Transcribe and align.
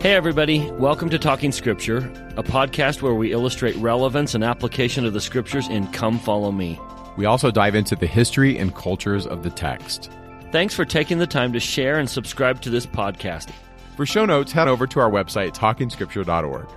Hey, 0.00 0.14
everybody. 0.14 0.70
Welcome 0.70 1.10
to 1.10 1.18
Talking 1.18 1.50
Scripture, 1.50 1.98
a 2.36 2.42
podcast 2.44 3.02
where 3.02 3.14
we 3.14 3.32
illustrate 3.32 3.74
relevance 3.78 4.36
and 4.36 4.44
application 4.44 5.04
of 5.04 5.12
the 5.12 5.20
scriptures 5.20 5.66
in 5.66 5.88
Come 5.88 6.20
Follow 6.20 6.52
Me. 6.52 6.78
We 7.16 7.24
also 7.24 7.50
dive 7.50 7.74
into 7.74 7.96
the 7.96 8.06
history 8.06 8.56
and 8.58 8.72
cultures 8.72 9.26
of 9.26 9.42
the 9.42 9.50
text. 9.50 10.12
Thanks 10.52 10.72
for 10.72 10.84
taking 10.84 11.18
the 11.18 11.26
time 11.26 11.52
to 11.52 11.58
share 11.58 11.98
and 11.98 12.08
subscribe 12.08 12.60
to 12.60 12.70
this 12.70 12.86
podcast. 12.86 13.50
For 13.96 14.06
show 14.06 14.24
notes, 14.24 14.52
head 14.52 14.68
over 14.68 14.86
to 14.86 15.00
our 15.00 15.10
website, 15.10 15.56
talkingscripture.org. 15.56 16.68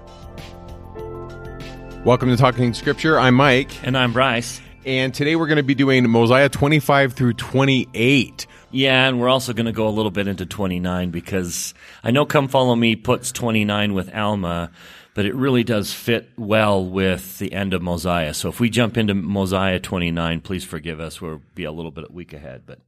Welcome 2.04 2.30
to 2.30 2.38
Talking 2.38 2.74
Scripture. 2.74 3.20
I'm 3.20 3.36
Mike. 3.36 3.86
And 3.86 3.96
I'm 3.96 4.14
Bryce. 4.14 4.62
And 4.84 5.14
today 5.14 5.36
we're 5.36 5.46
going 5.46 5.58
to 5.58 5.64
be 5.64 5.76
doing 5.76 6.10
Mosiah 6.10 6.50
25 6.50 7.14
through 7.14 7.34
28. 7.34 8.48
Yeah, 8.72 9.08
and 9.08 9.20
we're 9.20 9.30
also 9.30 9.54
going 9.54 9.66
to 9.66 9.72
go 9.72 9.88
a 9.88 9.90
little 9.90 10.12
bit 10.12 10.28
into 10.28 10.46
29 10.46 11.12
because 11.12 11.74
I 12.04 12.12
know 12.12 12.26
Come 12.26 12.48
Follow 12.48 12.76
Me 12.76 12.96
puts 12.96 13.32
29 13.32 13.94
with 13.94 14.14
Alma, 14.16 14.72
but 15.14 15.26
it 15.26 15.36
really 15.36 15.64
does 15.64 15.94
fit 15.94 16.30
well 16.38 16.86
with 16.86 17.38
the 17.38 17.52
end 17.52 17.74
of 17.74 17.82
Mosiah. 17.82 18.34
So 18.34 18.48
if 18.50 18.60
we 18.60 18.70
jump 18.70 18.98
into 18.98 19.14
Mosiah 19.14 19.80
29, 19.80 20.42
please 20.42 20.64
forgive 20.64 21.02
us. 21.02 21.22
We'll 21.22 21.42
be 21.54 21.66
a 21.66 21.72
little 21.72 21.92
bit 21.92 22.06
a 22.10 22.14
week 22.14 22.32
ahead, 22.32 22.64
but 22.66 22.80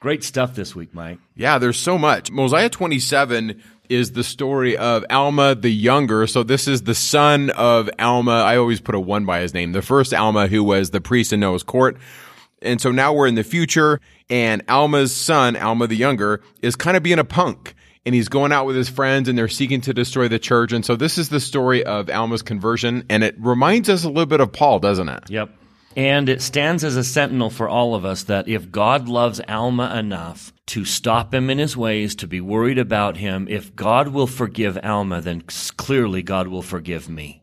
great 0.00 0.24
stuff 0.24 0.54
this 0.54 0.74
week, 0.74 0.94
Mike. 0.94 1.18
Yeah, 1.36 1.58
there's 1.58 1.78
so 1.78 1.98
much. 1.98 2.30
Mosiah 2.30 2.70
27 2.70 3.62
is 3.90 4.12
the 4.12 4.24
story 4.24 4.76
of 4.78 5.04
Alma 5.10 5.54
the 5.54 5.68
younger. 5.68 6.26
So 6.28 6.42
this 6.42 6.66
is 6.66 6.82
the 6.82 6.94
son 6.94 7.50
of 7.50 7.90
Alma. 7.98 8.42
I 8.42 8.56
always 8.56 8.80
put 8.80 8.94
a 8.94 9.00
one 9.00 9.26
by 9.26 9.40
his 9.40 9.52
name. 9.52 9.72
The 9.72 9.82
first 9.82 10.14
Alma 10.14 10.46
who 10.46 10.64
was 10.64 10.90
the 10.90 11.00
priest 11.00 11.32
in 11.32 11.40
Noah's 11.40 11.64
court. 11.64 11.98
And 12.62 12.80
so 12.80 12.90
now 12.90 13.12
we're 13.12 13.26
in 13.26 13.34
the 13.34 13.44
future 13.44 14.00
and 14.28 14.62
Alma's 14.68 15.14
son, 15.14 15.56
Alma 15.56 15.86
the 15.86 15.96
younger, 15.96 16.42
is 16.62 16.76
kind 16.76 16.96
of 16.96 17.02
being 17.02 17.18
a 17.18 17.24
punk 17.24 17.74
and 18.04 18.14
he's 18.14 18.28
going 18.28 18.52
out 18.52 18.66
with 18.66 18.76
his 18.76 18.88
friends 18.88 19.28
and 19.28 19.36
they're 19.36 19.48
seeking 19.48 19.80
to 19.82 19.94
destroy 19.94 20.28
the 20.28 20.38
church. 20.38 20.72
And 20.72 20.84
so 20.84 20.96
this 20.96 21.18
is 21.18 21.28
the 21.28 21.40
story 21.40 21.84
of 21.84 22.08
Alma's 22.08 22.42
conversion 22.42 23.04
and 23.08 23.22
it 23.24 23.34
reminds 23.38 23.88
us 23.88 24.04
a 24.04 24.08
little 24.08 24.26
bit 24.26 24.40
of 24.40 24.52
Paul, 24.52 24.78
doesn't 24.78 25.08
it? 25.08 25.30
Yep. 25.30 25.50
And 25.96 26.28
it 26.28 26.40
stands 26.40 26.84
as 26.84 26.96
a 26.96 27.02
sentinel 27.02 27.50
for 27.50 27.68
all 27.68 27.96
of 27.96 28.04
us 28.04 28.24
that 28.24 28.46
if 28.46 28.70
God 28.70 29.08
loves 29.08 29.40
Alma 29.48 29.92
enough 29.98 30.52
to 30.66 30.84
stop 30.84 31.34
him 31.34 31.50
in 31.50 31.58
his 31.58 31.76
ways, 31.76 32.14
to 32.16 32.28
be 32.28 32.40
worried 32.40 32.78
about 32.78 33.16
him, 33.16 33.48
if 33.50 33.74
God 33.74 34.08
will 34.08 34.28
forgive 34.28 34.78
Alma, 34.84 35.20
then 35.20 35.42
clearly 35.42 36.22
God 36.22 36.46
will 36.46 36.62
forgive 36.62 37.08
me. 37.08 37.42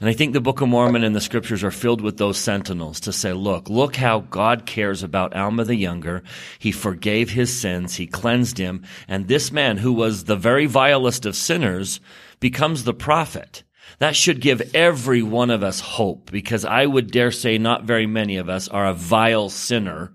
And 0.00 0.08
I 0.08 0.14
think 0.14 0.32
the 0.32 0.40
Book 0.40 0.62
of 0.62 0.68
Mormon 0.68 1.04
and 1.04 1.14
the 1.14 1.20
scriptures 1.20 1.62
are 1.62 1.70
filled 1.70 2.00
with 2.00 2.16
those 2.16 2.38
sentinels 2.38 3.00
to 3.00 3.12
say, 3.12 3.34
look, 3.34 3.68
look 3.68 3.96
how 3.96 4.20
God 4.20 4.64
cares 4.64 5.02
about 5.02 5.36
Alma 5.36 5.64
the 5.64 5.76
younger. 5.76 6.22
He 6.58 6.72
forgave 6.72 7.28
his 7.28 7.54
sins. 7.54 7.96
He 7.96 8.06
cleansed 8.06 8.56
him. 8.56 8.82
And 9.06 9.28
this 9.28 9.52
man 9.52 9.76
who 9.76 9.92
was 9.92 10.24
the 10.24 10.36
very 10.36 10.64
vilest 10.64 11.26
of 11.26 11.36
sinners 11.36 12.00
becomes 12.40 12.84
the 12.84 12.94
prophet. 12.94 13.62
That 13.98 14.16
should 14.16 14.40
give 14.40 14.74
every 14.74 15.22
one 15.22 15.50
of 15.50 15.62
us 15.62 15.80
hope 15.80 16.30
because 16.30 16.64
I 16.64 16.86
would 16.86 17.10
dare 17.10 17.30
say 17.30 17.58
not 17.58 17.84
very 17.84 18.06
many 18.06 18.38
of 18.38 18.48
us 18.48 18.68
are 18.68 18.86
a 18.86 18.94
vile 18.94 19.50
sinner 19.50 20.14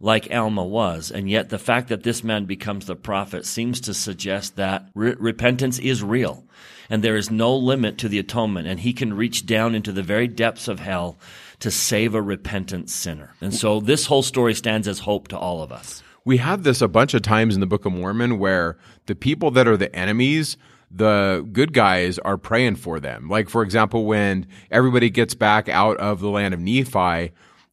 like 0.00 0.34
Alma 0.34 0.64
was. 0.64 1.10
And 1.10 1.28
yet 1.28 1.50
the 1.50 1.58
fact 1.58 1.88
that 1.88 2.04
this 2.04 2.24
man 2.24 2.46
becomes 2.46 2.86
the 2.86 2.96
prophet 2.96 3.44
seems 3.44 3.82
to 3.82 3.92
suggest 3.92 4.56
that 4.56 4.88
re- 4.94 5.14
repentance 5.18 5.78
is 5.78 6.02
real 6.02 6.46
and 6.90 7.02
there 7.02 7.16
is 7.16 7.30
no 7.30 7.56
limit 7.56 7.96
to 7.98 8.08
the 8.08 8.18
atonement 8.18 8.68
and 8.68 8.80
he 8.80 8.92
can 8.92 9.14
reach 9.14 9.46
down 9.46 9.74
into 9.74 9.92
the 9.92 10.02
very 10.02 10.28
depths 10.28 10.68
of 10.68 10.80
hell 10.80 11.16
to 11.60 11.70
save 11.70 12.14
a 12.14 12.20
repentant 12.20 12.90
sinner. 12.90 13.34
And 13.40 13.54
so 13.54 13.80
this 13.80 14.06
whole 14.06 14.22
story 14.22 14.54
stands 14.54 14.88
as 14.88 14.98
hope 14.98 15.28
to 15.28 15.38
all 15.38 15.62
of 15.62 15.72
us. 15.72 16.02
We 16.24 16.36
have 16.38 16.64
this 16.64 16.82
a 16.82 16.88
bunch 16.88 17.14
of 17.14 17.22
times 17.22 17.54
in 17.54 17.60
the 17.60 17.66
Book 17.66 17.86
of 17.86 17.92
Mormon 17.92 18.38
where 18.38 18.76
the 19.06 19.14
people 19.14 19.50
that 19.52 19.66
are 19.66 19.76
the 19.76 19.94
enemies 19.94 20.56
the 20.90 21.48
good 21.52 21.72
guys 21.72 22.18
are 22.18 22.36
praying 22.36 22.74
for 22.74 22.98
them. 22.98 23.28
Like, 23.28 23.48
for 23.48 23.62
example, 23.62 24.06
when 24.06 24.46
everybody 24.72 25.08
gets 25.08 25.34
back 25.34 25.68
out 25.68 25.96
of 25.98 26.18
the 26.18 26.28
land 26.28 26.52
of 26.52 26.58
Nephi, 26.58 27.32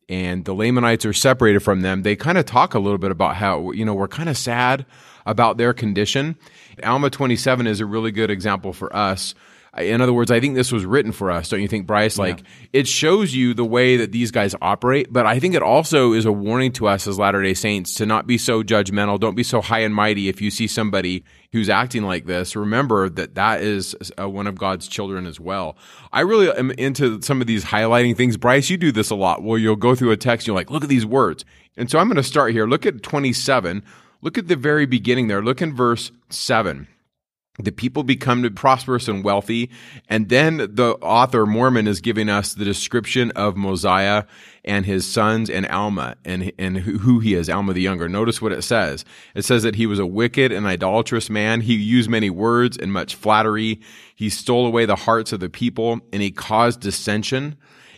and 0.09 0.45
the 0.45 0.53
Lamanites 0.53 1.05
are 1.05 1.13
separated 1.13 1.59
from 1.59 1.81
them, 1.81 2.03
they 2.03 2.15
kind 2.15 2.37
of 2.37 2.45
talk 2.45 2.73
a 2.73 2.79
little 2.79 2.97
bit 2.97 3.11
about 3.11 3.35
how, 3.35 3.71
you 3.71 3.83
know, 3.83 3.93
we're 3.93 4.07
kind 4.07 4.29
of 4.29 4.37
sad 4.37 4.85
about 5.27 5.57
their 5.57 5.73
condition. 5.73 6.35
Alma 6.83 7.11
27 7.11 7.67
is 7.67 7.81
a 7.81 7.85
really 7.85 8.11
good 8.11 8.31
example 8.31 8.73
for 8.73 8.95
us. 8.95 9.35
In 9.77 10.01
other 10.01 10.13
words, 10.13 10.31
I 10.31 10.39
think 10.39 10.55
this 10.55 10.71
was 10.71 10.85
written 10.85 11.11
for 11.11 11.29
us, 11.29 11.49
don't 11.49 11.61
you 11.61 11.67
think, 11.67 11.85
Bryce? 11.85 12.17
Like, 12.17 12.39
yeah. 12.39 12.45
it 12.73 12.87
shows 12.87 13.35
you 13.35 13.53
the 13.53 13.65
way 13.65 13.97
that 13.97 14.11
these 14.11 14.31
guys 14.31 14.55
operate, 14.59 15.13
but 15.13 15.27
I 15.27 15.39
think 15.39 15.53
it 15.53 15.61
also 15.61 16.13
is 16.13 16.25
a 16.25 16.31
warning 16.31 16.71
to 16.73 16.87
us 16.87 17.05
as 17.05 17.19
Latter 17.19 17.43
day 17.43 17.53
Saints 17.53 17.93
to 17.95 18.07
not 18.07 18.25
be 18.25 18.39
so 18.39 18.63
judgmental. 18.63 19.19
Don't 19.19 19.35
be 19.35 19.43
so 19.43 19.61
high 19.61 19.81
and 19.81 19.93
mighty 19.93 20.29
if 20.29 20.41
you 20.41 20.49
see 20.49 20.65
somebody 20.65 21.23
who's 21.51 21.69
acting 21.69 22.03
like 22.03 22.25
this. 22.25 22.55
Remember 22.55 23.07
that 23.07 23.35
that 23.35 23.61
is 23.61 23.95
uh, 24.19 24.27
one 24.27 24.47
of 24.47 24.57
God's 24.57 24.87
children 24.87 25.27
as 25.27 25.39
well. 25.39 25.77
I 26.11 26.21
really 26.21 26.49
am 26.49 26.71
into 26.71 27.21
some 27.21 27.39
of 27.39 27.45
these 27.45 27.65
highlighting 27.65 28.17
things. 28.17 28.35
Bryce, 28.35 28.71
you 28.71 28.77
do 28.77 28.91
this 28.91 29.11
a 29.11 29.15
lot 29.15 29.43
where 29.43 29.59
you'll 29.59 29.75
go 29.75 29.93
through 29.93 30.11
a 30.11 30.17
text, 30.17 30.47
you're 30.47 30.55
like, 30.55 30.71
look 30.71 30.83
at 30.83 30.89
these 30.89 31.05
words. 31.05 31.45
And 31.75 31.91
so 31.91 31.99
I'm 31.99 32.07
going 32.07 32.15
to 32.15 32.23
start 32.23 32.51
here. 32.51 32.65
Look 32.65 32.87
at 32.87 33.03
27. 33.03 33.83
Look 34.21 34.37
at 34.37 34.47
the 34.47 34.55
very 34.55 34.85
beginning 34.85 35.27
there. 35.27 35.41
Look 35.41 35.61
in 35.61 35.75
verse 35.75 36.11
7 36.29 36.87
the 37.59 37.71
people 37.71 38.03
become 38.03 38.47
prosperous 38.53 39.07
and 39.07 39.23
wealthy. 39.23 39.71
And 40.09 40.29
then 40.29 40.57
the 40.57 40.97
author 41.01 41.45
Mormon 41.45 41.87
is 41.87 42.01
giving 42.01 42.29
us 42.29 42.53
the 42.53 42.65
description 42.65 43.31
of 43.31 43.57
Mosiah 43.57 44.25
and 44.63 44.85
his 44.85 45.11
sons 45.11 45.49
and 45.49 45.65
Alma 45.67 46.15
and, 46.23 46.51
and 46.59 46.77
who 46.77 47.19
he 47.19 47.33
is, 47.33 47.49
Alma 47.49 47.73
the 47.73 47.81
younger. 47.81 48.07
Notice 48.07 48.41
what 48.41 48.51
it 48.51 48.61
says. 48.61 49.05
It 49.33 49.43
says 49.43 49.63
that 49.63 49.75
he 49.75 49.87
was 49.87 49.99
a 49.99 50.05
wicked 50.05 50.51
and 50.51 50.67
idolatrous 50.67 51.29
man. 51.29 51.61
He 51.61 51.75
used 51.75 52.09
many 52.09 52.29
words 52.29 52.77
and 52.77 52.93
much 52.93 53.15
flattery. 53.15 53.81
He 54.15 54.29
stole 54.29 54.67
away 54.67 54.85
the 54.85 54.95
hearts 54.95 55.33
of 55.33 55.39
the 55.39 55.49
people 55.49 55.99
and 56.13 56.21
he 56.21 56.31
caused 56.31 56.81
dissension 56.81 57.57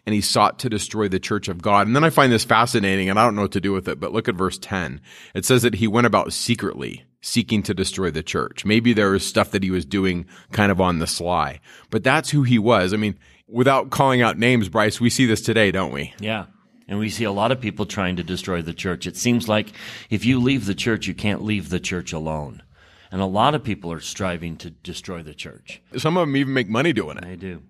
and 0.09 0.13
he 0.15 0.21
sought 0.21 0.57
to 0.57 0.69
destroy 0.69 1.07
the 1.07 1.19
church 1.19 1.47
of 1.49 1.61
God. 1.61 1.85
And 1.85 1.95
then 1.95 2.03
I 2.03 2.09
find 2.09 2.31
this 2.31 2.43
fascinating 2.43 3.11
and 3.11 3.19
I 3.19 3.23
don't 3.23 3.35
know 3.35 3.43
what 3.43 3.51
to 3.51 3.61
do 3.61 3.73
with 3.73 3.87
it, 3.87 3.99
but 3.99 4.11
look 4.11 4.27
at 4.27 4.33
verse 4.33 4.57
10. 4.57 5.01
It 5.35 5.45
says 5.45 5.61
that 5.61 5.75
he 5.75 5.87
went 5.87 6.07
about 6.07 6.33
secretly 6.33 7.05
seeking 7.21 7.61
to 7.61 7.75
destroy 7.75 8.09
the 8.09 8.23
church. 8.23 8.65
Maybe 8.65 8.91
there 8.91 9.11
was 9.11 9.23
stuff 9.23 9.51
that 9.51 9.61
he 9.61 9.69
was 9.69 9.85
doing 9.85 10.25
kind 10.51 10.71
of 10.71 10.81
on 10.81 10.97
the 10.97 11.05
sly, 11.05 11.59
but 11.91 12.03
that's 12.03 12.31
who 12.31 12.41
he 12.41 12.57
was. 12.57 12.91
I 12.91 12.97
mean, 12.97 13.19
without 13.47 13.91
calling 13.91 14.23
out 14.23 14.39
names, 14.39 14.67
Bryce, 14.67 14.99
we 14.99 15.11
see 15.11 15.27
this 15.27 15.41
today, 15.41 15.69
don't 15.69 15.93
we? 15.93 16.11
Yeah. 16.19 16.45
And 16.87 16.97
we 16.97 17.11
see 17.11 17.25
a 17.25 17.31
lot 17.31 17.51
of 17.51 17.61
people 17.61 17.85
trying 17.85 18.15
to 18.15 18.23
destroy 18.23 18.63
the 18.63 18.73
church. 18.73 19.05
It 19.05 19.15
seems 19.15 19.47
like 19.47 19.73
if 20.09 20.25
you 20.25 20.39
leave 20.39 20.65
the 20.65 20.73
church, 20.73 21.05
you 21.05 21.13
can't 21.13 21.43
leave 21.43 21.69
the 21.69 21.79
church 21.79 22.13
alone. 22.13 22.63
And 23.11 23.21
a 23.21 23.27
lot 23.27 23.53
of 23.53 23.63
people 23.63 23.91
are 23.91 23.99
striving 23.99 24.57
to 24.57 24.71
destroy 24.71 25.21
the 25.21 25.35
church. 25.35 25.83
Some 25.97 26.17
of 26.17 26.21
them 26.27 26.35
even 26.35 26.55
make 26.55 26.67
money 26.67 26.93
doing 26.93 27.17
it. 27.17 27.25
They 27.25 27.35
do. 27.35 27.61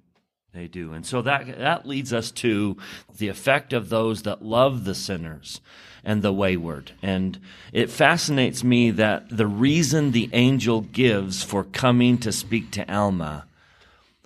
They 0.54 0.68
do. 0.68 0.94
And 0.94 1.06
so 1.06 1.22
that, 1.22 1.60
that 1.60 1.88
leads 1.88 2.12
us 2.12 2.32
to 2.32 2.78
the 3.18 3.28
effect 3.28 3.72
of 3.72 3.90
those 3.90 4.24
that 4.24 4.44
love 4.44 4.84
the 4.84 4.96
sinners 4.96 5.62
and 6.04 6.22
the 6.22 6.34
wayward. 6.34 6.94
And 7.02 7.40
it 7.72 7.90
fascinates 7.90 8.64
me 8.64 8.92
that 8.92 9.30
the 9.30 9.48
reason 9.48 10.12
the 10.12 10.30
angel 10.34 10.82
gives 10.82 11.44
for 11.44 11.64
coming 11.64 12.18
to 12.20 12.32
speak 12.32 12.72
to 12.72 12.92
Alma 12.92 13.46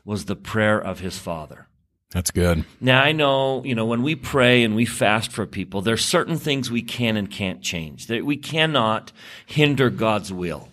was 0.05 0.25
the 0.25 0.35
prayer 0.35 0.79
of 0.79 0.99
his 0.99 1.17
father. 1.17 1.67
That's 2.11 2.31
good. 2.31 2.63
Now 2.79 3.01
I 3.01 3.11
know, 3.11 3.63
you 3.65 3.73
know, 3.73 3.87
when 3.87 4.03
we 4.03 4.15
pray 4.15 4.63
and 4.63 4.75
we 4.75 4.85
fast 4.85 5.31
for 5.31 5.47
people, 5.47 5.81
there's 5.81 6.05
certain 6.05 6.37
things 6.37 6.69
we 6.69 6.83
can 6.83 7.17
and 7.17 7.29
can't 7.29 7.61
change. 7.61 8.05
That 8.07 8.23
we 8.23 8.37
cannot 8.37 9.11
hinder 9.45 9.89
God's 9.89 10.31
will. 10.31 10.69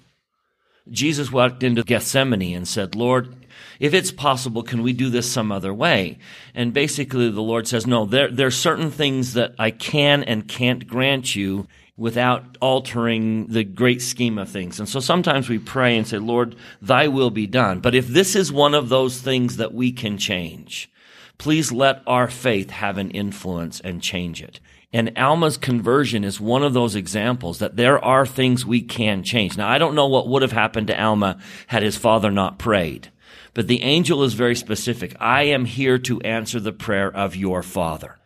Jesus 0.91 1.33
walked 1.33 1.63
into 1.63 1.83
Gethsemane 1.83 2.55
and 2.55 2.69
said, 2.69 2.95
Lord, 2.95 3.35
if 3.79 3.95
it's 3.95 4.13
possible, 4.13 4.63
can 4.63 4.83
we 4.83 4.93
do 4.93 5.11
this 5.11 5.31
some 5.31 5.51
other 5.53 5.73
way? 5.73 6.19
And 6.55 6.73
basically 6.73 7.31
the 7.31 7.41
Lord 7.41 7.67
says, 7.67 7.87
no, 7.87 8.05
there, 8.05 8.31
there 8.31 8.47
are 8.47 8.51
certain 8.51 8.91
things 8.91 9.35
that 9.35 9.55
I 9.59 9.71
can 9.71 10.23
and 10.23 10.49
can't 10.49 10.87
grant 10.87 11.35
you 11.35 11.67
without 11.97 12.57
altering 12.63 13.47
the 13.49 13.63
great 13.63 14.01
scheme 14.01 14.39
of 14.39 14.49
things. 14.49 14.79
And 14.79 14.89
so 14.89 15.01
sometimes 15.01 15.51
we 15.51 15.59
pray 15.59 15.99
and 15.99 16.07
say, 16.07 16.17
Lord, 16.17 16.57
thy 16.81 17.09
will 17.09 17.31
be 17.31 17.47
done. 17.47 17.81
But 17.81 17.95
if 17.95 18.07
this 18.09 18.35
is 18.35 18.51
one 18.51 18.75
of 18.75 18.89
those 18.89 19.21
things 19.21 19.59
that 19.59 19.75
we 19.75 19.93
can 19.93 20.17
change, 20.17 20.91
please 21.37 21.71
let 21.71 22.03
our 22.07 22.27
faith 22.27 22.71
have 22.71 22.97
an 22.97 23.11
influence 23.11 23.81
and 23.81 24.03
change 24.03 24.43
it. 24.43 24.61
And 24.93 25.17
Alma's 25.17 25.57
conversion 25.57 26.25
is 26.25 26.41
one 26.41 26.63
of 26.63 26.73
those 26.73 26.97
examples 26.97 27.59
that 27.59 27.77
there 27.77 28.03
are 28.05 28.27
things 28.27 28.67
we 28.67 28.83
can 28.83 29.23
change. 29.23 29.57
Now, 29.57 29.69
I 29.69 29.79
don't 29.79 29.95
know 29.95 30.09
what 30.09 30.27
would 30.27 30.43
have 30.43 30.53
happened 30.53 30.89
to 30.89 31.01
Alma 31.01 31.39
had 31.69 31.83
his 31.83 31.97
father 31.97 32.31
not 32.31 32.59
prayed. 32.59 33.11
But 33.55 33.69
the 33.69 33.83
angel 33.83 34.23
is 34.23 34.35
very 34.35 34.55
specific. 34.55 35.15
I 35.19 35.45
am 35.45 35.65
here 35.65 35.99
to 35.99 36.21
answer 36.21 36.61
the 36.61 36.73
prayer 36.73 37.15
of 37.15 37.37
your 37.37 37.63
father. 37.63 38.19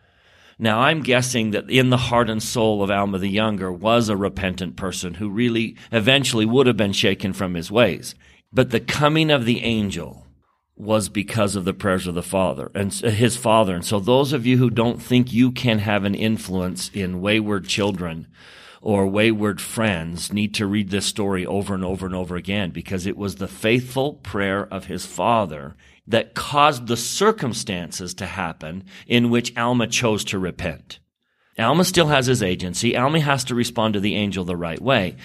Now, 0.57 0.79
I'm 0.79 1.01
guessing 1.01 1.51
that 1.51 1.69
in 1.69 1.89
the 1.89 1.97
heart 1.97 2.29
and 2.29 2.41
soul 2.41 2.81
of 2.81 2.89
Alma 2.89 3.17
the 3.17 3.27
Younger 3.27 3.71
was 3.71 4.07
a 4.07 4.15
repentant 4.15 4.77
person 4.77 5.15
who 5.15 5.29
really 5.29 5.75
eventually 5.91 6.45
would 6.45 6.67
have 6.67 6.77
been 6.77 6.93
shaken 6.93 7.33
from 7.33 7.55
his 7.55 7.69
ways. 7.69 8.15
But 8.53 8.69
the 8.69 8.79
coming 8.79 9.31
of 9.31 9.43
the 9.43 9.63
angel 9.63 10.25
was 10.77 11.09
because 11.09 11.55
of 11.55 11.65
the 11.65 11.73
prayers 11.73 12.07
of 12.07 12.15
the 12.15 12.23
father 12.23 12.71
and 12.73 12.93
his 12.93 13.35
father. 13.35 13.75
And 13.75 13.85
so 13.85 13.99
those 13.99 14.33
of 14.33 14.45
you 14.45 14.57
who 14.57 14.69
don't 14.69 15.01
think 15.01 15.31
you 15.31 15.51
can 15.51 15.79
have 15.79 16.03
an 16.03 16.15
influence 16.15 16.89
in 16.93 17.21
wayward 17.21 17.67
children, 17.67 18.27
or 18.85 19.07
wayward 19.07 19.59
friends 19.59 20.31
need 20.31 20.53
to 20.53 20.67
read 20.67 20.91
this 20.91 21.07
story 21.07 21.43
over 21.43 21.73
and 21.73 21.83
over 21.83 22.05
and 22.05 22.13
over 22.13 22.35
again 22.35 22.69
because 22.69 23.07
it 23.07 23.17
was 23.17 23.37
the 23.37 23.47
faithful 23.47 24.13
prayer 24.13 24.71
of 24.71 24.85
his 24.85 25.07
father 25.07 25.75
that 26.05 26.35
caused 26.35 26.85
the 26.85 26.95
circumstances 26.95 28.13
to 28.13 28.27
happen 28.27 28.83
in 29.07 29.31
which 29.31 29.57
Alma 29.57 29.87
chose 29.87 30.23
to 30.23 30.37
repent. 30.37 30.99
Alma 31.57 31.83
still 31.83 32.09
has 32.09 32.27
his 32.27 32.43
agency. 32.43 32.95
Alma 32.95 33.21
has 33.21 33.43
to 33.45 33.55
respond 33.55 33.95
to 33.95 33.99
the 33.99 34.15
angel 34.15 34.45
the 34.45 34.55
right 34.55 34.79
way. 34.79 35.15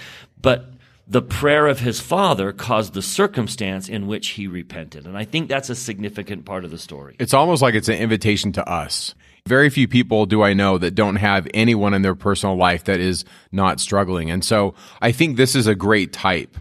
But 0.41 0.73
the 1.07 1.21
prayer 1.21 1.67
of 1.67 1.81
his 1.81 2.01
father 2.01 2.53
caused 2.53 2.95
the 2.95 3.03
circumstance 3.03 3.91
in 3.91 4.07
which 4.07 4.29
he 4.29 4.47
repented. 4.47 5.05
And 5.05 5.19
I 5.19 5.25
think 5.25 5.51
that's 5.51 5.69
a 5.69 5.75
significant 5.75 6.47
part 6.47 6.65
of 6.65 6.71
the 6.71 6.79
story. 6.79 7.17
It's 7.19 7.35
almost 7.35 7.61
like 7.61 7.75
it's 7.75 7.89
an 7.89 7.99
invitation 7.99 8.53
to 8.53 8.67
us. 8.67 9.15
Very 9.47 9.71
few 9.71 9.89
people 9.89 10.27
do 10.27 10.43
I 10.43 10.53
know 10.53 10.79
that 10.79 10.95
don't 10.95 11.17
have 11.17 11.49
anyone 11.55 11.95
in 11.95 12.03
their 12.03 12.15
personal 12.15 12.57
life 12.57 12.85
that 12.85 13.01
is 13.01 13.25
not 13.53 13.81
struggling. 13.81 14.31
And 14.31 14.45
so 14.45 14.75
I 15.01 15.13
think 15.13 15.37
this 15.37 15.55
is 15.55 15.67
a 15.67 15.75
great 15.75 16.13
type 16.13 16.57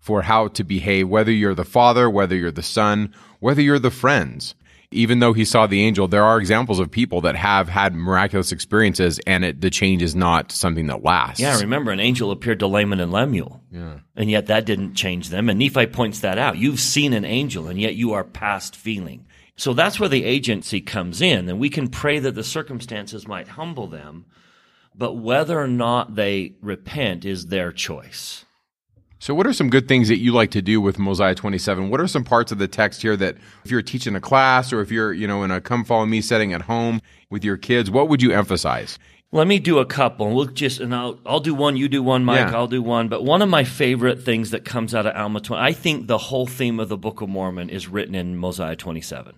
for 0.00 0.22
how 0.22 0.48
to 0.48 0.64
behave, 0.64 1.08
whether 1.08 1.32
you're 1.32 1.54
the 1.54 1.64
father, 1.64 2.10
whether 2.10 2.36
you're 2.36 2.50
the 2.50 2.62
son, 2.62 3.14
whether 3.40 3.62
you're 3.62 3.78
the 3.78 3.90
friends 3.90 4.54
even 4.94 5.18
though 5.18 5.32
he 5.32 5.44
saw 5.44 5.66
the 5.66 5.82
angel, 5.82 6.08
there 6.08 6.24
are 6.24 6.38
examples 6.38 6.78
of 6.78 6.90
people 6.90 7.20
that 7.22 7.34
have 7.34 7.68
had 7.68 7.94
miraculous 7.94 8.52
experiences 8.52 9.20
and 9.26 9.44
it, 9.44 9.60
the 9.60 9.70
change 9.70 10.02
is 10.02 10.14
not 10.14 10.52
something 10.52 10.86
that 10.86 11.02
lasts. 11.02 11.40
Yeah, 11.40 11.58
remember 11.58 11.90
an 11.90 12.00
angel 12.00 12.30
appeared 12.30 12.60
to 12.60 12.66
Laman 12.66 13.00
and 13.00 13.12
Lemuel. 13.12 13.60
Yeah. 13.70 13.98
And 14.16 14.30
yet 14.30 14.46
that 14.46 14.64
didn't 14.64 14.94
change 14.94 15.28
them. 15.28 15.48
And 15.48 15.58
Nephi 15.58 15.86
points 15.86 16.20
that 16.20 16.38
out. 16.38 16.56
You've 16.56 16.80
seen 16.80 17.12
an 17.12 17.24
angel 17.24 17.66
and 17.66 17.80
yet 17.80 17.96
you 17.96 18.12
are 18.12 18.24
past 18.24 18.76
feeling. 18.76 19.26
So 19.56 19.72
that's 19.72 20.00
where 20.00 20.08
the 20.08 20.24
agency 20.24 20.80
comes 20.80 21.20
in. 21.20 21.48
And 21.48 21.58
we 21.58 21.70
can 21.70 21.88
pray 21.88 22.18
that 22.18 22.34
the 22.34 22.44
circumstances 22.44 23.28
might 23.28 23.48
humble 23.48 23.86
them, 23.86 24.26
but 24.94 25.14
whether 25.14 25.58
or 25.58 25.68
not 25.68 26.16
they 26.16 26.54
repent 26.60 27.24
is 27.24 27.46
their 27.46 27.72
choice. 27.72 28.44
So, 29.24 29.34
what 29.34 29.46
are 29.46 29.54
some 29.54 29.70
good 29.70 29.88
things 29.88 30.08
that 30.08 30.18
you 30.18 30.32
like 30.32 30.50
to 30.50 30.60
do 30.60 30.82
with 30.82 30.98
Mosiah 30.98 31.34
27? 31.34 31.88
What 31.88 31.98
are 31.98 32.06
some 32.06 32.24
parts 32.24 32.52
of 32.52 32.58
the 32.58 32.68
text 32.68 33.00
here 33.00 33.16
that, 33.16 33.36
if 33.64 33.70
you're 33.70 33.80
teaching 33.80 34.14
a 34.14 34.20
class 34.20 34.70
or 34.70 34.82
if 34.82 34.90
you're, 34.90 35.14
you 35.14 35.26
know, 35.26 35.44
in 35.44 35.50
a 35.50 35.62
come 35.62 35.82
follow 35.82 36.04
me 36.04 36.20
setting 36.20 36.52
at 36.52 36.62
home 36.62 37.00
with 37.30 37.42
your 37.42 37.56
kids, 37.56 37.90
what 37.90 38.10
would 38.10 38.20
you 38.20 38.32
emphasize? 38.32 38.98
Let 39.32 39.46
me 39.46 39.58
do 39.58 39.78
a 39.78 39.86
couple. 39.86 40.34
We'll 40.34 40.44
just, 40.44 40.78
and 40.78 40.94
I'll, 40.94 41.18
I'll 41.24 41.40
do 41.40 41.54
one, 41.54 41.76
you 41.76 41.88
do 41.88 42.02
one, 42.02 42.24
Mike, 42.24 42.50
yeah. 42.50 42.54
I'll 42.54 42.68
do 42.68 42.82
one. 42.82 43.08
But 43.08 43.24
one 43.24 43.40
of 43.40 43.48
my 43.48 43.64
favorite 43.64 44.22
things 44.22 44.50
that 44.50 44.64
comes 44.66 44.94
out 44.94 45.06
of 45.06 45.16
Alma 45.16 45.40
20, 45.40 45.60
I 45.60 45.72
think 45.72 46.06
the 46.06 46.18
whole 46.18 46.46
theme 46.46 46.78
of 46.78 46.90
the 46.90 46.98
Book 46.98 47.22
of 47.22 47.30
Mormon 47.30 47.70
is 47.70 47.88
written 47.88 48.14
in 48.14 48.36
Mosiah 48.36 48.76
27. 48.76 49.34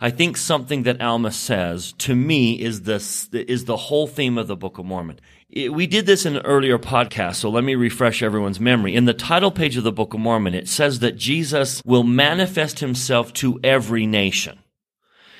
I 0.00 0.10
think 0.10 0.36
something 0.36 0.82
that 0.84 1.00
Alma 1.00 1.32
says 1.32 1.92
to 1.98 2.14
me 2.14 2.60
is 2.60 2.82
this, 2.82 3.28
is 3.32 3.64
the 3.64 3.76
whole 3.76 4.06
theme 4.06 4.38
of 4.38 4.46
the 4.46 4.56
Book 4.56 4.78
of 4.78 4.84
Mormon 4.84 5.20
we 5.54 5.86
did 5.86 6.06
this 6.06 6.26
in 6.26 6.36
an 6.36 6.44
earlier 6.44 6.78
podcast, 6.78 7.36
so 7.36 7.48
let 7.48 7.62
me 7.62 7.76
refresh 7.76 8.22
everyone's 8.22 8.58
memory. 8.58 8.94
In 8.94 9.04
the 9.04 9.14
title 9.14 9.52
page 9.52 9.76
of 9.76 9.84
the 9.84 9.92
Book 9.92 10.12
of 10.12 10.20
Mormon, 10.20 10.54
it 10.54 10.68
says 10.68 10.98
that 10.98 11.16
Jesus 11.16 11.80
will 11.84 12.02
manifest 12.02 12.80
himself 12.80 13.32
to 13.34 13.60
every 13.62 14.04
nation. 14.04 14.58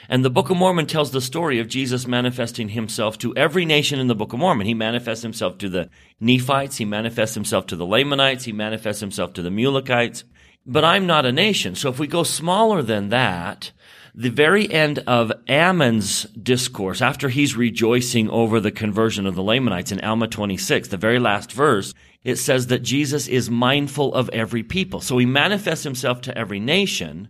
And 0.09 0.25
the 0.25 0.31
Book 0.31 0.51
of 0.51 0.57
Mormon 0.57 0.87
tells 0.87 1.11
the 1.11 1.21
story 1.21 1.59
of 1.59 1.67
Jesus 1.67 2.07
manifesting 2.07 2.69
himself 2.69 3.19
to 3.19 3.35
every 3.37 3.65
nation 3.65 3.99
in 3.99 4.07
the 4.07 4.15
Book 4.15 4.33
of 4.33 4.39
Mormon. 4.39 4.67
He 4.67 4.75
manifests 4.75 5.23
himself 5.23 5.59
to 5.59 5.69
the 5.69 5.89
Nephites, 6.21 6.77
he 6.77 6.85
manifests 6.85 7.35
himself 7.35 7.67
to 7.67 7.77
the 7.77 7.87
Lamanites, 7.87 8.45
he 8.45 8.53
manifests 8.53 9.01
himself 9.01 9.33
to 9.33 9.43
the 9.43 9.51
Mulekites. 9.51 10.23
But 10.67 10.85
I'm 10.85 11.07
not 11.07 11.27
a 11.27 11.33
nation. 11.33 11.75
So 11.75 11.91
if 11.91 11.99
we 11.99 12.07
go 12.07 12.23
smaller 12.23 12.83
than 12.83 13.09
that, 13.09 13.73
the 14.15 14.31
very 14.31 14.71
end 14.71 15.01
of 15.07 15.33
Ammon's 15.49 16.23
discourse, 16.41 17.03
after 17.03 17.29
he's 17.29 17.57
rejoicing 17.57 18.31
over 18.31 18.61
the 18.61 18.71
conversion 18.71 19.27
of 19.27 19.35
the 19.35 19.43
Lamanites 19.43 19.91
in 19.91 20.01
Alma 20.01 20.29
26, 20.29 20.89
the 20.89 20.97
very 20.97 21.19
last 21.19 21.51
verse, 21.51 21.95
it 22.23 22.37
says 22.37 22.69
that 22.69 22.83
Jesus 22.83 23.27
is 23.27 23.51
mindful 23.51 24.15
of 24.15 24.29
every 24.31 24.63
people. 24.63 25.01
So 25.01 25.19
he 25.19 25.27
manifests 25.27 25.83
himself 25.83 26.21
to 26.23 26.39
every 26.39 26.61
nation, 26.61 27.29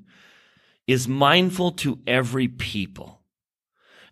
is 0.87 1.09
mindful 1.09 1.73
to 1.73 2.01
every 2.07 2.49
people. 2.49 3.23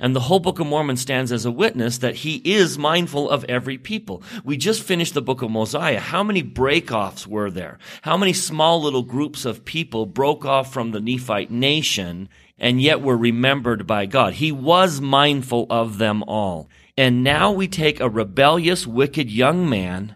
And 0.00 0.16
the 0.16 0.20
whole 0.20 0.40
Book 0.40 0.58
of 0.58 0.66
Mormon 0.66 0.96
stands 0.96 1.30
as 1.30 1.44
a 1.44 1.50
witness 1.52 1.98
that 1.98 2.16
he 2.16 2.36
is 2.38 2.76
mindful 2.76 3.30
of 3.30 3.44
every 3.44 3.78
people. 3.78 4.24
We 4.42 4.56
just 4.56 4.82
finished 4.82 5.14
the 5.14 5.22
Book 5.22 5.42
of 5.42 5.50
Mosiah. 5.50 6.00
How 6.00 6.24
many 6.24 6.42
breakoffs 6.42 7.24
were 7.24 7.52
there? 7.52 7.78
How 8.00 8.16
many 8.16 8.32
small 8.32 8.82
little 8.82 9.04
groups 9.04 9.44
of 9.44 9.64
people 9.64 10.06
broke 10.06 10.44
off 10.44 10.72
from 10.72 10.90
the 10.90 11.00
Nephite 11.00 11.52
nation 11.52 12.28
and 12.62 12.81
yet 12.81 13.03
were 13.03 13.17
remembered 13.17 13.88
by 13.88 14.06
God. 14.06 14.35
He 14.35 14.53
was 14.53 15.00
mindful 15.00 15.67
of 15.69 15.99
them 15.99 16.23
all. 16.23 16.70
And 16.97 17.25
now 17.25 17.50
we 17.50 17.67
take 17.67 17.99
a 17.99 18.09
rebellious, 18.09 18.87
wicked 18.87 19.31
young 19.31 19.69
man 19.69 20.14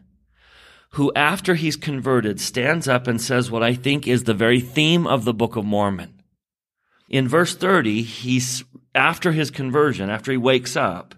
who, 0.90 1.12
after 1.16 1.56
he's 1.56 1.74
converted, 1.74 2.40
stands 2.40 2.86
up 2.86 3.08
and 3.08 3.20
says 3.20 3.50
what 3.50 3.64
I 3.64 3.74
think 3.74 4.06
is 4.06 4.24
the 4.24 4.32
very 4.32 4.60
theme 4.60 5.08
of 5.08 5.24
the 5.24 5.34
Book 5.34 5.56
of 5.56 5.64
Mormon. 5.64 6.22
In 7.08 7.26
verse 7.26 7.56
30, 7.56 8.02
he's, 8.02 8.64
after 8.94 9.32
his 9.32 9.50
conversion, 9.50 10.08
after 10.08 10.30
he 10.30 10.38
wakes 10.38 10.76
up, 10.76 11.16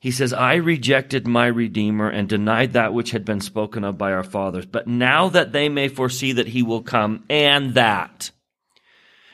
he 0.00 0.10
says, 0.10 0.32
I 0.32 0.54
rejected 0.54 1.26
my 1.26 1.46
Redeemer 1.46 2.08
and 2.08 2.26
denied 2.26 2.72
that 2.72 2.94
which 2.94 3.10
had 3.10 3.24
been 3.24 3.40
spoken 3.40 3.84
of 3.84 3.98
by 3.98 4.12
our 4.12 4.24
fathers. 4.24 4.66
But 4.66 4.86
now 4.86 5.28
that 5.28 5.52
they 5.52 5.68
may 5.68 5.88
foresee 5.88 6.32
that 6.32 6.48
he 6.48 6.62
will 6.62 6.82
come 6.82 7.24
and 7.28 7.74
that 7.74 8.30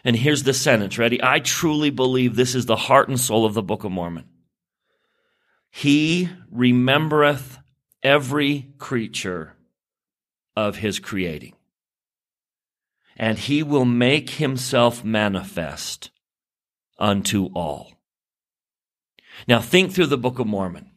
and 0.05 0.17
here's 0.17 0.43
the 0.43 0.55
sentence. 0.55 0.99
Ready? 0.99 1.23
I 1.23 1.41
truly 1.41 1.91
believe 1.91 2.35
this 2.35 2.55
is 2.55 2.67
the 2.67 2.77
heart 2.77 3.09
and 3.09 3.19
soul 3.19 3.45
of 3.45 3.55
the 3.55 3.63
Book 3.63 3.85
of 3.85 3.93
Mormon. 3.93 4.27
He 5.71 6.29
remembereth 6.51 7.59
every 8.03 8.73
creature 8.79 9.55
of 10.57 10.77
his 10.77 10.99
creating, 10.99 11.55
and 13.17 13.39
he 13.39 13.63
will 13.63 13.85
make 13.85 14.31
himself 14.31 15.05
manifest 15.05 16.11
unto 16.99 17.47
all. 17.55 17.93
Now 19.47 19.61
think 19.61 19.93
through 19.93 20.07
the 20.07 20.19
Book 20.19 20.39
of 20.39 20.47
Mormon. 20.47 20.91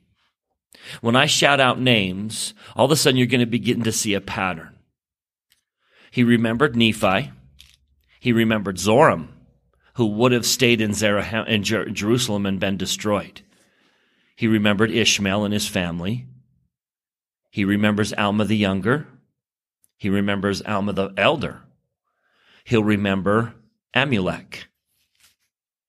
When 1.01 1.15
I 1.15 1.27
shout 1.27 1.59
out 1.59 1.79
names, 1.79 2.53
all 2.75 2.85
of 2.85 2.91
a 2.91 2.95
sudden 2.95 3.17
you're 3.17 3.27
going 3.27 3.39
to 3.39 3.45
begin 3.45 3.83
to 3.83 3.91
see 3.91 4.13
a 4.13 4.21
pattern. 4.21 4.77
He 6.11 6.23
remembered 6.23 6.75
Nephi. 6.75 7.31
He 8.23 8.31
remembered 8.31 8.77
Zoram, 8.77 9.27
who 9.95 10.05
would 10.05 10.31
have 10.31 10.45
stayed 10.45 10.79
in, 10.79 10.93
Zerah- 10.93 11.43
in 11.45 11.61
Jer- 11.61 11.89
Jerusalem 11.89 12.45
and 12.45 12.57
been 12.57 12.77
destroyed. 12.77 13.41
He 14.37 14.47
remembered 14.47 14.91
Ishmael 14.91 15.43
and 15.43 15.53
his 15.53 15.67
family. 15.67 16.25
He 17.51 17.65
remembers 17.65 18.13
Alma 18.13 18.45
the 18.45 18.55
younger. 18.55 19.07
He 19.97 20.09
remembers 20.09 20.61
Alma 20.61 20.93
the 20.93 21.13
elder. 21.17 21.63
He'll 22.63 22.85
remember 22.85 23.55
Amulek. 23.93 24.67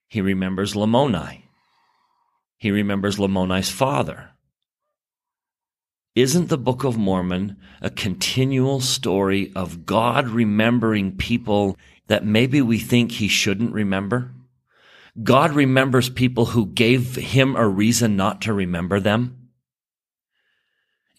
He 0.09 0.20
remembers 0.20 0.75
Lamoni. 0.75 1.42
He 2.59 2.73
remembers 2.73 3.16
Lamoni's 3.16 3.70
father. 3.70 4.30
Isn't 6.16 6.49
the 6.49 6.59
Book 6.59 6.82
of 6.82 6.99
Mormon 6.99 7.59
a 7.80 7.90
continual 7.90 8.80
story 8.80 9.52
of 9.54 9.87
God 9.87 10.26
remembering 10.26 11.16
people 11.16 11.76
that 12.06 12.25
maybe 12.25 12.61
we 12.61 12.78
think 12.78 13.12
he 13.12 13.28
shouldn't 13.28 13.73
remember? 13.73 14.32
God 15.23 15.52
remembers 15.52 16.11
people 16.11 16.46
who 16.46 16.66
gave 16.66 17.14
him 17.14 17.54
a 17.54 17.68
reason 17.68 18.16
not 18.16 18.42
to 18.42 18.52
remember 18.52 18.99
them. 18.99 19.44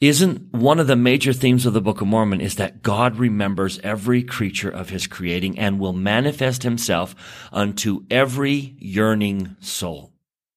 Isn't 0.02 0.54
one 0.54 0.80
of 0.80 0.88
the 0.88 0.98
major 0.98 1.32
themes 1.32 1.66
of 1.66 1.74
the 1.74 1.82
Book 1.82 2.02
of 2.02 2.08
Mormon 2.08 2.42
is 2.42 2.56
that 2.56 2.84
God 2.84 3.16
remembers 3.18 3.80
every 3.80 4.22
creature 4.24 4.70
of 4.70 4.90
his 4.90 5.08
creating 5.08 5.58
and 5.58 5.80
will 5.80 5.94
manifest 5.94 6.64
himself 6.64 7.16
unto 7.54 8.06
every 8.12 8.76
yearning 8.78 9.56
soul. 9.62 10.12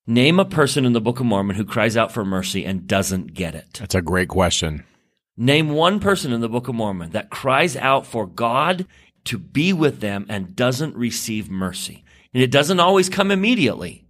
Name 0.08 0.40
a 0.40 0.44
person 0.44 0.84
in 0.84 0.92
the 0.92 1.00
Book 1.00 1.20
of 1.20 1.26
Mormon 1.26 1.54
who 1.54 1.64
cries 1.64 1.96
out 1.96 2.10
for 2.10 2.24
mercy 2.24 2.64
and 2.64 2.88
doesn't 2.88 3.34
get 3.34 3.54
it. 3.54 3.74
That's 3.78 3.94
a 3.94 4.02
great 4.02 4.28
question. 4.28 4.84
Name 5.36 5.68
one 5.68 6.00
person 6.00 6.32
in 6.32 6.40
the 6.40 6.48
Book 6.48 6.66
of 6.66 6.74
Mormon 6.74 7.10
that 7.10 7.30
cries 7.30 7.76
out 7.76 8.06
for 8.06 8.26
God 8.26 8.86
to 9.24 9.38
be 9.38 9.72
with 9.72 10.00
them 10.00 10.26
and 10.28 10.56
doesn't 10.56 10.96
receive 10.96 11.50
mercy. 11.50 12.04
And 12.32 12.42
it 12.42 12.50
doesn't 12.50 12.80
always 12.80 13.08
come 13.08 13.30
immediately. 13.30 14.04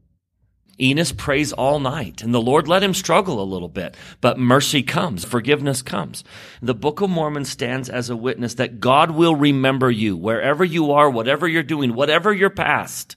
Enos 0.80 1.12
prays 1.12 1.52
all 1.52 1.80
night 1.80 2.22
and 2.22 2.32
the 2.32 2.40
Lord 2.40 2.68
let 2.68 2.82
him 2.82 2.94
struggle 2.94 3.42
a 3.42 3.44
little 3.44 3.68
bit, 3.68 3.96
but 4.20 4.38
mercy 4.38 4.82
comes, 4.82 5.24
forgiveness 5.24 5.82
comes. 5.82 6.22
The 6.62 6.74
Book 6.74 7.00
of 7.00 7.10
Mormon 7.10 7.44
stands 7.44 7.88
as 7.88 8.10
a 8.10 8.16
witness 8.16 8.54
that 8.54 8.78
God 8.78 9.10
will 9.10 9.34
remember 9.34 9.90
you 9.90 10.16
wherever 10.16 10.64
you 10.64 10.92
are, 10.92 11.10
whatever 11.10 11.48
you're 11.48 11.64
doing, 11.64 11.94
whatever 11.94 12.32
your 12.32 12.50
past. 12.50 13.16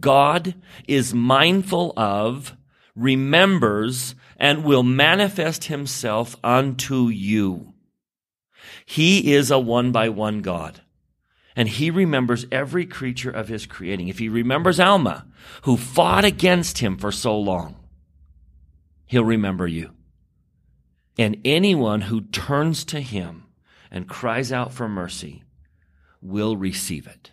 God 0.00 0.54
is 0.88 1.12
mindful 1.12 1.92
of, 1.98 2.56
remembers, 2.96 4.14
and 4.38 4.64
will 4.64 4.82
manifest 4.82 5.64
himself 5.64 6.36
unto 6.42 7.08
you. 7.08 7.71
He 8.84 9.32
is 9.32 9.50
a 9.50 9.58
one 9.58 9.92
by 9.92 10.08
one 10.08 10.40
God. 10.40 10.80
And 11.54 11.68
he 11.68 11.90
remembers 11.90 12.46
every 12.50 12.86
creature 12.86 13.30
of 13.30 13.48
his 13.48 13.66
creating. 13.66 14.08
If 14.08 14.18
he 14.18 14.28
remembers 14.28 14.80
Alma, 14.80 15.26
who 15.62 15.76
fought 15.76 16.24
against 16.24 16.78
him 16.78 16.96
for 16.96 17.12
so 17.12 17.38
long, 17.38 17.76
he'll 19.06 19.24
remember 19.24 19.66
you. 19.66 19.90
And 21.18 21.38
anyone 21.44 22.02
who 22.02 22.22
turns 22.22 22.84
to 22.86 23.00
him 23.00 23.44
and 23.90 24.08
cries 24.08 24.50
out 24.50 24.72
for 24.72 24.88
mercy 24.88 25.42
will 26.22 26.56
receive 26.56 27.06
it. 27.06 27.32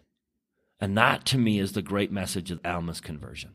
And 0.82 0.98
that 0.98 1.25
to 1.27 1.38
me 1.38 1.60
is 1.60 1.72
the 1.72 1.82
great 1.82 2.12
message 2.12 2.51
of 2.51 2.60
Alma's 2.65 3.00
conversion. 3.00 3.51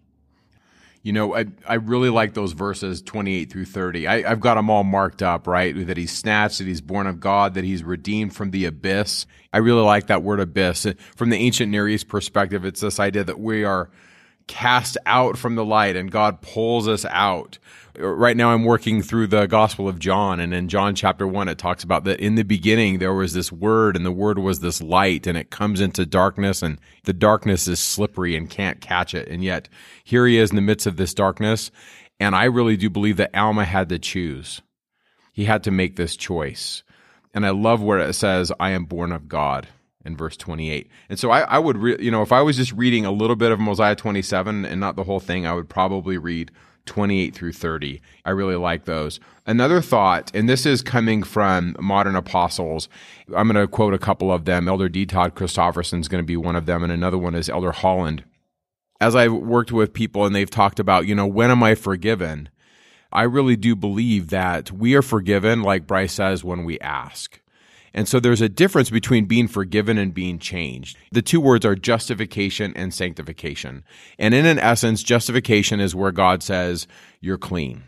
You 1.05 1.13
know, 1.13 1.37
I, 1.37 1.45
I 1.69 1.75
really 1.75 2.09
like 2.09 2.33
those 2.33 2.53
verses 2.53 3.03
28 3.03 3.53
through 3.53 3.67
30. 3.67 4.07
I, 4.07 4.31
I've 4.31 4.41
got 4.41 4.55
them 4.55 4.71
all 4.71 4.85
marked 4.85 5.23
up, 5.23 5.47
right? 5.47 5.87
That 5.87 5.99
he's 5.99 6.11
snatched, 6.11 6.59
that 6.59 6.67
he's 6.67 6.81
born 6.81 7.07
of 7.07 7.21
God, 7.21 7.53
that 7.55 7.65
he's 7.65 7.85
redeemed 7.85 8.35
from 8.35 8.53
the 8.53 8.65
abyss. 8.65 9.27
I 9.53 9.59
really 9.59 9.83
like 9.83 10.07
that 10.07 10.23
word 10.23 10.41
abyss. 10.41 10.87
From 11.15 11.29
the 11.29 11.37
ancient 11.37 11.71
Near 11.71 11.87
East 11.87 12.09
perspective, 12.09 12.65
it's 12.65 12.81
this 12.81 12.99
idea 12.99 13.23
that 13.23 13.39
we 13.39 13.65
are 13.65 13.91
cast 14.47 14.97
out 15.07 15.37
from 15.39 15.55
the 15.55 15.65
light 15.65 15.97
and 15.97 16.11
God 16.11 16.41
pulls 16.41 16.89
us 16.89 17.05
out. 17.07 17.59
Right 17.97 18.37
now, 18.37 18.51
I'm 18.51 18.65
working 18.65 19.03
through 19.03 19.29
the 19.29 19.47
Gospel 19.47 19.87
of 19.89 20.01
John, 20.01 20.41
and 20.41 20.53
in 20.53 20.69
John 20.69 20.97
chapter 20.97 21.29
1, 21.29 21.49
it 21.49 21.59
talks 21.59 21.85
about 21.85 22.03
that 22.05 22.19
in 22.19 22.35
the 22.35 22.43
beginning 22.43 22.99
there 22.99 23.15
was 23.15 23.35
this 23.35 23.53
word, 23.53 23.95
and 23.95 24.05
the 24.05 24.11
word 24.11 24.41
was 24.41 24.59
this 24.59 24.83
light, 24.83 25.29
and 25.29 25.39
it 25.39 25.51
comes 25.51 25.81
into 25.81 26.05
darkness, 26.05 26.61
and 26.61 26.81
the 27.05 27.13
darkness 27.13 27.69
is 27.69 27.79
slippery 27.79 28.35
and 28.35 28.51
can't 28.51 28.81
catch 28.81 29.15
it. 29.15 29.29
And 29.29 29.45
yet, 29.45 29.69
here 30.03 30.27
he 30.27 30.39
is 30.39 30.51
in 30.51 30.57
the 30.57 30.63
midst 30.63 30.89
of 30.89 30.97
this 30.97 31.15
darkness, 31.15 31.71
and 32.19 32.35
I 32.35 32.45
really 32.45 32.77
do 32.77 32.91
believe 32.91 33.17
that 33.19 33.33
Alma 33.33 33.65
had 33.65 33.89
to 33.91 33.99
choose. 34.01 34.61
He 35.33 35.45
had 35.45 35.63
to 35.63 35.71
make 35.71 35.95
this 35.95 36.17
choice. 36.17 36.83
And 37.33 37.47
I 37.47 37.51
love 37.51 37.81
where 37.81 38.01
it 38.01 38.15
says, 38.15 38.51
I 38.59 38.71
am 38.71 38.87
born 38.87 39.13
of 39.13 39.29
God 39.29 39.69
in 40.05 40.17
verse 40.17 40.37
28. 40.37 40.89
And 41.09 41.19
so 41.19 41.31
I, 41.31 41.41
I 41.41 41.59
would, 41.59 41.79
re- 41.79 41.97
you 42.01 42.11
know, 42.11 42.23
if 42.23 42.33
I 42.33 42.43
was 42.43 42.57
just 42.57 42.73
reading 42.73 43.07
a 43.07 43.13
little 43.13 43.37
bit 43.37 43.53
of 43.53 43.61
Mosiah 43.61 43.97
27 43.97 44.65
and 44.65 44.81
not 44.81 44.97
the 44.97 45.05
whole 45.05 45.21
thing, 45.21 45.47
I 45.47 45.55
would 45.55 45.69
probably 45.69 46.19
read 46.19 46.51
28 46.87 47.35
through 47.35 47.53
30. 47.53 48.01
I 48.25 48.31
really 48.31 48.57
like 48.57 48.85
those. 48.85 49.21
Another 49.47 49.81
thought, 49.81 50.31
and 50.35 50.49
this 50.49 50.67
is 50.67 50.83
coming 50.83 51.23
from 51.23 51.77
modern 51.81 52.17
apostles. 52.17 52.89
I'm 53.35 53.49
going 53.49 53.61
to 53.61 53.69
quote 53.69 53.95
a 53.95 53.99
couple 53.99 54.33
of 54.33 54.45
them. 54.45 54.69
Elder 54.69 54.89
D. 54.89 55.07
Todd 55.07 55.35
Christofferson 55.35 56.01
is 56.01 56.09
going 56.09 56.23
to 56.23 56.27
be 56.27 56.37
one 56.37 56.57
of 56.57 56.67
them, 56.67 56.83
and 56.83 56.93
another 56.93 57.19
one 57.19 57.35
is 57.35 57.49
Elder 57.49 57.73
Holland. 57.73 58.25
As 59.01 59.17
I've 59.17 59.33
worked 59.33 59.73
with 59.73 59.93
people 59.93 60.25
and 60.25 60.35
they've 60.35 60.51
talked 60.51 60.79
about, 60.79 61.07
you 61.07 61.15
know, 61.15 61.27
when 61.27 61.51
am 61.51 61.63
I 61.63 61.75
forgiven? 61.75 62.49
I 63.13 63.23
really 63.23 63.57
do 63.57 63.77
believe 63.77 64.31
that 64.31 64.73
we 64.73 64.95
are 64.95 65.03
forgiven, 65.03 65.63
like 65.63 65.87
Bryce 65.87 66.15
says, 66.15 66.43
when 66.43 66.65
we 66.65 66.79
ask. 66.81 67.41
And 67.95 68.09
so 68.09 68.19
there's 68.19 68.41
a 68.41 68.49
difference 68.49 68.91
between 68.91 69.27
being 69.27 69.47
forgiven 69.47 69.97
and 69.99 70.13
being 70.13 70.41
changed. 70.41 70.99
The 71.13 71.23
two 71.23 71.41
words 71.41 71.65
are 71.65 71.77
justification 71.77 72.73
and 72.75 72.93
sanctification. 72.93 73.85
And 74.19 74.35
in 74.35 74.47
an 74.47 74.59
essence, 74.59 75.03
justification 75.03 75.79
is 75.79 75.95
where 75.95 76.13
God 76.13 76.43
says, 76.43 76.89
you're 77.21 77.39
clean. 77.39 77.85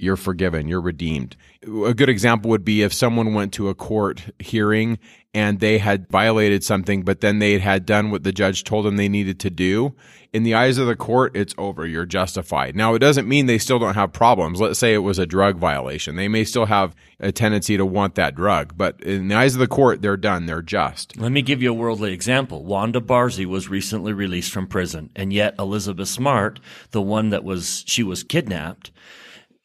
You're 0.00 0.16
forgiven. 0.16 0.66
You're 0.66 0.80
redeemed. 0.80 1.36
A 1.62 1.94
good 1.94 2.08
example 2.08 2.50
would 2.50 2.64
be 2.64 2.82
if 2.82 2.92
someone 2.92 3.34
went 3.34 3.52
to 3.54 3.68
a 3.68 3.74
court 3.74 4.32
hearing 4.38 4.98
and 5.32 5.60
they 5.60 5.78
had 5.78 6.08
violated 6.08 6.64
something, 6.64 7.02
but 7.02 7.20
then 7.20 7.38
they 7.38 7.58
had 7.58 7.86
done 7.86 8.10
what 8.10 8.24
the 8.24 8.32
judge 8.32 8.64
told 8.64 8.84
them 8.84 8.96
they 8.96 9.08
needed 9.08 9.38
to 9.40 9.50
do. 9.50 9.94
In 10.32 10.42
the 10.42 10.54
eyes 10.54 10.78
of 10.78 10.86
the 10.86 10.96
court, 10.96 11.36
it's 11.36 11.54
over. 11.58 11.86
You're 11.86 12.06
justified. 12.06 12.76
Now, 12.76 12.94
it 12.94 13.00
doesn't 13.00 13.28
mean 13.28 13.46
they 13.46 13.58
still 13.58 13.78
don't 13.78 13.94
have 13.94 14.12
problems. 14.12 14.60
Let's 14.60 14.78
say 14.78 14.94
it 14.94 14.98
was 14.98 15.18
a 15.18 15.26
drug 15.26 15.56
violation. 15.56 16.16
They 16.16 16.28
may 16.28 16.44
still 16.44 16.66
have 16.66 16.94
a 17.18 17.32
tendency 17.32 17.76
to 17.76 17.84
want 17.84 18.14
that 18.14 18.34
drug, 18.34 18.76
but 18.76 19.00
in 19.02 19.28
the 19.28 19.34
eyes 19.34 19.54
of 19.54 19.60
the 19.60 19.66
court, 19.66 20.02
they're 20.02 20.16
done. 20.16 20.46
They're 20.46 20.62
just. 20.62 21.16
Let 21.16 21.32
me 21.32 21.42
give 21.42 21.62
you 21.62 21.70
a 21.70 21.74
worldly 21.74 22.12
example. 22.12 22.64
Wanda 22.64 23.00
Barzee 23.00 23.46
was 23.46 23.68
recently 23.68 24.12
released 24.12 24.52
from 24.52 24.66
prison, 24.66 25.10
and 25.14 25.32
yet 25.32 25.54
Elizabeth 25.58 26.08
Smart, 26.08 26.60
the 26.92 27.02
one 27.02 27.30
that 27.30 27.44
was, 27.44 27.84
she 27.86 28.02
was 28.02 28.22
kidnapped, 28.22 28.92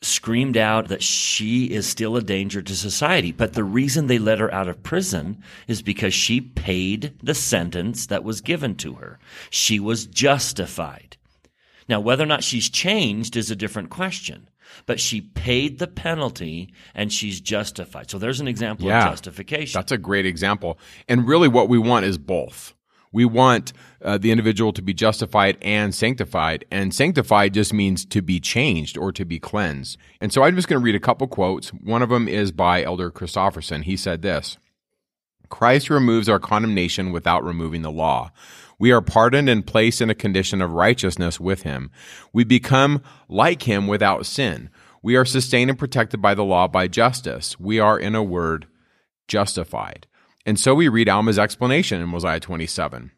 screamed 0.06 0.56
out 0.56 0.88
that 0.90 1.02
she 1.04 1.66
is 1.66 1.88
still 1.88 2.16
a 2.16 2.22
danger 2.22 2.62
to 2.62 2.76
society. 2.76 3.32
But 3.32 3.54
the 3.54 3.64
reason 3.64 4.08
they 4.08 4.20
let 4.20 4.40
her 4.40 4.54
out 4.54 4.68
of 4.68 4.84
prison 4.84 5.42
is 5.68 5.82
because 5.82 6.14
she 6.14 6.40
paid 6.42 7.14
the 7.24 7.34
sentence 7.34 8.06
that 8.08 8.24
was 8.24 8.42
given 8.42 8.76
to 8.76 8.94
her. 8.94 9.18
She 9.50 9.80
was 9.80 10.06
justified. 10.06 11.18
Now, 11.90 12.00
whether 12.00 12.24
or 12.24 12.28
not 12.28 12.44
she's 12.44 12.70
changed 12.70 13.36
is 13.36 13.50
a 13.50 13.56
different 13.56 13.90
question, 13.90 14.48
but 14.86 15.00
she 15.00 15.22
paid 15.22 15.80
the 15.80 15.88
penalty 15.88 16.72
and 16.94 17.12
she's 17.12 17.42
justified. 17.42 18.12
So 18.12 18.20
there's 18.20 18.40
an 18.40 18.48
example 18.48 18.86
Yeah. 18.88 19.06
of 19.06 19.12
justification. 19.14 19.78
That's 19.80 19.92
a 19.92 19.98
great 19.98 20.26
example. 20.28 20.78
And 21.10 21.28
really, 21.28 21.48
what 21.48 21.68
we 21.70 21.80
want 21.80 22.06
is 22.06 22.18
both. 22.20 22.75
We 23.16 23.24
want 23.24 23.72
uh, 24.02 24.18
the 24.18 24.32
individual 24.32 24.74
to 24.74 24.82
be 24.82 24.94
justified 24.94 25.58
and 25.62 25.96
sanctified. 25.96 26.66
And 26.70 26.94
sanctified 26.94 27.54
just 27.54 27.72
means 27.72 28.04
to 28.08 28.22
be 28.22 28.42
changed 28.42 28.98
or 28.98 29.14
to 29.14 29.24
be 29.24 29.40
cleansed. 29.40 29.98
And 30.20 30.34
so 30.34 30.44
I'm 30.44 30.58
just 30.58 30.68
going 30.68 30.82
to 30.82 30.84
read 30.84 30.96
a 30.96 31.00
couple 31.00 31.26
quotes. 31.30 31.70
One 31.70 32.02
of 32.02 32.10
them 32.10 32.28
is 32.28 32.52
by 32.52 32.84
Elder 32.84 33.10
Christofferson. 33.10 33.84
He 33.84 33.96
said 33.96 34.22
this 34.22 34.58
Christ 35.48 35.90
removes 35.90 36.28
our 36.28 36.40
condemnation 36.40 37.14
without 37.14 37.46
removing 37.46 37.84
the 37.84 37.90
law. 37.90 38.34
We 38.80 38.92
are 38.92 39.02
pardoned 39.02 39.48
and 39.48 39.66
placed 39.66 40.02
in 40.02 40.10
a 40.10 40.14
condition 40.14 40.62
of 40.62 40.72
righteousness 40.72 41.40
with 41.40 41.64
him. 41.64 41.92
We 42.34 42.44
become 42.44 43.02
like 43.30 43.64
him 43.64 43.88
without 43.88 44.26
sin. 44.26 44.70
We 45.02 45.16
are 45.16 45.24
sustained 45.24 45.70
and 45.70 45.80
protected 45.80 46.22
by 46.22 46.34
the 46.34 46.44
law 46.44 46.68
by 46.68 46.90
justice. 46.90 47.58
We 47.58 47.80
are, 47.80 47.98
in 47.98 48.14
a 48.14 48.22
word, 48.22 48.68
justified. 49.30 50.06
And 50.46 50.60
so 50.60 50.76
we 50.76 50.88
read 50.88 51.10
Alma's 51.10 51.40
explanation 51.40 52.02
in 52.02 52.10
Mosiah 52.10 52.40
27. 52.40 53.12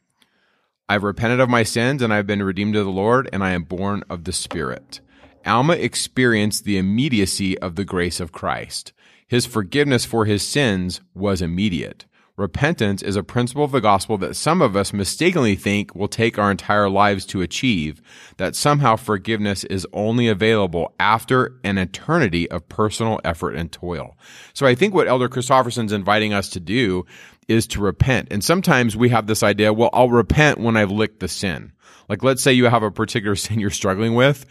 I've 0.87 1.03
repented 1.03 1.41
of 1.41 1.49
my 1.49 1.63
sins 1.63 2.01
and 2.01 2.13
I've 2.13 2.27
been 2.27 2.41
redeemed 2.41 2.77
of 2.77 2.85
the 2.85 2.91
Lord 2.91 3.29
and 3.33 3.43
I 3.43 3.51
am 3.51 3.63
born 3.63 4.03
of 4.09 4.23
the 4.23 4.31
Spirit. 4.31 5.01
Alma 5.45 5.73
experienced 5.73 6.63
the 6.63 6.77
immediacy 6.77 7.57
of 7.59 7.75
the 7.75 7.83
grace 7.83 8.21
of 8.21 8.31
Christ. 8.31 8.93
His 9.27 9.45
forgiveness 9.45 10.05
for 10.05 10.23
his 10.25 10.47
sins 10.47 11.01
was 11.13 11.41
immediate. 11.41 12.05
Repentance 12.37 13.01
is 13.01 13.15
a 13.15 13.23
principle 13.23 13.63
of 13.63 13.71
the 13.71 13.81
gospel 13.81 14.15
that 14.19 14.35
some 14.35 14.61
of 14.61 14.75
us 14.75 14.93
mistakenly 14.93 15.55
think 15.55 15.95
will 15.95 16.07
take 16.07 16.37
our 16.37 16.51
entire 16.51 16.87
lives 16.87 17.25
to 17.25 17.41
achieve, 17.41 17.99
that 18.37 18.55
somehow 18.55 18.95
forgiveness 18.95 19.63
is 19.63 19.87
only 19.91 20.27
available 20.27 20.93
after 20.99 21.57
an 21.63 21.79
eternity 21.79 22.47
of 22.51 22.69
personal 22.69 23.19
effort 23.23 23.55
and 23.55 23.71
toil. 23.71 24.15
So 24.53 24.67
I 24.67 24.75
think 24.75 24.93
what 24.93 25.07
Elder 25.07 25.27
Christofferson's 25.27 25.91
inviting 25.91 26.31
us 26.31 26.49
to 26.49 26.59
do 26.59 27.07
is 27.47 27.65
to 27.65 27.81
repent. 27.81 28.27
And 28.29 28.43
sometimes 28.43 28.95
we 28.95 29.09
have 29.09 29.25
this 29.25 29.41
idea, 29.41 29.73
well, 29.73 29.89
I'll 29.91 30.11
repent 30.11 30.59
when 30.59 30.77
I've 30.77 30.91
licked 30.91 31.21
the 31.21 31.27
sin. 31.27 31.71
Like, 32.07 32.21
let's 32.21 32.43
say 32.43 32.53
you 32.53 32.65
have 32.65 32.83
a 32.83 32.91
particular 32.91 33.35
sin 33.35 33.59
you're 33.59 33.71
struggling 33.71 34.13
with, 34.13 34.45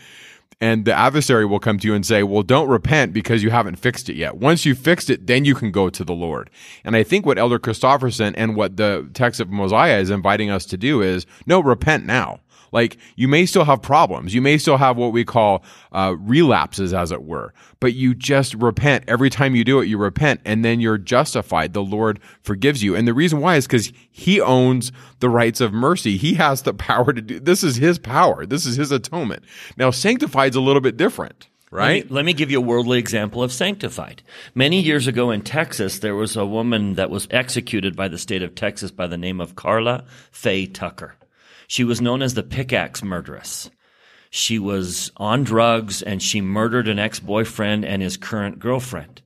and 0.60 0.86
the 0.86 0.92
adversary 0.92 1.44
will 1.44 1.58
come 1.58 1.78
to 1.78 1.86
you 1.86 1.94
and 1.94 2.06
say, 2.06 2.22
well, 2.22 2.42
don't 2.42 2.68
repent 2.68 3.12
because 3.12 3.42
you 3.42 3.50
haven't 3.50 3.76
fixed 3.76 4.08
it 4.08 4.16
yet. 4.16 4.38
Once 4.38 4.64
you've 4.64 4.78
fixed 4.78 5.10
it, 5.10 5.26
then 5.26 5.44
you 5.44 5.54
can 5.54 5.70
go 5.70 5.90
to 5.90 6.02
the 6.02 6.14
Lord. 6.14 6.48
And 6.82 6.96
I 6.96 7.02
think 7.02 7.26
what 7.26 7.38
Elder 7.38 7.58
Christofferson 7.58 8.32
and 8.36 8.56
what 8.56 8.78
the 8.78 9.08
text 9.12 9.38
of 9.38 9.50
Mosiah 9.50 9.98
is 9.98 10.08
inviting 10.08 10.48
us 10.48 10.64
to 10.66 10.78
do 10.78 11.02
is, 11.02 11.26
no, 11.44 11.60
repent 11.60 12.06
now. 12.06 12.40
Like 12.72 12.98
you 13.16 13.28
may 13.28 13.46
still 13.46 13.64
have 13.64 13.82
problems. 13.82 14.34
You 14.34 14.42
may 14.42 14.58
still 14.58 14.76
have 14.76 14.96
what 14.96 15.12
we 15.12 15.24
call 15.24 15.64
uh, 15.92 16.14
relapses, 16.18 16.92
as 16.92 17.12
it 17.12 17.22
were. 17.22 17.52
But 17.80 17.94
you 17.94 18.14
just 18.14 18.54
repent 18.54 19.04
every 19.08 19.30
time 19.30 19.54
you 19.54 19.64
do 19.64 19.80
it. 19.80 19.86
You 19.86 19.98
repent, 19.98 20.40
and 20.44 20.64
then 20.64 20.80
you're 20.80 20.98
justified. 20.98 21.72
The 21.72 21.82
Lord 21.82 22.20
forgives 22.42 22.82
you, 22.82 22.94
and 22.94 23.06
the 23.06 23.14
reason 23.14 23.40
why 23.40 23.56
is 23.56 23.66
because 23.66 23.92
He 24.10 24.40
owns 24.40 24.92
the 25.20 25.30
rights 25.30 25.60
of 25.60 25.72
mercy. 25.72 26.16
He 26.16 26.34
has 26.34 26.62
the 26.62 26.74
power 26.86 27.12
to 27.12 27.22
do. 27.22 27.40
This 27.40 27.62
is 27.62 27.76
His 27.76 27.98
power. 27.98 28.46
This 28.46 28.66
is 28.66 28.76
His 28.76 28.92
atonement. 28.92 29.44
Now, 29.76 29.90
sanctified 29.90 30.50
is 30.50 30.56
a 30.56 30.60
little 30.60 30.80
bit 30.80 30.96
different, 30.96 31.48
right? 31.70 32.04
Let 32.04 32.10
me, 32.10 32.14
let 32.16 32.24
me 32.24 32.32
give 32.32 32.50
you 32.50 32.58
a 32.58 32.62
worldly 32.62 32.98
example 32.98 33.42
of 33.42 33.52
sanctified. 33.52 34.22
Many 34.54 34.80
years 34.80 35.06
ago 35.06 35.30
in 35.30 35.42
Texas, 35.42 35.98
there 35.98 36.14
was 36.14 36.36
a 36.36 36.46
woman 36.46 36.94
that 36.94 37.10
was 37.10 37.28
executed 37.30 37.96
by 37.96 38.08
the 38.08 38.18
state 38.18 38.42
of 38.42 38.54
Texas 38.54 38.90
by 38.90 39.06
the 39.06 39.18
name 39.18 39.40
of 39.40 39.56
Karla 39.56 40.04
Faye 40.30 40.66
Tucker. 40.66 41.14
She 41.68 41.84
was 41.84 42.00
known 42.00 42.22
as 42.22 42.34
the 42.34 42.42
pickaxe 42.42 43.02
murderess. 43.02 43.70
She 44.30 44.58
was 44.58 45.10
on 45.16 45.44
drugs 45.44 46.02
and 46.02 46.22
she 46.22 46.40
murdered 46.40 46.88
an 46.88 46.98
ex-boyfriend 46.98 47.84
and 47.84 48.02
his 48.02 48.16
current 48.16 48.58
girlfriend. 48.58 49.22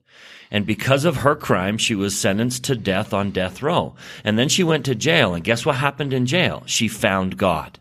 And 0.51 0.67
because 0.67 1.05
of 1.05 1.19
her 1.19 1.37
crime, 1.37 1.79
she 1.79 1.95
was 1.95 2.19
sentenced 2.19 2.65
to 2.65 2.77
death 2.77 3.15
on 3.15 3.31
death 3.31 3.63
row. 3.63 3.95
And 4.25 4.39
then 4.39 4.49
she 4.49 4.65
went 4.65 4.85
to 4.87 4.95
jail. 4.95 5.35
And 5.35 5.45
guess 5.45 5.65
what 5.65 5.77
happened 5.77 6.13
in 6.13 6.27
jail? 6.27 6.65
She 6.67 6.89
found 6.89 7.37
God. 7.37 7.79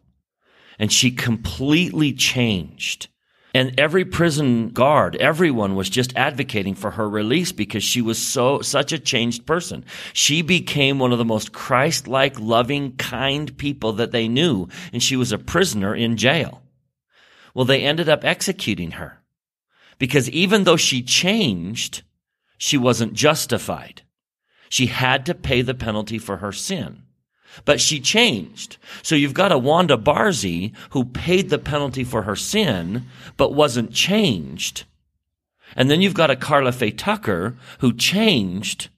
And 0.77 0.91
she 0.91 1.11
completely 1.11 2.13
changed. 2.13 3.07
And 3.59 3.77
every 3.77 4.05
prison 4.05 4.69
guard, 4.69 5.17
everyone 5.17 5.75
was 5.75 5.89
just 5.89 6.15
advocating 6.15 6.75
for 6.75 6.91
her 6.91 7.09
release 7.09 7.51
because 7.51 7.83
she 7.83 8.01
was 8.01 8.17
so, 8.17 8.61
such 8.61 8.93
a 8.93 8.97
changed 8.97 9.45
person. 9.45 9.83
She 10.13 10.41
became 10.41 10.97
one 10.97 11.11
of 11.11 11.17
the 11.17 11.25
most 11.25 11.51
Christ-like, 11.51 12.39
loving, 12.39 12.95
kind 12.95 13.57
people 13.57 13.91
that 13.91 14.13
they 14.13 14.29
knew. 14.29 14.69
And 14.93 15.03
she 15.03 15.17
was 15.17 15.33
a 15.33 15.37
prisoner 15.37 15.93
in 15.93 16.15
jail. 16.15 16.61
Well, 17.53 17.65
they 17.65 17.81
ended 17.81 18.07
up 18.07 18.23
executing 18.23 18.91
her 18.91 19.21
because 19.97 20.29
even 20.29 20.63
though 20.63 20.77
she 20.77 21.03
changed, 21.03 22.03
she 22.57 22.77
wasn't 22.77 23.11
justified. 23.11 24.03
She 24.69 24.85
had 24.85 25.25
to 25.25 25.35
pay 25.35 25.63
the 25.63 25.73
penalty 25.73 26.17
for 26.17 26.37
her 26.37 26.53
sin. 26.53 27.03
But 27.65 27.81
she 27.81 27.99
changed. 27.99 28.77
So 29.01 29.15
you've 29.15 29.33
got 29.33 29.51
a 29.51 29.57
Wanda 29.57 29.97
Barzee 29.97 30.73
who 30.91 31.05
paid 31.05 31.49
the 31.49 31.59
penalty 31.59 32.03
for 32.03 32.23
her 32.23 32.35
sin, 32.35 33.05
but 33.37 33.53
wasn't 33.53 33.93
changed. 33.93 34.85
And 35.75 35.89
then 35.89 36.01
you've 36.01 36.13
got 36.13 36.31
a 36.31 36.35
Karla 36.35 36.71
Faye 36.71 36.91
Tucker 36.91 37.55
who 37.79 37.93
changed 37.93 38.89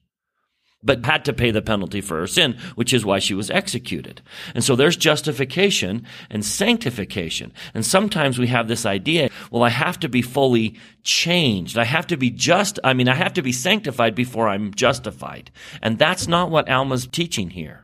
but 0.82 1.04
had 1.04 1.24
to 1.24 1.32
pay 1.32 1.50
the 1.50 1.62
penalty 1.62 2.00
for 2.00 2.18
her 2.18 2.26
sin, 2.26 2.56
which 2.74 2.92
is 2.92 3.04
why 3.04 3.18
she 3.18 3.34
was 3.34 3.50
executed. 3.50 4.20
And 4.54 4.64
so 4.64 4.74
there's 4.74 4.96
justification 4.96 6.06
and 6.30 6.44
sanctification. 6.44 7.52
And 7.72 7.86
sometimes 7.86 8.38
we 8.38 8.48
have 8.48 8.68
this 8.68 8.84
idea, 8.84 9.30
well, 9.50 9.62
I 9.62 9.68
have 9.68 10.00
to 10.00 10.08
be 10.08 10.22
fully 10.22 10.76
changed. 11.04 11.78
I 11.78 11.84
have 11.84 12.06
to 12.08 12.16
be 12.16 12.30
just, 12.30 12.80
I 12.82 12.94
mean, 12.94 13.08
I 13.08 13.14
have 13.14 13.34
to 13.34 13.42
be 13.42 13.52
sanctified 13.52 14.14
before 14.14 14.48
I'm 14.48 14.74
justified. 14.74 15.50
And 15.80 15.98
that's 15.98 16.26
not 16.26 16.50
what 16.50 16.68
Alma's 16.68 17.06
teaching 17.06 17.50
here. 17.50 17.81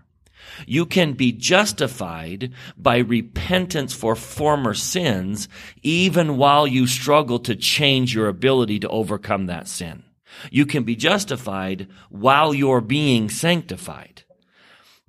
You 0.67 0.87
can 0.87 1.13
be 1.13 1.33
justified 1.33 2.53
by 2.77 2.99
repentance 2.99 3.93
for 3.95 4.15
former 4.15 4.75
sins, 4.75 5.49
even 5.83 6.37
while 6.37 6.67
you 6.67 6.87
struggle 6.87 7.39
to 7.41 7.55
change 7.57 8.15
your 8.15 8.29
ability 8.29 8.81
to 8.81 8.89
overcome 8.89 9.47
that 9.47 9.69
sin. 9.69 10.05
You 10.51 10.67
can 10.67 10.85
be 10.85 10.97
justified 10.97 11.89
while 12.11 12.55
you're 12.55 12.81
being 12.81 13.29
sanctified. 13.29 14.23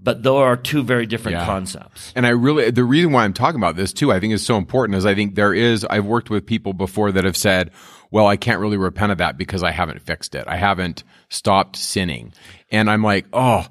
But 0.02 0.24
there 0.24 0.32
are 0.32 0.56
two 0.56 0.82
very 0.82 1.06
different 1.06 1.40
Yeah. 1.40 1.46
concepts. 1.46 2.14
And 2.16 2.26
I 2.26 2.30
really, 2.30 2.72
the 2.72 2.86
reason 2.86 3.12
why 3.12 3.26
I'm 3.26 3.34
talking 3.34 3.60
about 3.60 3.76
this 3.76 3.92
too, 3.92 4.14
I 4.14 4.20
think 4.22 4.34
is 4.34 4.46
so 4.46 4.56
important 4.58 4.98
is 4.98 5.06
I 5.06 5.14
think 5.14 5.36
there 5.36 5.54
is, 5.54 5.84
I've 5.84 6.06
worked 6.06 6.30
with 6.30 6.46
people 6.46 6.72
before 6.72 7.12
that 7.12 7.26
have 7.26 7.36
said, 7.36 7.72
well, 8.10 8.26
I 8.26 8.38
can't 8.38 8.62
really 8.62 8.78
repent 8.78 9.12
of 9.12 9.18
that 9.18 9.38
because 9.38 9.62
I 9.62 9.72
haven't 9.72 10.02
fixed 10.02 10.36
it. 10.36 10.46
I 10.48 10.56
haven't 10.56 11.04
stopped 11.28 11.76
sinning. 11.76 12.32
And 12.72 12.90
I'm 12.90 13.04
like, 13.04 13.26
oh, 13.34 13.66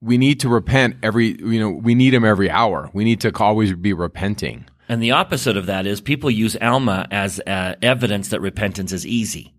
we 0.00 0.18
need 0.18 0.40
to 0.40 0.48
repent 0.48 0.96
every, 1.02 1.36
you 1.38 1.60
know, 1.60 1.70
we 1.70 1.94
need 1.94 2.14
him 2.14 2.24
every 2.24 2.50
hour. 2.50 2.90
We 2.92 3.04
need 3.04 3.20
to 3.22 3.32
always 3.36 3.72
be 3.74 3.92
repenting. 3.92 4.66
And 4.88 5.02
the 5.02 5.12
opposite 5.12 5.56
of 5.56 5.66
that 5.66 5.86
is 5.86 6.00
people 6.00 6.30
use 6.30 6.56
Alma 6.56 7.08
as 7.10 7.40
uh, 7.40 7.74
evidence 7.82 8.28
that 8.28 8.40
repentance 8.40 8.92
is 8.92 9.06
easy. 9.06 9.52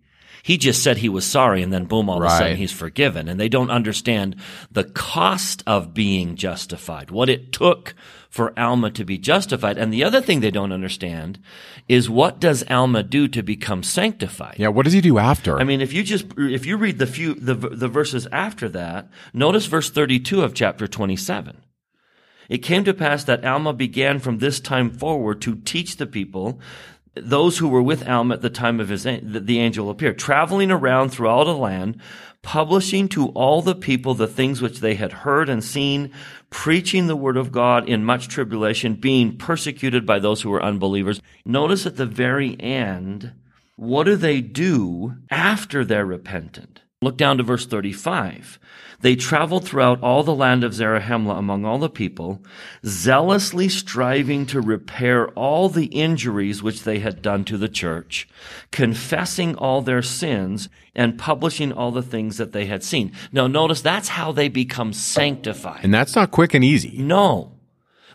He 0.44 0.58
just 0.58 0.82
said 0.82 0.98
he 0.98 1.10
was 1.10 1.26
sorry 1.26 1.62
and 1.62 1.74
then 1.74 1.86
boom, 1.86 2.10
all 2.10 2.24
of 2.24 2.24
a 2.24 2.30
sudden 2.30 2.56
he's 2.56 2.72
forgiven. 2.72 3.28
And 3.28 3.38
they 3.38 3.50
don't 3.50 3.70
understand 3.70 4.38
the 4.72 4.86
cost 4.86 5.62
of 5.68 5.94
being 5.94 6.38
justified, 6.38 7.12
what 7.12 7.30
it 7.30 7.52
took 7.52 7.96
for 8.38 8.58
Alma 8.58 8.92
to 8.92 9.04
be 9.04 9.18
justified. 9.18 9.80
And 9.80 9.92
the 9.92 10.04
other 10.04 10.22
thing 10.22 10.42
they 10.42 10.52
don't 10.52 10.72
understand 10.72 11.40
is 11.90 12.08
what 12.08 12.40
does 12.40 12.64
Alma 12.70 13.02
do 13.02 13.28
to 13.28 13.42
become 13.42 13.82
sanctified? 13.82 14.58
Yeah. 14.60 14.68
What 14.68 14.84
does 14.84 14.94
he 14.94 15.02
do 15.02 15.18
after? 15.18 15.60
I 15.60 15.64
mean, 15.64 15.82
if 15.82 15.92
you 15.92 16.04
just 16.04 16.28
if 16.38 16.68
you 16.68 16.78
read 16.78 17.00
the 17.00 17.08
few 17.08 17.34
the 17.34 17.56
the 17.56 17.88
verses 17.88 18.28
after 18.32 18.70
that, 18.70 19.10
notice 19.34 19.66
verse 19.66 19.90
32 19.90 20.44
of 20.44 20.54
chapter 20.54 20.88
27. 20.88 21.58
It 22.48 22.60
came 22.60 22.84
to 22.84 22.94
pass 22.94 23.24
that 23.24 23.44
Alma 23.44 23.74
began 23.74 24.20
from 24.20 24.38
this 24.38 24.60
time 24.60 24.92
forward 24.92 25.42
to 25.42 25.56
teach 25.56 25.98
the 25.98 26.06
people, 26.06 26.62
those 27.16 27.58
who 27.58 27.68
were 27.68 27.82
with 27.82 28.08
Alma 28.08 28.36
at 28.36 28.42
the 28.44 28.52
time 28.52 28.80
of 28.80 28.90
his 28.90 29.04
the 29.04 29.60
angel 29.60 29.90
appeared, 29.90 30.20
traveling 30.20 30.70
around 30.70 31.10
throughout 31.10 31.40
all 31.40 31.46
the 31.46 31.58
land, 31.58 32.00
publishing 32.48 33.10
to 33.10 33.28
all 33.32 33.62
the 33.62 33.76
people 33.76 34.14
the 34.14 34.26
things 34.26 34.62
which 34.62 34.80
they 34.80 34.96
had 34.96 35.12
heard 35.12 35.50
and 35.50 35.62
seen, 35.62 36.10
preaching 36.50 37.08
the 37.08 37.16
word 37.16 37.36
of 37.36 37.52
God 37.52 37.90
in 37.90 38.06
much 38.06 38.30
tribulation, 38.30 38.94
being 38.94 39.38
persecuted 39.38 40.06
by 40.06 40.18
those 40.18 40.42
who 40.42 40.50
were 40.50 40.64
unbelievers. 40.64 41.22
Notice 41.44 41.86
at 41.86 41.98
the 41.98 42.06
very 42.06 42.58
end, 42.62 43.34
what 43.76 44.06
do 44.06 44.16
they 44.16 44.40
do 44.40 45.16
after 45.30 45.84
they're 45.84 46.06
repentant? 46.06 46.84
Look 47.04 47.16
down 47.16 47.38
to 47.38 47.44
verse 47.44 47.68
35. 47.68 48.58
They 49.02 49.16
traveled 49.16 49.66
throughout 49.66 50.02
all 50.02 50.24
the 50.24 50.34
land 50.34 50.64
of 50.64 50.74
Zarahemla 50.74 51.38
among 51.38 51.64
all 51.64 51.78
the 51.78 51.92
people, 51.92 52.42
zealously 52.84 53.70
striving 53.70 54.48
to 54.48 54.60
repair 54.60 55.28
all 55.30 55.70
the 55.70 55.86
injuries 55.86 56.64
which 56.64 56.86
they 56.86 56.98
had 56.98 57.22
done 57.22 57.46
to 57.46 57.58
the 57.60 57.70
church, 57.70 58.28
confessing 58.72 59.56
all 59.58 59.84
their 59.84 60.02
sins 60.02 60.70
and 60.96 61.20
publishing 61.20 61.72
all 61.72 61.92
the 61.92 62.02
things 62.02 62.38
that 62.38 62.52
they 62.52 62.66
had 62.66 62.84
seen. 62.84 63.12
Now 63.32 63.46
notice 63.46 63.82
that's 63.82 64.10
how 64.10 64.32
they 64.32 64.48
become 64.48 64.92
sanctified. 64.92 65.82
and 65.84 65.94
that's 65.94 66.16
not 66.16 66.32
quick 66.32 66.56
and 66.56 66.64
easy. 66.64 66.98
No. 66.98 67.58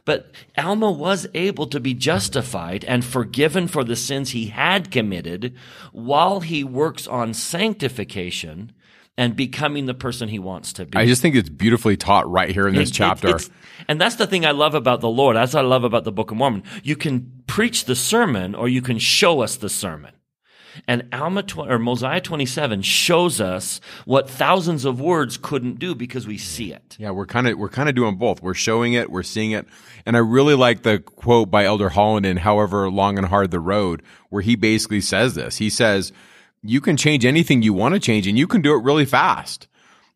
But 0.04 0.32
Alma 0.58 0.90
was 0.90 1.28
able 1.32 1.68
to 1.68 1.78
be 1.78 1.94
justified 1.94 2.84
and 2.86 3.04
forgiven 3.04 3.68
for 3.68 3.84
the 3.84 3.94
sins 3.94 4.30
he 4.30 4.46
had 4.46 4.90
committed 4.90 5.54
while 5.92 6.40
he 6.40 6.64
works 6.64 7.06
on 7.06 7.34
sanctification 7.34 8.72
and 9.18 9.36
becoming 9.36 9.86
the 9.86 9.94
person 9.94 10.28
he 10.28 10.38
wants 10.38 10.72
to 10.74 10.86
be. 10.86 10.96
I 10.96 11.06
just 11.06 11.20
think 11.22 11.34
it's 11.34 11.48
beautifully 11.50 11.96
taught 11.96 12.30
right 12.30 12.50
here 12.50 12.66
in 12.66 12.74
this 12.74 12.88
It- 12.88 12.94
it- 12.94 12.96
chapter. 12.96 13.28
it's- 13.28 13.50
and 13.88 14.00
that's 14.00 14.16
the 14.16 14.26
thing 14.26 14.46
I 14.46 14.52
love 14.52 14.74
about 14.74 15.00
the 15.00 15.08
Lord. 15.10 15.36
That's 15.36 15.52
what 15.54 15.64
I 15.64 15.68
love 15.68 15.84
about 15.84 16.04
the 16.04 16.12
Book 16.12 16.30
of 16.30 16.36
Mormon. 16.38 16.62
You 16.82 16.96
can 16.96 17.30
preach 17.46 17.84
the 17.84 17.94
sermon 17.94 18.54
or 18.54 18.68
you 18.68 18.80
can 18.82 18.98
show 18.98 19.40
us 19.42 19.56
the 19.56 19.68
sermon. 19.68 20.12
And 20.88 21.04
Alma 21.12 21.42
tw- 21.42 21.58
or 21.58 21.78
Mosiah 21.78 22.22
27 22.22 22.80
shows 22.80 23.42
us 23.42 23.78
what 24.06 24.30
thousands 24.30 24.86
of 24.86 24.98
words 24.98 25.36
couldn't 25.36 25.78
do 25.78 25.94
because 25.94 26.26
we 26.26 26.38
see 26.38 26.72
it. 26.72 26.96
Yeah, 26.98 27.10
we're 27.10 27.26
kind 27.26 27.46
of 27.46 27.58
we're 27.58 27.68
kind 27.68 27.90
of 27.90 27.94
doing 27.94 28.16
both. 28.16 28.42
We're 28.42 28.54
showing 28.54 28.94
it, 28.94 29.10
we're 29.10 29.22
seeing 29.22 29.50
it, 29.50 29.66
and 30.06 30.16
I 30.16 30.20
really 30.20 30.54
like 30.54 30.82
the 30.82 30.98
quote 31.00 31.50
by 31.50 31.66
Elder 31.66 31.90
Holland 31.90 32.24
in 32.24 32.38
"However 32.38 32.90
Long 32.90 33.18
and 33.18 33.26
Hard 33.26 33.50
the 33.50 33.60
Road," 33.60 34.00
where 34.30 34.40
he 34.40 34.54
basically 34.56 35.02
says 35.02 35.34
this. 35.34 35.58
He 35.58 35.68
says, 35.68 36.10
"You 36.62 36.80
can 36.80 36.96
change 36.96 37.24
anything 37.24 37.62
you 37.62 37.72
want 37.72 37.94
to 37.94 38.00
change, 38.00 38.26
and 38.26 38.38
you 38.38 38.46
can 38.46 38.62
do 38.62 38.74
it 38.74 38.82
really 38.82 39.04
fast." 39.04 39.68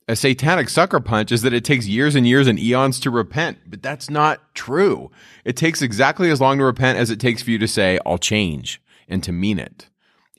A 0.09 0.15
satanic 0.15 0.69
sucker 0.69 1.01
punch 1.01 1.33
is 1.33 1.43
that 1.43 1.53
it 1.53 1.65
takes 1.65 1.89
years 1.89 2.15
and 2.15 2.27
years 2.27 2.47
and 2.47 2.61
eons 2.61 3.01
to 3.01 3.11
repent, 3.11 3.59
but 3.67 3.83
that's 3.83 4.09
not 4.09 4.55
true. 4.55 5.11
It 5.45 5.57
takes 5.57 5.83
exactly 5.83 6.31
as 6.31 6.41
long 6.41 6.59
to 6.59 6.65
repent 6.65 6.99
as 6.99 7.11
it 7.11 7.19
takes 7.19 7.43
for 7.43 7.51
you 7.51 7.59
to 7.59 7.67
say, 7.67 7.99
"I'll 8.07 8.19
change," 8.19 8.81
and 9.09 9.23
to 9.25 9.33
mean 9.33 9.59
it. 9.59 9.89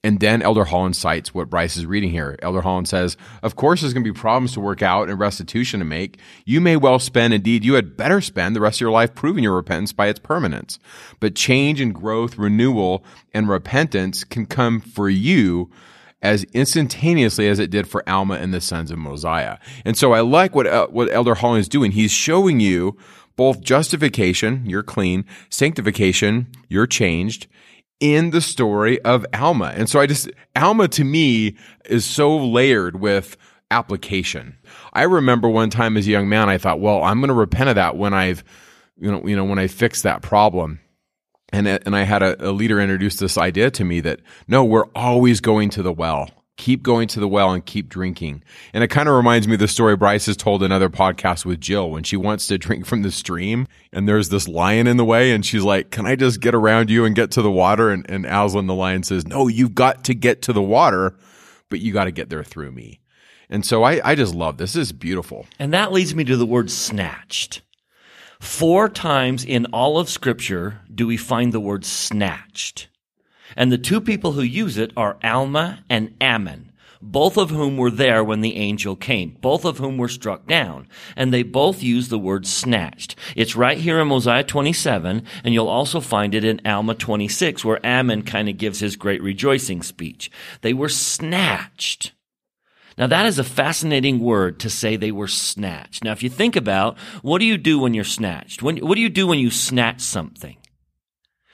And 0.04 0.20
then 0.22 0.41
Elder 0.41 0.63
Holland 0.63 0.96
cites 0.96 1.34
what 1.34 1.50
Bryce 1.50 1.76
is 1.76 1.86
reading 1.86 2.12
here. 2.12 2.38
Elder 2.41 2.62
Holland 2.62 2.88
says, 2.88 3.17
Of 3.41 3.56
course, 3.56 3.82
there's 3.82 3.93
going 3.93 4.06
to 4.06 4.13
be 4.13 4.17
problems 4.17 4.54
to 4.54 4.62
work 4.62 4.82
out 4.82 5.10
and 5.10 5.20
restitution 5.20 5.80
to 5.80 5.86
make. 5.86 6.20
You 6.46 6.62
may 6.62 6.78
well 6.78 7.00
spend, 7.00 7.34
indeed, 7.34 7.65
you 7.65 7.74
had 7.74 7.98
better 7.98 8.22
spend 8.22 8.56
the 8.56 8.62
rest 8.62 8.78
of 8.78 8.82
your 8.82 8.91
life 8.91 9.15
proving 9.15 9.43
your 9.43 9.56
repentance 9.56 9.91
by 9.91 10.08
its 10.08 10.20
permanence. 10.20 10.80
But 11.20 11.36
change 11.36 11.82
and 11.82 11.93
growth, 11.93 12.38
renewal, 12.38 13.04
and 13.34 13.50
repentance 13.50 14.24
can 14.24 14.46
come 14.46 14.80
for 14.80 15.10
you 15.10 15.72
as 16.27 16.43
instantaneously 16.53 17.47
as 17.47 17.57
it 17.57 17.69
did 17.69 17.87
for 17.87 18.07
Alma 18.07 18.35
and 18.35 18.53
the 18.53 18.59
sons 18.59 18.91
of 18.91 18.99
Mosiah. 18.99 19.57
And 19.85 19.97
so 19.97 20.11
I 20.11 20.19
like 20.19 20.53
what, 20.53 20.67
uh, 20.67 20.87
what 20.87 21.09
Elder 21.09 21.35
Holland 21.35 21.61
is 21.61 21.69
doing. 21.69 21.91
He's 21.91 22.11
showing 22.11 22.59
you 22.59 22.97
both 23.37 23.61
justification, 23.61 24.63
you're 24.65 24.83
clean, 24.83 25.23
sanctification, 25.49 26.47
you're 26.67 26.85
changed, 26.85 27.47
in 28.01 28.31
the 28.31 28.41
story 28.41 29.01
of 29.03 29.25
Alma. 29.33 29.71
And 29.73 29.89
so 29.89 30.01
I 30.01 30.05
just, 30.05 30.29
Alma 30.53 30.89
to 30.89 31.05
me 31.05 31.55
is 31.85 32.03
so 32.03 32.35
layered 32.35 32.99
with 32.99 33.37
application. 33.71 34.57
I 34.91 35.03
remember 35.03 35.47
one 35.47 35.69
time 35.69 35.95
as 35.95 36.07
a 36.07 36.11
young 36.11 36.27
man, 36.27 36.49
I 36.49 36.57
thought, 36.57 36.81
well, 36.81 37.03
I'm 37.03 37.19
going 37.21 37.29
to 37.29 37.33
repent 37.33 37.69
of 37.69 37.75
that 37.75 37.95
when 37.95 38.13
I've, 38.13 38.43
you 38.97 39.11
know, 39.11 39.25
you 39.25 39.35
know, 39.35 39.45
when 39.45 39.59
I 39.59 39.67
fix 39.67 40.01
that 40.01 40.21
problem. 40.21 40.81
And, 41.49 41.67
and 41.67 41.95
I 41.95 42.03
had 42.03 42.23
a, 42.23 42.49
a 42.49 42.51
leader 42.51 42.79
introduce 42.79 43.15
this 43.15 43.38
idea 43.38 43.71
to 43.71 43.86
me 43.86 44.01
that 44.01 44.19
no, 44.47 44.65
we're 44.65 44.88
always 44.95 45.39
going 45.39 45.69
to 45.71 45.83
the 45.83 45.93
well. 45.93 46.29
Keep 46.57 46.81
going 46.81 47.07
to 47.10 47.19
the 47.19 47.27
well 47.27 47.51
and 47.51 47.63
keep 47.63 47.88
drinking. 47.88 48.43
And 48.73 48.83
it 48.83 48.88
kind 48.88 49.07
of 49.07 49.15
reminds 49.15 49.47
me 49.47 49.53
of 49.53 49.60
the 49.60 49.67
story 49.67 49.95
Bryce 49.95 50.25
has 50.25 50.36
told 50.36 50.63
in 50.63 50.71
other 50.71 50.89
podcasts 50.89 51.45
with 51.45 51.62
Jill 51.62 51.91
when 51.91 52.03
she 52.03 52.17
wants 52.17 52.47
to 52.47 52.57
drink 52.57 52.86
from 52.86 53.03
the 53.03 53.12
stream 53.12 53.67
and 53.93 54.07
there's 54.07 54.29
this 54.29 54.47
lion 54.47 54.88
in 54.88 54.97
the 54.97 55.05
way 55.05 55.31
and 55.31 55.45
she's 55.45 55.63
like, 55.63 55.91
can 55.91 56.05
I 56.05 56.15
just 56.15 56.41
get 56.41 56.55
around 56.55 56.89
you 56.89 57.05
and 57.05 57.15
get 57.15 57.31
to 57.31 57.41
the 57.41 57.51
water? 57.51 57.91
And, 57.91 58.10
and 58.10 58.25
Aslan 58.25 58.67
the 58.67 58.73
lion 58.73 59.03
says, 59.03 59.27
no, 59.27 59.47
you've 59.47 59.75
got 59.75 60.03
to 60.05 60.15
get 60.15 60.41
to 60.43 60.53
the 60.53 60.62
water, 60.62 61.15
but 61.69 61.79
you 61.79 61.93
got 61.93 62.05
to 62.05 62.12
get 62.12 62.29
there 62.29 62.43
through 62.43 62.71
me. 62.71 62.99
And 63.49 63.65
so 63.65 63.83
I, 63.83 64.01
I 64.03 64.15
just 64.15 64.36
love 64.36 64.57
this. 64.57 64.73
This 64.73 64.88
is 64.88 64.93
beautiful. 64.93 65.45
And 65.60 65.73
that 65.73 65.93
leads 65.93 66.13
me 66.13 66.23
to 66.25 66.36
the 66.36 66.45
word 66.45 66.69
snatched. 66.69 67.62
Four 68.39 68.89
times 68.89 69.43
in 69.43 69.65
all 69.67 69.97
of 69.97 70.10
Scripture 70.10 70.82
do 70.93 71.08
we 71.08 71.17
find 71.17 71.52
the 71.52 71.60
word 71.60 71.86
snatched. 71.86 72.88
And 73.56 73.71
the 73.71 73.78
two 73.78 74.02
people 74.02 74.34
who 74.34 74.41
use 74.41 74.78
it 74.78 74.91
are 74.95 75.17
Alma 75.23 75.84
and 75.89 76.15
Ammon, 76.21 76.71
both 77.02 77.38
of 77.38 77.50
whom 77.50 77.78
were 77.78 77.91
there 77.91 78.23
when 78.23 78.41
the 78.41 78.56
angel 78.56 78.95
came, 78.95 79.38
both 79.41 79.65
of 79.65 79.78
whom 79.78 79.97
were 79.97 80.08
struck 80.08 80.47
down. 80.47 80.88
And 81.15 81.34
they 81.34 81.43
both 81.43 81.82
use 81.82 82.10
the 82.10 82.19
word 82.19 82.45
snatched. 82.45 83.15
It's 83.36 83.56
right 83.56 83.78
here 83.78 84.00
in 84.00 84.08
Mosiah 84.08 84.43
27, 84.43 85.23
and 85.43 85.54
you'll 85.54 85.67
also 85.67 86.00
find 86.00 86.36
it 86.36 86.43
in 86.43 86.62
Alma 86.65 86.95
26, 86.95 87.63
where 87.63 87.86
Ammon 87.86 88.23
kind 88.23 88.50
of 88.50 88.58
gives 88.58 88.80
his 88.80 88.95
great 88.95 89.21
rejoicing 89.21 89.82
speech. 89.82 90.30
They 90.62 90.73
were 90.73 90.89
snatched. 90.89 92.12
Now 92.97 93.07
that 93.07 93.25
is 93.25 93.38
a 93.38 93.43
fascinating 93.43 94.19
word 94.19 94.60
to 94.62 94.69
say 94.69 94.95
they 94.95 95.12
were 95.12 95.27
snatched. 95.27 96.03
Now 96.03 96.12
if 96.12 96.23
you 96.23 96.29
think 96.29 96.55
about 96.55 96.97
what 97.21 97.39
do 97.39 97.45
you 97.45 97.57
do 97.57 97.79
when 97.79 97.93
you're 97.93 98.03
snatched? 98.03 98.63
When, 98.63 98.77
what 98.77 98.95
do 98.95 99.01
you 99.01 99.10
do 99.10 99.27
when 99.27 99.39
you 99.39 99.51
snatch 99.51 100.01
something? 100.01 100.57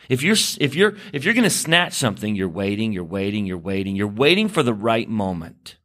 If 0.09 0.21
you're, 0.21 0.35
if 0.59 0.75
you're, 0.75 0.95
if 1.13 1.23
you're 1.23 1.33
going 1.33 1.43
to 1.43 1.49
snatch 1.49 1.93
something, 1.93 2.35
you're 2.35 2.49
waiting, 2.49 2.91
you're 2.91 3.03
waiting, 3.03 3.45
you're 3.45 3.57
waiting, 3.57 3.95
you're 3.95 4.07
waiting 4.07 4.49
for 4.49 4.63
the 4.63 4.73
right 4.73 5.07
moment. 5.07 5.77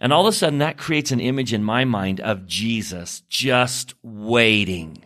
And 0.00 0.12
all 0.12 0.26
of 0.26 0.34
a 0.34 0.36
sudden 0.36 0.58
that 0.58 0.78
creates 0.78 1.10
an 1.10 1.20
image 1.20 1.52
in 1.52 1.62
my 1.62 1.84
mind 1.84 2.20
of 2.20 2.46
Jesus 2.46 3.20
just 3.28 3.94
waiting. 4.02 5.04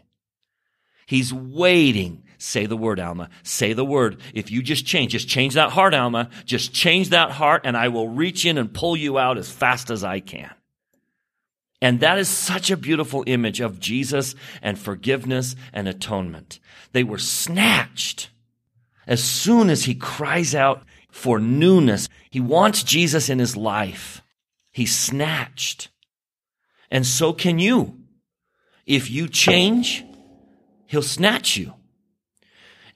He's 1.07 1.33
waiting, 1.33 2.25
say 2.41 2.67
the 2.67 2.77
word, 2.77 2.99
Alma. 2.99 3.29
Say 3.43 3.75
the 3.75 3.85
word. 3.85 4.21
If 4.35 4.51
you 4.51 4.63
just 4.63 4.87
change, 4.87 5.13
just 5.13 5.29
change 5.29 5.55
that 5.55 5.71
heart, 5.71 5.95
Alma. 5.95 6.31
Just 6.45 6.73
change 6.73 7.11
that 7.11 7.31
heart 7.31 7.63
and 7.65 7.77
I 7.77 7.89
will 7.89 8.09
reach 8.09 8.47
in 8.47 8.59
and 8.59 8.73
pull 8.73 8.97
you 8.97 9.19
out 9.19 9.39
as 9.39 9.51
fast 9.51 9.91
as 9.91 10.03
I 10.03 10.21
can. 10.21 10.51
And 11.83 12.01
that 12.01 12.19
is 12.19 12.29
such 12.29 12.71
a 12.71 12.77
beautiful 12.77 13.25
image 13.27 13.61
of 13.61 13.81
Jesus 13.81 14.35
and 14.61 14.79
forgiveness 14.79 15.55
and 15.73 15.87
atonement. 15.87 16.61
They 16.93 17.05
were 17.05 17.19
snatched 17.19 18.31
as 19.07 19.23
soon 19.23 19.71
as 19.71 19.85
he 19.85 19.95
cries 19.95 20.55
out 20.55 20.83
for 21.11 21.39
newness. 21.39 22.09
He 22.31 22.41
wants 22.41 22.83
Jesus 22.83 23.29
in 23.29 23.39
his 23.39 23.57
life. 23.57 24.23
He's 24.73 24.97
snatched. 24.97 25.89
And 26.91 27.07
so 27.07 27.33
can 27.33 27.59
you. 27.59 27.99
If 28.87 29.11
you 29.11 29.29
change, 29.29 30.05
he'll 30.87 31.03
snatch 31.03 31.57
you. 31.57 31.75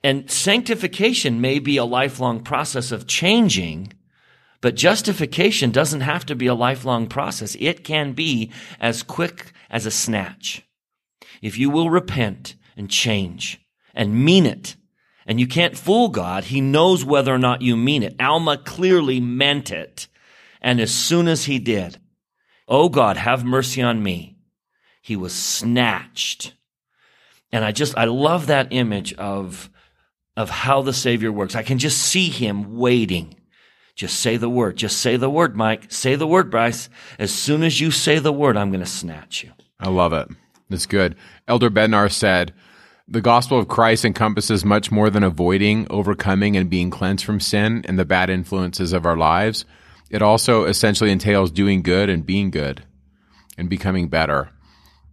And 0.05 0.31
sanctification 0.31 1.41
may 1.41 1.59
be 1.59 1.79
a 1.79 1.85
lifelong 1.87 2.41
process 2.41 2.93
of 2.93 3.07
changing, 3.07 3.95
but 4.61 4.75
justification 4.75 5.71
doesn't 5.71 6.03
have 6.03 6.27
to 6.27 6.35
be 6.35 6.47
a 6.47 6.55
lifelong 6.55 7.07
process. 7.07 7.57
It 7.59 7.85
can 7.85 8.13
be 8.13 8.53
as 8.79 9.03
quick 9.03 9.53
as 9.71 9.87
a 9.87 9.91
snatch. 9.91 10.63
If 11.41 11.57
you 11.57 11.71
will 11.71 11.89
repent 11.89 12.55
and 12.77 12.91
change 12.91 13.59
and 13.95 14.23
mean 14.23 14.45
it, 14.45 14.77
and 15.27 15.41
you 15.41 15.47
can't 15.47 15.77
fool 15.77 16.11
God, 16.11 16.45
He 16.45 16.61
knows 16.61 17.03
whether 17.03 17.33
or 17.33 17.39
not 17.39 17.63
you 17.63 17.75
mean 17.75 18.03
it. 18.03 18.15
Alma 18.21 18.59
clearly 18.59 19.21
meant 19.21 19.71
it. 19.71 20.07
And 20.61 20.81
as 20.81 20.95
soon 20.95 21.29
as 21.29 21.47
he 21.47 21.59
did, 21.59 21.99
Oh 22.69 22.91
God, 22.91 23.17
have 23.17 23.43
mercy 23.43 23.81
on 23.81 24.03
me, 24.03 24.37
he 25.01 25.17
was 25.17 25.35
snatched. 25.35 26.53
And 27.51 27.65
I 27.65 27.73
just, 27.73 27.97
I 27.97 28.05
love 28.05 28.49
that 28.49 28.69
image 28.71 29.15
of, 29.15 29.71
of 30.37 30.51
how 30.51 30.83
the 30.83 30.93
Savior 30.93 31.31
works. 31.31 31.55
I 31.55 31.63
can 31.63 31.79
just 31.79 31.99
see 31.99 32.29
him 32.29 32.77
waiting. 32.77 33.37
Just 33.95 34.19
say 34.21 34.37
the 34.37 34.49
word. 34.49 34.77
Just 34.77 34.99
say 34.99 35.17
the 35.17 35.31
word, 35.31 35.57
Mike. 35.57 35.93
Say 35.93 36.17
the 36.17 36.27
word, 36.27 36.51
Bryce. 36.51 36.89
As 37.19 37.33
soon 37.33 37.63
as 37.63 37.81
you 37.81 37.91
say 37.91 38.19
the 38.19 38.33
word, 38.33 38.57
I'm 38.57 38.71
going 38.71 38.81
to 38.81 38.87
snatch 38.87 39.45
you. 39.45 39.53
I 39.79 39.89
love 39.89 40.13
it. 40.13 40.29
That's 40.69 40.87
good. 40.87 41.15
Elder 41.47 41.71
Bednar 41.71 42.11
said, 42.11 42.53
the 43.07 43.21
gospel 43.21 43.59
of 43.59 43.69
Christ 43.69 44.07
encompasses 44.07 44.65
much 44.65 44.91
more 44.91 45.11
than 45.11 45.23
avoiding, 45.23 45.87
overcoming, 45.91 46.57
and 46.57 46.71
being 46.71 46.89
cleansed 46.89 47.25
from 47.25 47.39
sin 47.39 47.85
and 47.87 47.99
the 47.99 48.07
bad 48.07 48.31
influences 48.31 48.95
of 48.95 49.05
our 49.05 49.17
lives. 49.17 49.67
It 50.11 50.23
also 50.23 50.65
essentially 50.65 51.11
entails 51.11 51.51
doing 51.51 51.83
good 51.83 52.09
and 52.09 52.25
being 52.25 52.51
good 52.51 52.83
and 53.59 53.69
becoming 53.69 54.09
better. 54.09 54.51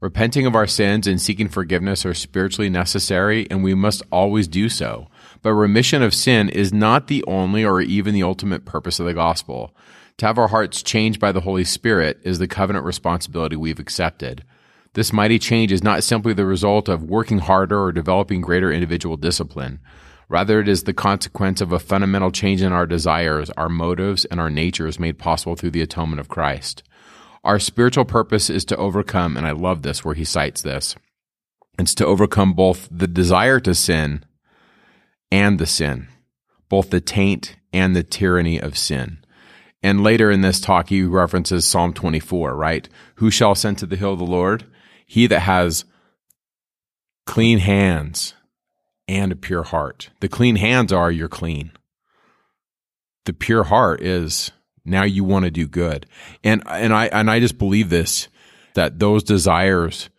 Repenting 0.02 0.48
of 0.48 0.56
our 0.56 0.66
sins 0.66 1.06
and 1.06 1.22
seeking 1.22 1.48
forgiveness 1.48 2.08
are 2.08 2.16
spiritually 2.16 2.72
necessary, 2.72 3.46
and 3.52 3.64
we 3.64 3.76
must 3.76 4.02
always 4.12 4.48
do 4.48 4.68
so. 4.68 5.08
But 5.44 5.54
remission 5.54 6.02
of 6.02 6.16
sin 6.16 6.50
is 6.50 6.74
not 6.74 7.06
the 7.06 7.24
only 7.28 7.64
or 7.64 7.82
even 7.82 8.16
the 8.16 8.24
ultimate 8.24 8.66
purpose 8.66 9.00
of 9.00 9.06
the 9.06 9.14
gospel. 9.14 9.76
To 10.18 10.26
have 10.26 10.40
our 10.40 10.48
hearts 10.48 10.82
changed 10.82 11.20
by 11.20 11.32
the 11.32 11.42
Holy 11.42 11.64
Spirit 11.64 12.20
is 12.24 12.40
the 12.40 12.48
covenant 12.48 12.84
responsibility 12.84 13.56
we've 13.56 13.80
accepted. 13.80 14.44
This 14.94 15.14
mighty 15.14 15.38
change 15.38 15.72
is 15.72 15.84
not 15.84 16.04
simply 16.04 16.34
the 16.34 16.48
result 16.48 16.90
of 16.90 17.04
working 17.04 17.38
harder 17.38 17.80
or 17.80 17.92
developing 17.92 18.42
greater 18.42 18.72
individual 18.72 19.18
discipline. 19.18 19.80
Rather, 20.30 20.60
it 20.60 20.68
is 20.68 20.84
the 20.84 20.94
consequence 20.96 21.62
of 21.62 21.72
a 21.72 21.80
fundamental 21.80 22.32
change 22.32 22.64
in 22.64 22.74
our 22.74 22.88
desires, 22.88 23.52
our 23.52 23.70
motives, 23.70 24.26
and 24.26 24.40
our 24.40 24.50
natures 24.50 25.00
made 25.00 25.20
possible 25.20 25.56
through 25.56 25.72
the 25.72 25.82
atonement 25.82 26.20
of 26.20 26.28
Christ. 26.28 26.82
Our 27.44 27.60
spiritual 27.60 28.06
purpose 28.06 28.50
is 28.50 28.66
to 28.66 28.78
overcome, 28.78 29.36
and 29.36 29.48
I 29.48 29.52
love 29.52 29.82
this 29.82 30.06
where 30.06 30.16
he 30.16 30.24
cites 30.24 30.62
this. 30.62 30.96
It's 31.80 31.96
to 31.96 32.06
overcome 32.06 32.54
both 32.54 32.88
the 32.92 33.08
desire 33.08 33.60
to 33.62 33.74
sin 33.74 34.24
and 35.32 35.58
the 35.58 35.66
sin, 35.66 36.08
both 36.70 36.90
the 36.90 37.02
taint 37.02 37.56
and 37.74 37.96
the 37.96 38.04
tyranny 38.04 38.62
of 38.62 38.78
sin. 38.78 39.20
And 39.82 40.04
later 40.04 40.30
in 40.30 40.42
this 40.42 40.60
talk, 40.60 40.90
he 40.90 41.02
references 41.02 41.66
Psalm 41.66 41.94
24, 41.94 42.56
right? 42.56 42.88
Who 43.16 43.32
shall 43.32 43.54
ascend 43.54 43.80
to 43.80 43.88
the 43.88 43.96
hill 43.96 44.14
of 44.14 44.20
the 44.20 44.26
Lord? 44.26 44.66
He 45.08 45.26
that 45.28 45.40
has 45.40 45.86
clean 47.26 47.58
hands 47.60 48.36
and 49.08 49.32
a 49.32 49.36
pure 49.36 49.64
heart. 49.64 50.12
The 50.20 50.30
clean 50.30 50.58
hands 50.58 50.94
are 50.94 51.12
you're 51.12 51.28
clean. 51.28 51.72
The 53.26 53.34
pure 53.34 53.64
heart 53.64 54.02
is 54.02 54.52
now 54.86 55.04
you 55.04 55.24
want 55.24 55.46
to 55.46 55.52
do 55.52 55.68
good. 55.68 56.06
And 56.44 56.64
and 56.68 56.94
I 56.94 57.08
and 57.08 57.30
I 57.30 57.40
just 57.40 57.58
believe 57.58 57.90
this 57.90 58.28
that 58.74 59.00
those 59.00 59.24
desires 59.24 60.10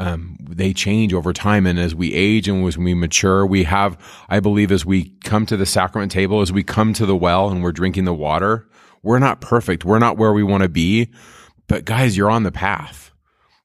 um, 0.00 0.38
they 0.40 0.72
change 0.72 1.12
over 1.12 1.32
time, 1.34 1.66
and 1.66 1.78
as 1.78 1.94
we 1.94 2.14
age 2.14 2.48
and 2.48 2.66
as 2.66 2.78
we 2.78 2.94
mature, 2.94 3.44
we 3.44 3.64
have. 3.64 3.98
I 4.30 4.40
believe 4.40 4.72
as 4.72 4.86
we 4.86 5.10
come 5.24 5.44
to 5.46 5.58
the 5.58 5.66
sacrament 5.66 6.10
table, 6.10 6.40
as 6.40 6.50
we 6.50 6.62
come 6.62 6.94
to 6.94 7.04
the 7.04 7.14
well 7.16 7.50
and 7.50 7.62
we're 7.62 7.70
drinking 7.70 8.06
the 8.06 8.14
water, 8.14 8.66
we're 9.02 9.18
not 9.18 9.42
perfect. 9.42 9.84
We're 9.84 9.98
not 9.98 10.16
where 10.16 10.32
we 10.32 10.42
want 10.42 10.62
to 10.62 10.70
be, 10.70 11.10
but 11.68 11.84
guys, 11.84 12.16
you're 12.16 12.30
on 12.30 12.44
the 12.44 12.52
path, 12.52 13.12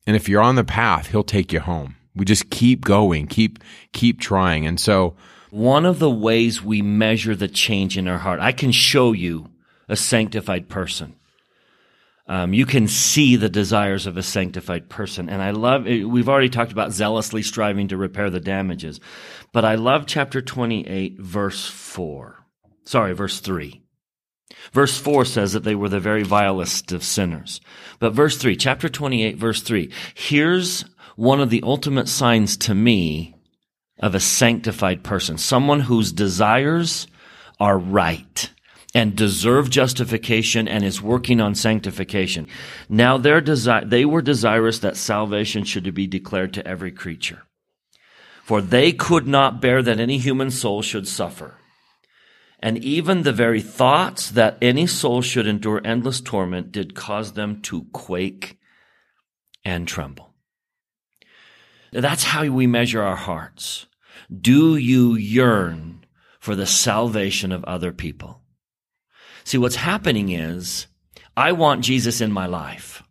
and 0.06 0.18
if 0.18 0.28
you're 0.28 0.41
on 0.41 0.56
the 0.56 0.65
path, 0.65 1.08
He'll 1.08 1.24
take 1.24 1.54
you 1.54 1.62
home. 1.62 1.96
We 2.15 2.26
just 2.26 2.50
keep 2.50 2.84
going, 2.84 3.28
keep 3.28 3.60
keep 3.94 4.20
trying, 4.20 4.68
and 4.68 4.78
so 4.78 5.15
one 5.52 5.86
of 5.86 6.00
the 6.00 6.12
ways 6.12 6.62
we 6.62 6.82
measure 6.82 7.34
the 7.34 7.48
change 7.48 7.98
in 7.98 8.10
our 8.10 8.18
heart, 8.18 8.41
I 8.41 8.52
can 8.52 8.74
show 8.74 9.13
you 9.13 9.50
a 9.88 9.95
sanctified 9.95 10.69
person. 10.69 11.15
Um, 12.28 12.54
you 12.54 12.65
can 12.65 12.88
see 12.88 13.36
the 13.36 13.50
desires 13.50 14.08
of 14.08 14.17
a 14.17 14.24
sanctified 14.24 14.89
person. 14.89 15.30
And 15.30 15.41
I 15.41 15.52
love, 15.52 15.86
we've 15.86 16.30
already 16.30 16.50
talked 16.50 16.71
about 16.71 16.91
zealously 16.91 17.43
striving 17.43 17.89
to 17.89 17.98
repair 17.98 18.30
the 18.30 18.39
damages, 18.39 19.00
but 19.54 19.63
I 19.63 19.76
love 19.76 20.08
chapter 20.08 20.41
28, 20.41 21.19
verse 21.19 21.67
4. 21.67 22.43
Sorry, 22.84 23.13
verse 23.13 23.39
3. 23.39 23.82
Verse 24.74 25.00
4 25.00 25.26
says 25.26 25.54
that 25.54 25.63
they 25.63 25.76
were 25.76 25.89
the 25.89 26.00
very 26.00 26.24
vilest 26.24 26.91
of 26.91 27.04
sinners. 27.04 27.62
But 28.00 28.13
verse 28.13 28.38
3, 28.38 28.56
chapter 28.56 28.89
28, 28.89 29.38
verse 29.38 29.62
3, 29.62 29.91
here's 30.15 30.86
one 31.15 31.39
of 31.39 31.50
the 31.50 31.63
ultimate 31.63 32.10
signs 32.10 32.58
to 32.58 32.76
me 32.76 33.36
of 34.00 34.15
a 34.15 34.19
sanctified 34.19 35.04
person, 35.04 35.38
someone 35.38 35.82
whose 35.82 36.12
desires 36.12 37.08
are 37.60 37.78
right 37.78 38.50
and 38.96 39.14
deserve 39.14 39.70
justification 39.70 40.70
and 40.70 40.86
is 40.86 41.02
working 41.02 41.42
on 41.42 41.54
sanctification. 41.54 42.48
Now 42.88 43.18
their 43.18 43.42
desi- 43.42 43.90
they 43.90 44.06
were 44.06 44.22
desirous 44.22 44.80
that 44.80 44.96
salvation 44.96 45.66
should 45.66 45.94
be 45.94 46.08
declared 46.08 46.54
to 46.54 46.66
every 46.66 46.94
creature. 46.94 47.44
For 48.46 48.62
they 48.62 48.94
could 48.94 49.28
not 49.28 49.60
bear 49.60 49.84
that 49.84 50.00
any 50.00 50.18
human 50.18 50.50
soul 50.50 50.82
should 50.82 51.10
suffer. 51.10 51.56
And 52.62 52.78
even 52.78 53.24
the 53.24 53.34
very 53.34 53.62
thoughts 53.62 54.32
that 54.32 54.58
any 54.62 54.88
soul 54.88 55.22
should 55.22 55.46
endure 55.46 55.82
endless 55.84 56.22
torment 56.22 56.72
did 56.72 56.96
cause 56.96 57.34
them 57.34 57.62
to 57.64 57.84
quake 57.92 58.58
and 59.66 59.86
tremble. 59.86 60.34
That's 61.92 62.24
how 62.24 62.48
we 62.48 62.66
measure 62.66 63.04
our 63.04 63.18
hearts. 63.18 63.88
Do 64.34 64.78
you 64.78 65.16
yearn 65.16 66.06
for 66.40 66.56
the 66.56 66.66
salvation 66.66 67.52
of 67.52 67.66
other 67.66 67.92
people? 67.92 68.45
See, 69.46 69.58
what's 69.58 69.76
happening 69.76 70.30
is 70.30 70.88
I 71.38 71.52
want 71.52 71.84
Jesus 71.84 72.20
in 72.20 72.32
my 72.32 72.48
life. 72.48 73.04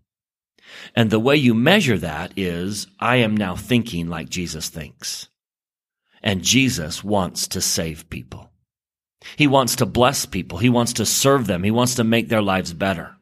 And 0.96 1.10
the 1.10 1.20
way 1.20 1.36
you 1.36 1.54
measure 1.54 1.98
that 1.98 2.32
is 2.36 2.86
I 3.00 3.16
am 3.16 3.36
now 3.36 3.56
thinking 3.56 4.08
like 4.08 4.28
Jesus 4.28 4.68
thinks. 4.68 5.28
And 6.22 6.42
Jesus 6.42 7.04
wants 7.04 7.48
to 7.48 7.60
save 7.60 8.10
people. 8.10 8.50
He 9.36 9.46
wants 9.46 9.76
to 9.76 9.86
bless 9.86 10.26
people. 10.26 10.58
He 10.58 10.68
wants 10.68 10.94
to 10.94 11.06
serve 11.06 11.46
them. 11.46 11.62
He 11.62 11.70
wants 11.70 11.94
to 11.96 12.04
make 12.04 12.28
their 12.28 12.42
lives 12.42 12.72
better. 12.72 13.16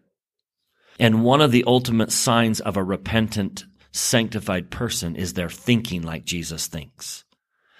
And 0.98 1.24
one 1.24 1.40
of 1.40 1.52
the 1.52 1.64
ultimate 1.66 2.12
signs 2.12 2.60
of 2.60 2.76
a 2.76 2.84
repentant, 2.84 3.64
sanctified 3.92 4.70
person 4.70 5.16
is 5.16 5.34
they're 5.34 5.48
thinking 5.48 6.02
like 6.02 6.24
Jesus 6.24 6.66
thinks. 6.66 7.24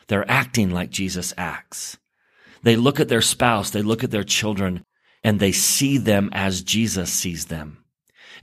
They're 0.09 0.31
acting 0.31 0.71
like 0.71 0.91
Jesus 0.91 1.33
acts. 1.37 1.99
They 2.63 2.77
look 2.77 3.01
at 3.01 3.09
their 3.09 3.23
spouse, 3.23 3.71
they 3.71 3.83
look 3.83 4.05
at 4.05 4.11
their 4.11 4.25
children, 4.25 4.85
and 5.25 5.39
they 5.39 5.53
see 5.53 5.99
them 5.99 6.31
as 6.33 6.63
Jesus 6.63 7.13
sees 7.13 7.47
them. 7.47 7.79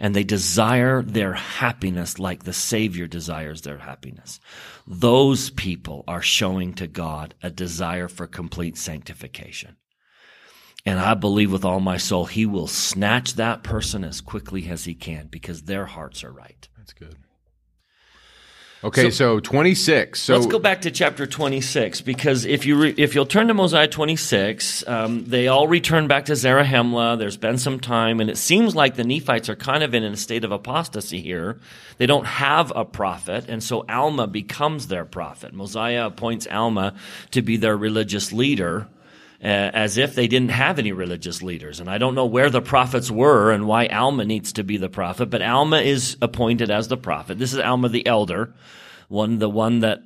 And 0.02 0.16
they 0.16 0.24
desire 0.24 1.02
their 1.02 1.34
happiness 1.34 2.20
like 2.20 2.44
the 2.44 2.54
Savior 2.54 3.06
desires 3.06 3.64
their 3.64 3.80
happiness. 3.80 4.40
Those 4.88 5.50
people 5.50 6.06
are 6.08 6.22
showing 6.22 6.74
to 6.76 6.88
God 6.88 7.36
a 7.44 7.50
desire 7.50 8.08
for 8.08 8.26
complete 8.26 8.78
sanctification. 8.78 9.76
And 10.86 11.00
I 11.00 11.16
believe 11.16 11.52
with 11.52 11.66
all 11.66 11.82
my 11.82 11.98
soul, 11.98 12.26
He 12.26 12.46
will 12.46 12.68
snatch 12.68 13.34
that 13.34 13.64
person 13.64 14.06
as 14.06 14.22
quickly 14.22 14.70
as 14.70 14.86
He 14.86 14.96
can 14.96 15.28
because 15.28 15.64
their 15.64 15.86
hearts 15.86 16.24
are 16.24 16.32
right. 16.32 16.68
That's 16.78 16.94
good. 16.94 17.18
Okay, 18.82 19.10
so, 19.10 19.42
26. 19.42 20.22
So 20.22 20.34
Let's 20.36 20.46
go 20.46 20.58
back 20.58 20.84
to 20.84 20.92
chapter 20.92 21.28
26 21.28 22.00
because 22.00 22.46
if 22.46 22.66
you 22.66 22.82
re- 22.82 22.94
if 22.96 23.14
you'll 23.14 23.26
turn 23.26 23.48
to 23.50 23.54
Mosiah 23.54 23.90
26, 23.90 24.88
um, 24.88 25.26
they 25.26 25.50
all 25.50 25.68
return 25.68 26.08
back 26.08 26.26
to 26.26 26.32
Zarahemla. 26.32 27.20
There's 27.20 27.36
been 27.36 27.58
some 27.58 27.82
time, 27.82 28.22
and 28.22 28.30
it 28.30 28.38
seems 28.38 28.78
like 28.78 28.96
the 28.96 29.04
Nephites 29.04 29.50
are 29.50 29.56
kind 29.58 29.84
of 29.84 29.94
in 29.94 30.06
a 30.06 30.16
state 30.16 30.46
of 30.46 30.54
apostasy 30.54 31.20
here. 31.20 31.60
They 31.98 32.06
don't 32.06 32.26
have 32.26 32.72
a 32.74 32.86
prophet, 32.86 33.50
and 33.50 33.62
so 33.62 33.84
Alma 33.90 34.28
becomes 34.28 34.88
their 34.88 35.04
prophet. 35.04 35.54
Mosiah 35.54 36.06
appoints 36.06 36.48
Alma 36.48 36.94
to 37.32 37.42
be 37.42 37.58
their 37.58 37.76
religious 37.76 38.32
leader. 38.32 38.88
Uh, 39.42 39.72
as 39.74 39.98
if 39.98 40.16
they 40.16 40.28
didn't 40.28 40.52
have 40.52 40.80
any 40.80 40.92
religious 40.92 41.42
leaders. 41.42 41.80
And 41.80 41.90
I 41.90 41.98
don't 41.98 42.14
know 42.14 42.26
where 42.26 42.50
the 42.50 42.62
prophets 42.62 43.10
were 43.10 43.52
and 43.52 43.68
why 43.68 43.88
Alma 43.88 44.26
needs 44.26 44.52
to 44.54 44.66
be 44.66 44.76
the 44.76 44.90
prophet, 44.90 45.28
but 45.28 45.42
Alma 45.42 45.80
is 45.80 46.18
appointed 46.22 46.70
as 46.70 46.90
the 46.90 46.98
prophet. 46.98 47.40
This 47.40 47.54
is 47.54 47.60
Alma 47.60 47.88
the 47.88 48.06
elder, 48.06 48.54
one, 49.08 49.40
the 49.40 49.50
one 49.50 49.80
that 49.80 50.00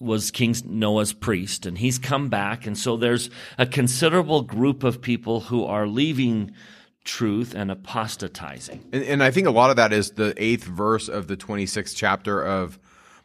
was 0.00 0.30
King 0.30 0.54
Noah's 0.66 1.14
priest, 1.14 1.64
and 1.64 1.78
he's 1.78 1.98
come 1.98 2.28
back. 2.28 2.66
And 2.66 2.76
so 2.76 2.98
there's 2.98 3.30
a 3.56 3.64
considerable 3.64 4.42
group 4.42 4.84
of 4.84 5.00
people 5.00 5.40
who 5.40 5.64
are 5.64 5.86
leaving 5.86 6.52
truth 7.04 7.54
and 7.54 7.70
apostatizing. 7.70 8.84
And, 8.92 9.02
and 9.04 9.22
I 9.22 9.30
think 9.30 9.46
a 9.46 9.50
lot 9.50 9.70
of 9.70 9.76
that 9.76 9.94
is 9.94 10.10
the 10.10 10.34
eighth 10.36 10.64
verse 10.64 11.08
of 11.08 11.26
the 11.26 11.38
26th 11.38 11.94
chapter 11.96 12.42
of 12.42 12.78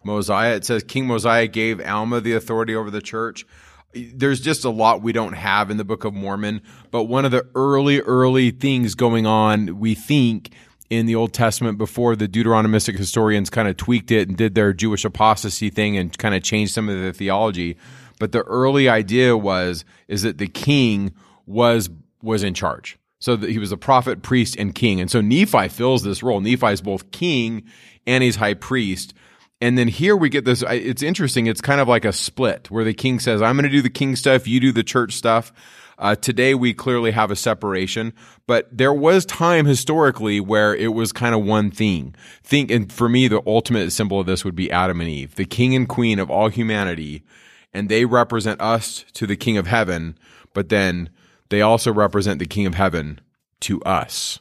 Mosiah. 0.04 0.56
It 0.56 0.65
says 0.65 0.84
King 0.84 1.08
Mosiah 1.08 1.48
gave 1.48 1.82
Alma 1.82 2.22
the 2.22 2.34
authority 2.34 2.76
over 2.76 2.89
the 2.89 3.02
church 3.02 3.45
there's 3.93 4.39
just 4.39 4.65
a 4.65 4.69
lot 4.69 5.02
we 5.02 5.12
don't 5.12 5.34
have 5.34 5.71
in 5.71 5.78
the 5.78 5.84
Book 5.84 6.04
of 6.04 6.13
Mormon. 6.13 6.62
But 6.91 7.06
one 7.06 7.25
of 7.25 7.32
the 7.32 7.47
early, 7.56 8.02
early 8.02 8.52
things 8.52 8.95
going 8.95 9.25
on, 9.25 9.80
we 9.80 9.95
think, 9.95 10.52
in 10.89 11.06
the 11.06 11.15
Old 11.15 11.34
Testament 11.34 11.78
before 11.78 12.15
the 12.15 12.28
Deuteronomistic 12.28 12.97
historians 12.97 13.49
kind 13.49 13.67
of 13.67 13.78
tweaked 13.78 14.12
it 14.12 14.28
and 14.28 14.36
did 14.36 14.56
their 14.56 14.73
Jewish 14.73 15.06
apostasy 15.06 15.69
thing 15.69 15.97
and 15.97 16.17
kind 16.17 16.34
of 16.34 16.41
changed 16.41 16.73
some 16.73 16.89
of 16.89 16.99
the 16.99 17.13
theology. 17.13 17.78
But 18.19 18.32
the 18.32 18.41
early 18.43 18.89
idea 18.89 19.38
was 19.38 19.86
is 20.08 20.23
that 20.23 20.39
the 20.39 20.47
king 20.47 21.13
was 21.45 21.89
was 22.21 22.43
in 22.43 22.54
charge. 22.54 22.97
So 23.19 23.36
that 23.36 23.49
he 23.49 23.60
was 23.60 23.71
a 23.71 23.78
prophet, 23.78 24.21
priest, 24.21 24.56
and 24.58 24.73
king. 24.73 25.02
And 25.02 25.12
so 25.12 25.19
Nephi 25.19 25.67
fills 25.67 26.04
this 26.04 26.23
role. 26.23 26.39
Nephi 26.39 26.67
is 26.67 26.82
both 26.82 27.12
king 27.12 27.63
and 28.08 28.23
he's 28.23 28.38
high 28.38 28.54
priest. 28.54 29.13
And 29.62 29.78
then 29.78 29.88
here 29.89 30.15
we 30.15 30.30
get 30.30 30.45
this. 30.45 30.63
It's 30.67 31.04
interesting. 31.04 31.48
It's 31.48 31.62
kind 31.62 31.82
of 31.82 31.88
like 31.88 32.06
a 32.06 32.13
split 32.13 32.72
where 32.72 32.86
the 32.86 32.93
king 32.93 33.19
says, 33.19 33.41
I'm 33.41 33.56
going 33.56 33.63
to 33.63 33.69
do 33.69 33.82
the 33.82 33.89
king 33.89 34.15
stuff. 34.15 34.48
You 34.48 34.60
do 34.60 34.72
the 34.72 34.84
church 34.84 35.13
stuff. 35.13 35.52
Uh, 35.98 36.15
today 36.15 36.56
we 36.56 36.74
clearly 36.74 37.12
have 37.12 37.30
a 37.30 37.36
separation, 37.36 38.13
but 38.48 38.69
there 38.72 38.93
was 38.93 39.26
time 39.26 39.65
historically 39.65 40.39
where 40.39 40.74
it 40.74 40.93
was 40.93 41.12
kind 41.12 41.36
of 41.36 41.43
one 41.43 41.69
thing. 41.69 42.15
Think, 42.41 42.72
and 42.72 42.89
for 42.91 43.10
me, 43.10 43.28
the 43.28 43.41
ultimate 43.45 43.91
symbol 43.91 44.22
of 44.22 44.26
this 44.26 44.45
would 44.45 44.56
be 44.56 44.72
Adam 44.72 45.02
and 45.02 45.10
Eve, 45.10 45.36
the 45.36 45.43
king 45.43 45.76
and 45.76 45.89
queen 45.89 46.17
of 46.19 46.32
all 46.32 46.48
humanity, 46.48 47.26
and 47.74 47.89
they 47.89 48.06
represent 48.06 48.62
us 48.62 49.04
to 49.12 49.28
the 49.28 49.36
king 49.36 49.58
of 49.58 49.67
heaven, 49.67 50.17
but 50.54 50.69
then 50.69 51.10
they 51.50 51.62
also 51.62 51.91
represent 51.91 52.39
the 52.39 52.45
king 52.45 52.65
of 52.65 52.76
heaven 52.76 53.19
to 53.60 53.82
us. 53.82 54.39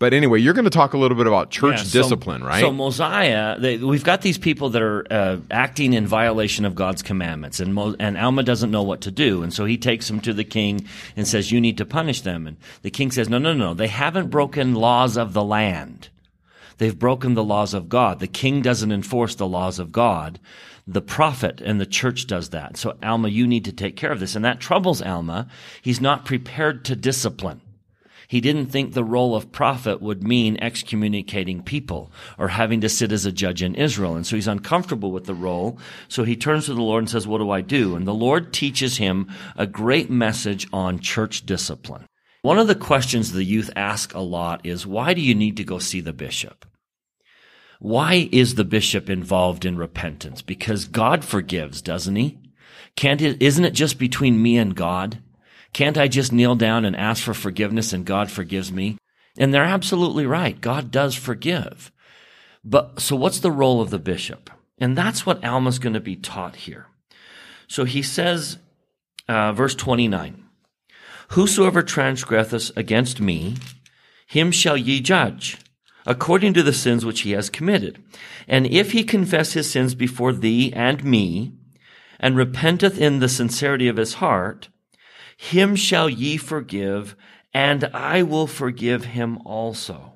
But 0.00 0.14
anyway, 0.14 0.40
you're 0.40 0.54
going 0.54 0.64
to 0.64 0.70
talk 0.70 0.94
a 0.94 0.98
little 0.98 1.16
bit 1.16 1.26
about 1.26 1.50
church 1.50 1.76
yeah, 1.76 1.84
so, 1.84 2.02
discipline, 2.02 2.42
right? 2.42 2.62
So 2.62 2.72
Mosiah, 2.72 3.60
they, 3.60 3.76
we've 3.76 4.02
got 4.02 4.22
these 4.22 4.38
people 4.38 4.70
that 4.70 4.80
are 4.80 5.06
uh, 5.12 5.36
acting 5.50 5.92
in 5.92 6.06
violation 6.06 6.64
of 6.64 6.74
God's 6.74 7.02
commandments, 7.02 7.60
and 7.60 7.74
Mo, 7.74 7.94
and 8.00 8.16
Alma 8.16 8.42
doesn't 8.42 8.70
know 8.70 8.82
what 8.82 9.02
to 9.02 9.10
do, 9.10 9.42
and 9.42 9.52
so 9.52 9.66
he 9.66 9.76
takes 9.76 10.08
them 10.08 10.18
to 10.20 10.32
the 10.32 10.42
king 10.42 10.86
and 11.16 11.28
says, 11.28 11.52
"You 11.52 11.60
need 11.60 11.76
to 11.76 11.84
punish 11.84 12.22
them." 12.22 12.46
And 12.46 12.56
the 12.80 12.90
king 12.90 13.10
says, 13.10 13.28
"No, 13.28 13.36
no, 13.36 13.52
no, 13.52 13.74
they 13.74 13.88
haven't 13.88 14.30
broken 14.30 14.74
laws 14.74 15.18
of 15.18 15.34
the 15.34 15.44
land." 15.44 16.08
They've 16.78 16.98
broken 16.98 17.34
the 17.34 17.44
laws 17.44 17.74
of 17.74 17.90
God. 17.90 18.20
The 18.20 18.26
king 18.26 18.62
doesn't 18.62 18.90
enforce 18.90 19.34
the 19.34 19.46
laws 19.46 19.78
of 19.78 19.92
God. 19.92 20.40
The 20.86 21.02
prophet 21.02 21.60
and 21.60 21.78
the 21.78 21.84
church 21.84 22.26
does 22.26 22.48
that. 22.50 22.78
So, 22.78 22.96
Alma, 23.02 23.28
you 23.28 23.46
need 23.46 23.66
to 23.66 23.72
take 23.72 23.96
care 23.96 24.12
of 24.12 24.18
this. 24.18 24.34
And 24.34 24.46
that 24.46 24.60
troubles 24.60 25.02
Alma. 25.02 25.46
He's 25.82 26.00
not 26.00 26.24
prepared 26.24 26.86
to 26.86 26.96
discipline. 26.96 27.60
He 28.30 28.40
didn't 28.40 28.66
think 28.66 28.92
the 28.92 29.02
role 29.02 29.34
of 29.34 29.50
prophet 29.50 30.00
would 30.00 30.22
mean 30.22 30.56
excommunicating 30.62 31.64
people 31.64 32.12
or 32.38 32.46
having 32.46 32.80
to 32.82 32.88
sit 32.88 33.10
as 33.10 33.26
a 33.26 33.32
judge 33.32 33.60
in 33.60 33.74
Israel. 33.74 34.14
And 34.14 34.24
so 34.24 34.36
he's 34.36 34.46
uncomfortable 34.46 35.10
with 35.10 35.24
the 35.24 35.34
role. 35.34 35.80
So 36.06 36.22
he 36.22 36.36
turns 36.36 36.66
to 36.66 36.74
the 36.74 36.80
Lord 36.80 37.02
and 37.02 37.10
says, 37.10 37.26
What 37.26 37.38
do 37.38 37.50
I 37.50 37.60
do? 37.60 37.96
And 37.96 38.06
the 38.06 38.14
Lord 38.14 38.52
teaches 38.52 38.98
him 38.98 39.28
a 39.56 39.66
great 39.66 40.10
message 40.10 40.68
on 40.72 41.00
church 41.00 41.44
discipline. 41.44 42.06
One 42.42 42.60
of 42.60 42.68
the 42.68 42.76
questions 42.76 43.32
the 43.32 43.42
youth 43.42 43.68
ask 43.74 44.14
a 44.14 44.20
lot 44.20 44.64
is, 44.64 44.86
Why 44.86 45.12
do 45.12 45.20
you 45.20 45.34
need 45.34 45.56
to 45.56 45.64
go 45.64 45.80
see 45.80 46.00
the 46.00 46.12
bishop? 46.12 46.64
Why 47.80 48.28
is 48.30 48.54
the 48.54 48.64
bishop 48.64 49.10
involved 49.10 49.64
in 49.64 49.76
repentance? 49.76 50.40
Because 50.40 50.84
God 50.84 51.24
forgives, 51.24 51.82
doesn't 51.82 52.14
he? 52.14 52.38
Can't 52.94 53.22
it, 53.22 53.42
isn't 53.42 53.64
it 53.64 53.74
just 53.74 53.98
between 53.98 54.40
me 54.40 54.56
and 54.56 54.76
God? 54.76 55.18
Can't 55.72 55.98
I 55.98 56.08
just 56.08 56.32
kneel 56.32 56.54
down 56.54 56.84
and 56.84 56.96
ask 56.96 57.22
for 57.22 57.34
forgiveness 57.34 57.92
and 57.92 58.04
God 58.04 58.30
forgives 58.30 58.72
me? 58.72 58.98
And 59.38 59.54
they're 59.54 59.62
absolutely 59.62 60.26
right. 60.26 60.60
God 60.60 60.90
does 60.90 61.14
forgive. 61.14 61.92
But 62.64 63.00
so 63.00 63.16
what's 63.16 63.40
the 63.40 63.52
role 63.52 63.80
of 63.80 63.90
the 63.90 63.98
bishop? 63.98 64.50
And 64.78 64.96
that's 64.96 65.24
what 65.24 65.44
Alma's 65.44 65.78
going 65.78 65.94
to 65.94 66.00
be 66.00 66.16
taught 66.16 66.56
here. 66.56 66.86
So 67.68 67.84
he 67.84 68.02
says, 68.02 68.58
uh, 69.28 69.52
verse 69.52 69.74
29, 69.74 70.44
Whosoever 71.30 71.82
transgresseth 71.82 72.76
against 72.76 73.20
me, 73.20 73.56
him 74.26 74.50
shall 74.50 74.76
ye 74.76 75.00
judge, 75.00 75.58
according 76.04 76.54
to 76.54 76.62
the 76.62 76.72
sins 76.72 77.04
which 77.04 77.20
he 77.20 77.32
has 77.32 77.48
committed. 77.48 78.02
And 78.48 78.66
if 78.66 78.92
he 78.92 79.04
confess 79.04 79.52
his 79.52 79.70
sins 79.70 79.94
before 79.94 80.32
thee 80.32 80.72
and 80.72 81.04
me, 81.04 81.52
and 82.18 82.36
repenteth 82.36 82.98
in 82.98 83.20
the 83.20 83.28
sincerity 83.28 83.88
of 83.88 83.96
his 83.96 84.14
heart, 84.14 84.68
him 85.40 85.74
shall 85.74 86.10
ye 86.10 86.36
forgive, 86.36 87.16
and 87.54 87.84
I 87.94 88.22
will 88.22 88.46
forgive 88.46 89.06
him 89.06 89.38
also. 89.46 90.12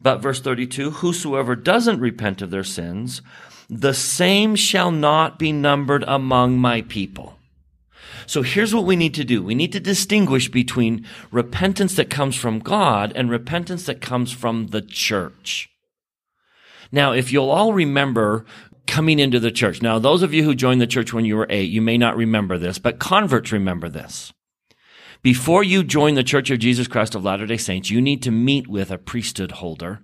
But 0.00 0.18
verse 0.22 0.40
32, 0.40 0.92
whosoever 0.92 1.56
doesn't 1.56 1.98
repent 1.98 2.40
of 2.40 2.52
their 2.52 2.62
sins, 2.62 3.22
the 3.68 3.92
same 3.92 4.54
shall 4.54 4.92
not 4.92 5.36
be 5.36 5.50
numbered 5.50 6.04
among 6.06 6.58
my 6.58 6.82
people. 6.82 7.38
So 8.24 8.42
here's 8.42 8.72
what 8.72 8.84
we 8.84 8.94
need 8.94 9.14
to 9.14 9.24
do. 9.24 9.42
We 9.42 9.56
need 9.56 9.72
to 9.72 9.80
distinguish 9.80 10.48
between 10.48 11.04
repentance 11.32 11.96
that 11.96 12.08
comes 12.08 12.36
from 12.36 12.60
God 12.60 13.12
and 13.16 13.30
repentance 13.30 13.84
that 13.86 14.00
comes 14.00 14.30
from 14.30 14.68
the 14.68 14.80
church. 14.80 15.68
Now, 16.92 17.10
if 17.10 17.32
you'll 17.32 17.50
all 17.50 17.72
remember 17.72 18.46
coming 18.90 19.20
into 19.20 19.38
the 19.38 19.52
church. 19.52 19.80
Now, 19.80 20.00
those 20.00 20.22
of 20.22 20.34
you 20.34 20.42
who 20.42 20.54
joined 20.54 20.80
the 20.80 20.86
church 20.86 21.12
when 21.12 21.24
you 21.24 21.36
were 21.36 21.46
eight, 21.48 21.70
you 21.70 21.80
may 21.80 21.96
not 21.96 22.16
remember 22.16 22.58
this, 22.58 22.78
but 22.78 22.98
converts 22.98 23.52
remember 23.52 23.88
this. 23.88 24.32
Before 25.22 25.62
you 25.62 25.84
join 25.84 26.16
the 26.16 26.24
Church 26.24 26.50
of 26.50 26.58
Jesus 26.58 26.88
Christ 26.88 27.14
of 27.14 27.22
Latter 27.22 27.46
day 27.46 27.56
Saints, 27.56 27.90
you 27.90 28.00
need 28.00 28.20
to 28.24 28.32
meet 28.32 28.66
with 28.66 28.90
a 28.90 28.98
priesthood 28.98 29.52
holder, 29.52 30.00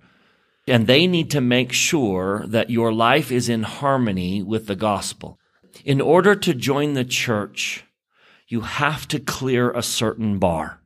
and 0.67 0.87
they 0.87 1.05
need 1.05 1.29
to 1.31 1.41
make 1.41 1.73
sure 1.73 2.45
that 2.47 2.69
your 2.69 2.93
life 2.93 3.29
is 3.29 3.49
in 3.49 3.63
harmony 3.63 4.41
with 4.41 4.67
the 4.67 4.75
gospel. 4.75 5.37
In 5.83 5.99
order 5.99 6.33
to 6.35 6.53
join 6.53 6.93
the 6.93 7.05
church, 7.05 7.83
you 8.47 8.61
have 8.61 9.07
to 9.09 9.19
clear 9.19 9.71
a 9.71 9.83
certain 9.83 10.39
bar. 10.39 10.79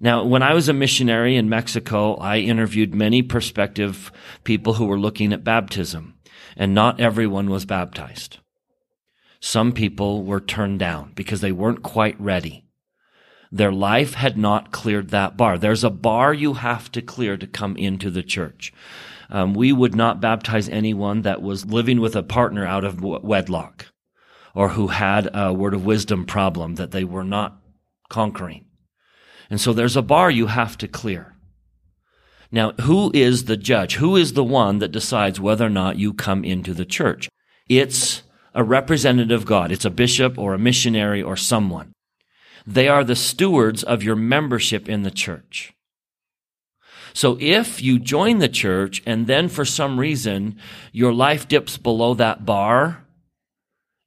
Now, 0.00 0.24
when 0.24 0.42
I 0.42 0.54
was 0.54 0.68
a 0.68 0.72
missionary 0.72 1.36
in 1.36 1.48
Mexico, 1.48 2.14
I 2.14 2.38
interviewed 2.38 2.94
many 2.94 3.20
prospective 3.20 4.12
people 4.44 4.74
who 4.74 4.86
were 4.86 4.98
looking 4.98 5.32
at 5.32 5.44
baptism 5.44 6.14
and 6.58 6.74
not 6.74 7.00
everyone 7.00 7.48
was 7.48 7.64
baptized. 7.64 8.38
Some 9.40 9.72
people 9.72 10.24
were 10.24 10.40
turned 10.40 10.80
down 10.80 11.12
because 11.14 11.40
they 11.40 11.52
weren't 11.52 11.82
quite 11.82 12.20
ready. 12.20 12.64
Their 13.52 13.72
life 13.72 14.14
had 14.14 14.36
not 14.36 14.72
cleared 14.72 15.10
that 15.10 15.36
bar. 15.36 15.56
There's 15.56 15.84
a 15.84 15.90
bar 15.90 16.34
you 16.34 16.54
have 16.54 16.90
to 16.92 17.00
clear 17.00 17.36
to 17.36 17.46
come 17.46 17.76
into 17.76 18.10
the 18.10 18.24
church. 18.24 18.72
Um, 19.30 19.54
we 19.54 19.72
would 19.72 19.94
not 19.94 20.20
baptize 20.20 20.68
anyone 20.68 21.22
that 21.22 21.40
was 21.40 21.64
living 21.64 22.00
with 22.00 22.16
a 22.16 22.22
partner 22.22 22.66
out 22.66 22.84
of 22.84 23.00
wedlock 23.00 23.86
or 24.54 24.70
who 24.70 24.88
had 24.88 25.30
a 25.32 25.52
word 25.52 25.74
of 25.74 25.84
wisdom 25.84 26.26
problem 26.26 26.74
that 26.74 26.90
they 26.90 27.04
were 27.04 27.24
not 27.24 27.60
conquering. 28.08 28.64
And 29.48 29.60
so 29.60 29.72
there's 29.72 29.96
a 29.96 30.02
bar 30.02 30.30
you 30.30 30.46
have 30.46 30.76
to 30.78 30.88
clear. 30.88 31.36
Now, 32.50 32.72
who 32.80 33.10
is 33.12 33.44
the 33.44 33.56
judge? 33.56 33.96
Who 33.96 34.16
is 34.16 34.32
the 34.32 34.44
one 34.44 34.78
that 34.78 34.92
decides 34.92 35.38
whether 35.38 35.66
or 35.66 35.70
not 35.70 35.98
you 35.98 36.14
come 36.14 36.44
into 36.44 36.72
the 36.72 36.86
church? 36.86 37.28
It's 37.68 38.22
a 38.54 38.64
representative 38.64 39.42
of 39.42 39.46
God. 39.46 39.70
It's 39.70 39.84
a 39.84 39.90
bishop 39.90 40.38
or 40.38 40.54
a 40.54 40.58
missionary 40.58 41.22
or 41.22 41.36
someone. 41.36 41.92
They 42.66 42.88
are 42.88 43.04
the 43.04 43.16
stewards 43.16 43.82
of 43.82 44.02
your 44.02 44.16
membership 44.16 44.88
in 44.88 45.02
the 45.02 45.10
church. 45.10 45.72
So 47.14 47.36
if 47.40 47.82
you 47.82 47.98
join 47.98 48.38
the 48.38 48.48
church 48.48 49.02
and 49.06 49.26
then 49.26 49.48
for 49.48 49.64
some 49.64 49.98
reason 49.98 50.58
your 50.92 51.12
life 51.12 51.48
dips 51.48 51.76
below 51.76 52.14
that 52.14 52.44
bar, 52.44 53.04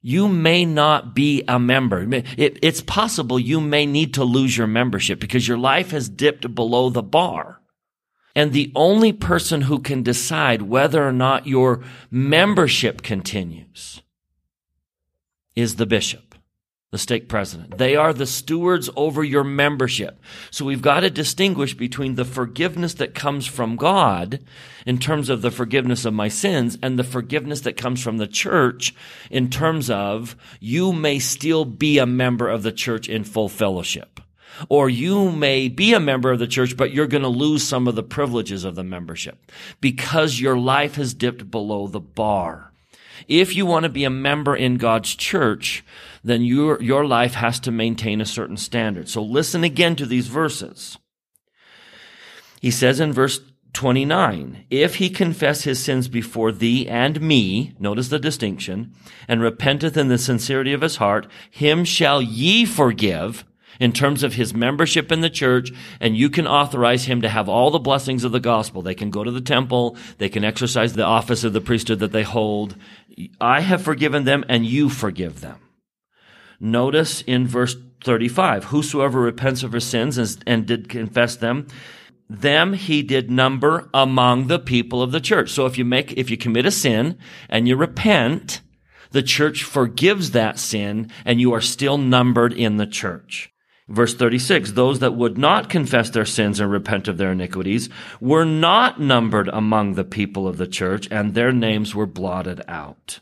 you 0.00 0.28
may 0.28 0.64
not 0.64 1.14
be 1.14 1.44
a 1.46 1.58
member. 1.58 2.06
It, 2.12 2.58
it's 2.62 2.80
possible 2.80 3.38
you 3.38 3.60
may 3.60 3.86
need 3.86 4.14
to 4.14 4.24
lose 4.24 4.56
your 4.56 4.66
membership 4.66 5.20
because 5.20 5.46
your 5.46 5.58
life 5.58 5.92
has 5.92 6.08
dipped 6.08 6.54
below 6.54 6.90
the 6.90 7.02
bar. 7.02 7.60
And 8.34 8.52
the 8.52 8.72
only 8.74 9.12
person 9.12 9.62
who 9.62 9.78
can 9.78 10.02
decide 10.02 10.62
whether 10.62 11.06
or 11.06 11.12
not 11.12 11.46
your 11.46 11.82
membership 12.10 13.02
continues 13.02 14.02
is 15.54 15.76
the 15.76 15.84
bishop, 15.84 16.34
the 16.90 16.98
stake 16.98 17.28
president. 17.28 17.76
They 17.76 17.94
are 17.94 18.14
the 18.14 18.26
stewards 18.26 18.88
over 18.96 19.22
your 19.22 19.44
membership. 19.44 20.18
So 20.50 20.64
we've 20.64 20.80
got 20.80 21.00
to 21.00 21.10
distinguish 21.10 21.74
between 21.74 22.14
the 22.14 22.24
forgiveness 22.24 22.94
that 22.94 23.14
comes 23.14 23.46
from 23.46 23.76
God 23.76 24.42
in 24.86 24.98
terms 24.98 25.28
of 25.28 25.42
the 25.42 25.50
forgiveness 25.50 26.06
of 26.06 26.14
my 26.14 26.28
sins 26.28 26.78
and 26.82 26.98
the 26.98 27.04
forgiveness 27.04 27.60
that 27.62 27.76
comes 27.76 28.02
from 28.02 28.16
the 28.16 28.26
church 28.26 28.94
in 29.30 29.50
terms 29.50 29.90
of 29.90 30.36
you 30.58 30.94
may 30.94 31.18
still 31.18 31.66
be 31.66 31.98
a 31.98 32.06
member 32.06 32.48
of 32.48 32.62
the 32.62 32.72
church 32.72 33.10
in 33.10 33.24
full 33.24 33.50
fellowship. 33.50 34.20
Or 34.68 34.88
you 34.88 35.30
may 35.30 35.68
be 35.68 35.94
a 35.94 36.00
member 36.00 36.32
of 36.32 36.38
the 36.38 36.46
church, 36.46 36.76
but 36.76 36.92
you're 36.92 37.06
going 37.06 37.22
to 37.22 37.28
lose 37.28 37.62
some 37.62 37.88
of 37.88 37.94
the 37.94 38.02
privileges 38.02 38.64
of 38.64 38.74
the 38.74 38.84
membership 38.84 39.50
because 39.80 40.40
your 40.40 40.58
life 40.58 40.96
has 40.96 41.14
dipped 41.14 41.50
below 41.50 41.86
the 41.86 42.00
bar. 42.00 42.72
If 43.28 43.54
you 43.54 43.66
want 43.66 43.84
to 43.84 43.88
be 43.88 44.04
a 44.04 44.10
member 44.10 44.56
in 44.56 44.76
God's 44.76 45.14
church, 45.14 45.84
then 46.24 46.42
your, 46.42 46.82
your 46.82 47.04
life 47.04 47.34
has 47.34 47.60
to 47.60 47.70
maintain 47.70 48.20
a 48.20 48.26
certain 48.26 48.56
standard. 48.56 49.08
So 49.08 49.22
listen 49.22 49.64
again 49.64 49.96
to 49.96 50.06
these 50.06 50.26
verses. 50.26 50.98
He 52.60 52.70
says 52.70 53.00
in 53.00 53.12
verse 53.12 53.40
29, 53.72 54.66
if 54.70 54.96
he 54.96 55.08
confess 55.08 55.62
his 55.64 55.82
sins 55.82 56.08
before 56.08 56.52
thee 56.52 56.86
and 56.88 57.20
me, 57.20 57.74
notice 57.78 58.08
the 58.08 58.18
distinction, 58.18 58.92
and 59.26 59.40
repenteth 59.40 59.96
in 59.96 60.08
the 60.08 60.18
sincerity 60.18 60.72
of 60.72 60.82
his 60.82 60.96
heart, 60.96 61.26
him 61.50 61.84
shall 61.84 62.20
ye 62.20 62.64
forgive 62.64 63.44
in 63.80 63.92
terms 63.92 64.22
of 64.22 64.34
his 64.34 64.54
membership 64.54 65.10
in 65.10 65.20
the 65.20 65.30
church, 65.30 65.70
and 66.00 66.16
you 66.16 66.30
can 66.30 66.46
authorize 66.46 67.04
him 67.04 67.22
to 67.22 67.28
have 67.28 67.48
all 67.48 67.70
the 67.70 67.78
blessings 67.78 68.24
of 68.24 68.32
the 68.32 68.40
gospel. 68.40 68.82
They 68.82 68.94
can 68.94 69.10
go 69.10 69.24
to 69.24 69.30
the 69.30 69.40
temple, 69.40 69.96
they 70.18 70.28
can 70.28 70.44
exercise 70.44 70.92
the 70.92 71.04
office 71.04 71.44
of 71.44 71.52
the 71.52 71.60
priesthood 71.60 72.00
that 72.00 72.12
they 72.12 72.22
hold. 72.22 72.76
I 73.40 73.60
have 73.60 73.82
forgiven 73.82 74.24
them, 74.24 74.44
and 74.48 74.66
you 74.66 74.88
forgive 74.88 75.40
them. 75.40 75.58
Notice 76.60 77.22
in 77.22 77.46
verse 77.46 77.76
35, 78.04 78.64
whosoever 78.64 79.20
repents 79.20 79.62
of 79.62 79.72
his 79.72 79.84
sins 79.84 80.38
and 80.46 80.66
did 80.66 80.88
confess 80.88 81.36
them, 81.36 81.66
them 82.28 82.72
he 82.72 83.02
did 83.02 83.30
number 83.30 83.90
among 83.92 84.46
the 84.46 84.58
people 84.58 85.02
of 85.02 85.12
the 85.12 85.20
church. 85.20 85.50
So 85.50 85.66
if 85.66 85.76
you 85.76 85.84
make, 85.84 86.12
if 86.12 86.30
you 86.30 86.36
commit 86.36 86.64
a 86.64 86.70
sin 86.70 87.18
and 87.48 87.68
you 87.68 87.76
repent, 87.76 88.62
the 89.10 89.22
church 89.22 89.64
forgives 89.64 90.30
that 90.30 90.58
sin 90.58 91.10
and 91.24 91.40
you 91.40 91.52
are 91.52 91.60
still 91.60 91.98
numbered 91.98 92.52
in 92.52 92.76
the 92.76 92.86
church. 92.86 93.52
Verse 93.88 94.14
36, 94.14 94.72
those 94.72 95.00
that 95.00 95.14
would 95.14 95.36
not 95.36 95.68
confess 95.68 96.10
their 96.10 96.24
sins 96.24 96.60
and 96.60 96.70
repent 96.70 97.08
of 97.08 97.18
their 97.18 97.32
iniquities 97.32 97.88
were 98.20 98.44
not 98.44 99.00
numbered 99.00 99.48
among 99.48 99.94
the 99.94 100.04
people 100.04 100.46
of 100.46 100.56
the 100.56 100.68
church 100.68 101.08
and 101.10 101.34
their 101.34 101.52
names 101.52 101.94
were 101.94 102.06
blotted 102.06 102.62
out. 102.68 103.20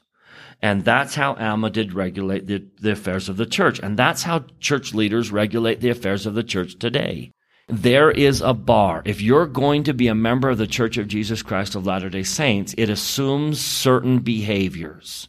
And 0.62 0.84
that's 0.84 1.14
how 1.14 1.34
Alma 1.34 1.70
did 1.70 1.94
regulate 1.94 2.46
the, 2.46 2.66
the 2.78 2.92
affairs 2.92 3.28
of 3.28 3.38
the 3.38 3.46
church. 3.46 3.80
And 3.80 3.96
that's 3.96 4.24
how 4.24 4.44
church 4.60 4.92
leaders 4.92 5.32
regulate 5.32 5.80
the 5.80 5.88
affairs 5.88 6.26
of 6.26 6.34
the 6.34 6.44
church 6.44 6.78
today. 6.78 7.32
There 7.66 8.10
is 8.10 8.40
a 8.40 8.52
bar. 8.52 9.00
If 9.04 9.22
you're 9.22 9.46
going 9.46 9.84
to 9.84 9.94
be 9.94 10.08
a 10.08 10.14
member 10.14 10.50
of 10.50 10.58
the 10.58 10.66
Church 10.66 10.98
of 10.98 11.06
Jesus 11.06 11.40
Christ 11.40 11.76
of 11.76 11.86
Latter-day 11.86 12.24
Saints, 12.24 12.74
it 12.76 12.90
assumes 12.90 13.60
certain 13.60 14.18
behaviors. 14.18 15.28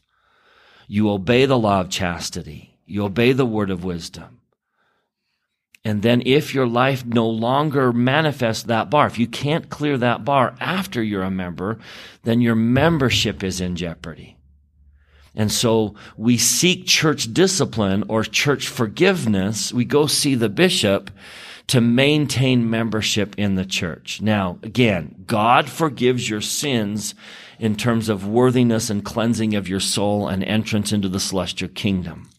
You 0.88 1.12
obey 1.12 1.46
the 1.46 1.58
law 1.58 1.82
of 1.82 1.90
chastity. 1.90 2.80
You 2.86 3.06
obey 3.06 3.32
the 3.34 3.46
word 3.46 3.70
of 3.70 3.84
wisdom. 3.84 4.41
And 5.84 6.04
then 6.04 6.22
if 6.26 6.54
your 6.54 6.68
life 6.68 7.06
no 7.06 7.28
longer 7.28 7.92
manifests 7.92 8.64
that 8.64 8.92
bar, 8.92 9.08
if 9.08 9.18
you 9.18 9.28
can't 9.28 9.70
clear 9.70 9.98
that 9.98 10.24
bar 10.24 10.56
after 10.60 11.02
you're 11.02 11.24
a 11.24 11.32
member, 11.32 11.80
then 12.24 12.40
your 12.40 12.56
membership 12.56 13.44
is 13.44 13.60
in 13.60 13.76
jeopardy. 13.76 14.38
And 15.34 15.52
so 15.52 15.96
we 16.18 16.38
seek 16.38 16.86
church 16.86 17.34
discipline 17.34 18.04
or 18.10 18.24
church 18.24 18.68
forgiveness. 18.68 19.74
We 19.74 19.86
go 19.86 20.06
see 20.06 20.36
the 20.36 20.50
bishop 20.50 21.10
to 21.68 21.80
maintain 21.80 22.70
membership 22.70 23.34
in 23.38 23.56
the 23.56 23.66
church. 23.66 24.22
Now, 24.22 24.60
again, 24.62 25.24
God 25.26 25.70
forgives 25.70 26.30
your 26.30 26.42
sins 26.42 27.16
in 27.60 27.76
terms 27.76 28.10
of 28.10 28.28
worthiness 28.28 28.90
and 28.90 29.06
cleansing 29.06 29.56
of 29.56 29.70
your 29.70 29.80
soul 29.80 30.28
and 30.28 30.44
entrance 30.44 30.92
into 30.92 31.08
the 31.08 31.20
celestial 31.20 31.70
kingdom. 31.70 32.31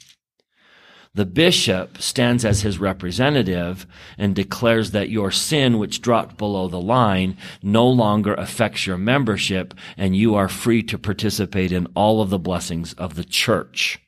The 1.14 1.26
bishop 1.26 2.00
stands 2.00 2.42
as 2.42 2.62
his 2.62 2.78
representative 2.78 3.86
and 4.16 4.34
declares 4.34 4.92
that 4.92 5.10
your 5.10 5.30
sin, 5.30 5.78
which 5.78 6.00
dropped 6.00 6.38
below 6.38 6.68
the 6.68 6.80
line, 6.80 7.36
no 7.62 7.86
longer 7.86 8.32
affects 8.32 8.86
your 8.86 8.96
membership 8.96 9.74
and 9.98 10.16
you 10.16 10.34
are 10.34 10.48
free 10.48 10.82
to 10.84 10.96
participate 10.98 11.70
in 11.70 11.86
all 11.94 12.22
of 12.22 12.30
the 12.30 12.38
blessings 12.38 12.94
of 12.94 13.14
the 13.14 13.24
church 13.24 14.00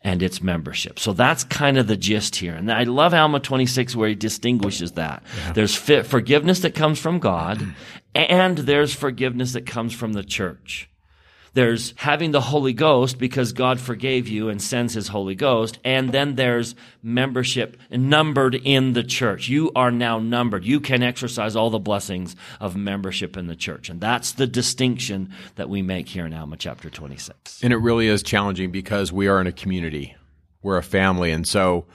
and 0.00 0.22
its 0.22 0.40
membership. 0.40 1.00
So 1.00 1.12
that's 1.12 1.42
kind 1.42 1.76
of 1.76 1.88
the 1.88 1.96
gist 1.96 2.36
here. 2.36 2.54
And 2.54 2.70
I 2.70 2.84
love 2.84 3.12
Alma 3.12 3.40
26 3.40 3.96
where 3.96 4.10
he 4.10 4.14
distinguishes 4.14 4.92
that. 4.92 5.24
Yeah. 5.38 5.52
There's 5.54 5.74
forgiveness 5.74 6.60
that 6.60 6.76
comes 6.76 7.00
from 7.00 7.18
God 7.18 7.74
and 8.14 8.58
there's 8.58 8.94
forgiveness 8.94 9.54
that 9.54 9.66
comes 9.66 9.92
from 9.92 10.12
the 10.12 10.22
church. 10.22 10.88
There's 11.56 11.94
having 11.96 12.32
the 12.32 12.40
Holy 12.42 12.74
Ghost 12.74 13.18
because 13.18 13.54
God 13.54 13.80
forgave 13.80 14.28
you 14.28 14.50
and 14.50 14.60
sends 14.60 14.92
his 14.92 15.08
Holy 15.08 15.34
Ghost. 15.34 15.78
And 15.84 16.12
then 16.12 16.34
there's 16.34 16.74
membership 17.02 17.78
numbered 17.90 18.54
in 18.56 18.92
the 18.92 19.02
church. 19.02 19.48
You 19.48 19.72
are 19.74 19.90
now 19.90 20.18
numbered. 20.18 20.66
You 20.66 20.80
can 20.80 21.02
exercise 21.02 21.56
all 21.56 21.70
the 21.70 21.78
blessings 21.78 22.36
of 22.60 22.76
membership 22.76 23.38
in 23.38 23.46
the 23.46 23.56
church. 23.56 23.88
And 23.88 24.02
that's 24.02 24.32
the 24.32 24.46
distinction 24.46 25.32
that 25.54 25.70
we 25.70 25.80
make 25.80 26.10
here 26.10 26.26
in 26.26 26.34
Alma 26.34 26.58
chapter 26.58 26.90
26. 26.90 27.62
And 27.62 27.72
it 27.72 27.78
really 27.78 28.08
is 28.08 28.22
challenging 28.22 28.70
because 28.70 29.10
we 29.10 29.26
are 29.26 29.40
in 29.40 29.46
a 29.46 29.52
community. 29.52 30.14
We're 30.60 30.76
a 30.76 30.82
family. 30.82 31.32
And 31.32 31.48
so 31.48 31.86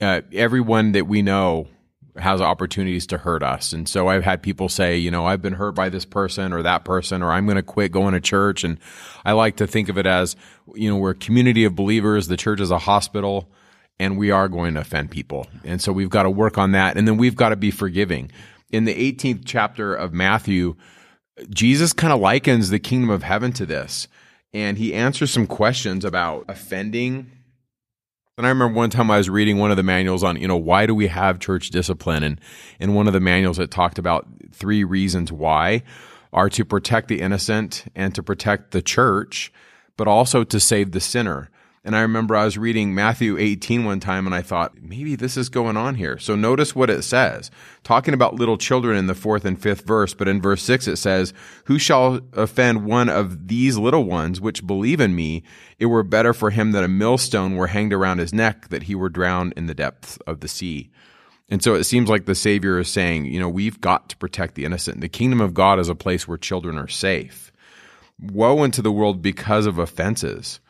uh, 0.00 0.22
everyone 0.32 0.92
that 0.92 1.06
we 1.06 1.20
know 1.20 1.68
has 2.16 2.40
opportunities 2.40 3.06
to 3.08 3.18
hurt 3.18 3.42
us. 3.42 3.72
And 3.72 3.88
so 3.88 4.08
I've 4.08 4.24
had 4.24 4.42
people 4.42 4.68
say, 4.68 4.96
you 4.96 5.10
know, 5.10 5.26
I've 5.26 5.42
been 5.42 5.52
hurt 5.52 5.72
by 5.72 5.88
this 5.88 6.04
person 6.04 6.52
or 6.52 6.62
that 6.62 6.84
person, 6.84 7.22
or 7.22 7.30
I'm 7.30 7.46
going 7.46 7.56
to 7.56 7.62
quit 7.62 7.92
going 7.92 8.14
to 8.14 8.20
church. 8.20 8.64
And 8.64 8.78
I 9.24 9.32
like 9.32 9.56
to 9.56 9.66
think 9.66 9.88
of 9.88 9.96
it 9.96 10.06
as, 10.06 10.36
you 10.74 10.90
know, 10.90 10.96
we're 10.96 11.10
a 11.10 11.14
community 11.14 11.64
of 11.64 11.74
believers. 11.74 12.26
The 12.26 12.36
church 12.36 12.60
is 12.60 12.70
a 12.70 12.78
hospital 12.78 13.50
and 13.98 14.16
we 14.16 14.30
are 14.30 14.48
going 14.48 14.74
to 14.74 14.80
offend 14.80 15.10
people. 15.10 15.46
And 15.62 15.80
so 15.80 15.92
we've 15.92 16.10
got 16.10 16.22
to 16.22 16.30
work 16.30 16.56
on 16.56 16.72
that. 16.72 16.96
And 16.96 17.06
then 17.06 17.18
we've 17.18 17.36
got 17.36 17.50
to 17.50 17.56
be 17.56 17.70
forgiving. 17.70 18.30
In 18.70 18.84
the 18.84 18.94
18th 18.94 19.42
chapter 19.44 19.94
of 19.94 20.12
Matthew, 20.12 20.76
Jesus 21.50 21.92
kind 21.92 22.12
of 22.12 22.20
likens 22.20 22.70
the 22.70 22.78
kingdom 22.78 23.10
of 23.10 23.22
heaven 23.22 23.52
to 23.52 23.66
this. 23.66 24.08
And 24.52 24.78
he 24.78 24.94
answers 24.94 25.30
some 25.30 25.46
questions 25.46 26.04
about 26.04 26.44
offending 26.48 27.30
and 28.36 28.46
I 28.46 28.50
remember 28.50 28.74
one 28.74 28.90
time 28.90 29.10
I 29.10 29.18
was 29.18 29.28
reading 29.28 29.58
one 29.58 29.70
of 29.70 29.76
the 29.76 29.82
manuals 29.82 30.24
on, 30.24 30.40
you 30.40 30.48
know, 30.48 30.56
why 30.56 30.86
do 30.86 30.94
we 30.94 31.08
have 31.08 31.38
church 31.38 31.70
discipline? 31.70 32.22
And 32.22 32.40
in 32.78 32.94
one 32.94 33.06
of 33.06 33.12
the 33.12 33.20
manuals, 33.20 33.58
it 33.58 33.70
talked 33.70 33.98
about 33.98 34.26
three 34.52 34.82
reasons 34.82 35.30
why 35.30 35.82
are 36.32 36.48
to 36.50 36.64
protect 36.64 37.08
the 37.08 37.20
innocent 37.20 37.84
and 37.94 38.14
to 38.14 38.22
protect 38.22 38.70
the 38.70 38.82
church, 38.82 39.52
but 39.96 40.08
also 40.08 40.44
to 40.44 40.60
save 40.60 40.92
the 40.92 41.00
sinner. 41.00 41.50
And 41.82 41.96
I 41.96 42.02
remember 42.02 42.36
I 42.36 42.44
was 42.44 42.58
reading 42.58 42.94
Matthew 42.94 43.38
18 43.38 43.86
one 43.86 44.00
time 44.00 44.26
and 44.26 44.34
I 44.34 44.42
thought, 44.42 44.82
maybe 44.82 45.16
this 45.16 45.38
is 45.38 45.48
going 45.48 45.78
on 45.78 45.94
here. 45.94 46.18
So 46.18 46.36
notice 46.36 46.74
what 46.74 46.90
it 46.90 47.02
says. 47.02 47.50
Talking 47.84 48.12
about 48.12 48.34
little 48.34 48.58
children 48.58 48.98
in 48.98 49.06
the 49.06 49.14
fourth 49.14 49.46
and 49.46 49.60
fifth 49.60 49.86
verse, 49.86 50.12
but 50.12 50.28
in 50.28 50.42
verse 50.42 50.62
six 50.62 50.86
it 50.86 50.96
says, 50.96 51.32
Who 51.64 51.78
shall 51.78 52.20
offend 52.34 52.84
one 52.84 53.08
of 53.08 53.48
these 53.48 53.78
little 53.78 54.04
ones 54.04 54.42
which 54.42 54.66
believe 54.66 55.00
in 55.00 55.14
me? 55.14 55.42
It 55.78 55.86
were 55.86 56.02
better 56.02 56.34
for 56.34 56.50
him 56.50 56.72
that 56.72 56.84
a 56.84 56.88
millstone 56.88 57.56
were 57.56 57.68
hanged 57.68 57.94
around 57.94 58.18
his 58.18 58.34
neck, 58.34 58.68
that 58.68 58.82
he 58.82 58.94
were 58.94 59.08
drowned 59.08 59.54
in 59.56 59.66
the 59.66 59.74
depths 59.74 60.18
of 60.26 60.40
the 60.40 60.48
sea. 60.48 60.90
And 61.48 61.64
so 61.64 61.74
it 61.74 61.84
seems 61.84 62.10
like 62.10 62.26
the 62.26 62.34
Savior 62.34 62.78
is 62.78 62.88
saying, 62.88 63.24
you 63.24 63.40
know, 63.40 63.48
we've 63.48 63.80
got 63.80 64.10
to 64.10 64.18
protect 64.18 64.54
the 64.54 64.66
innocent. 64.66 65.00
The 65.00 65.08
kingdom 65.08 65.40
of 65.40 65.54
God 65.54 65.78
is 65.78 65.88
a 65.88 65.94
place 65.94 66.28
where 66.28 66.36
children 66.36 66.76
are 66.76 66.88
safe. 66.88 67.50
Woe 68.20 68.62
unto 68.62 68.82
the 68.82 68.92
world 68.92 69.22
because 69.22 69.64
of 69.64 69.78
offenses 69.78 70.60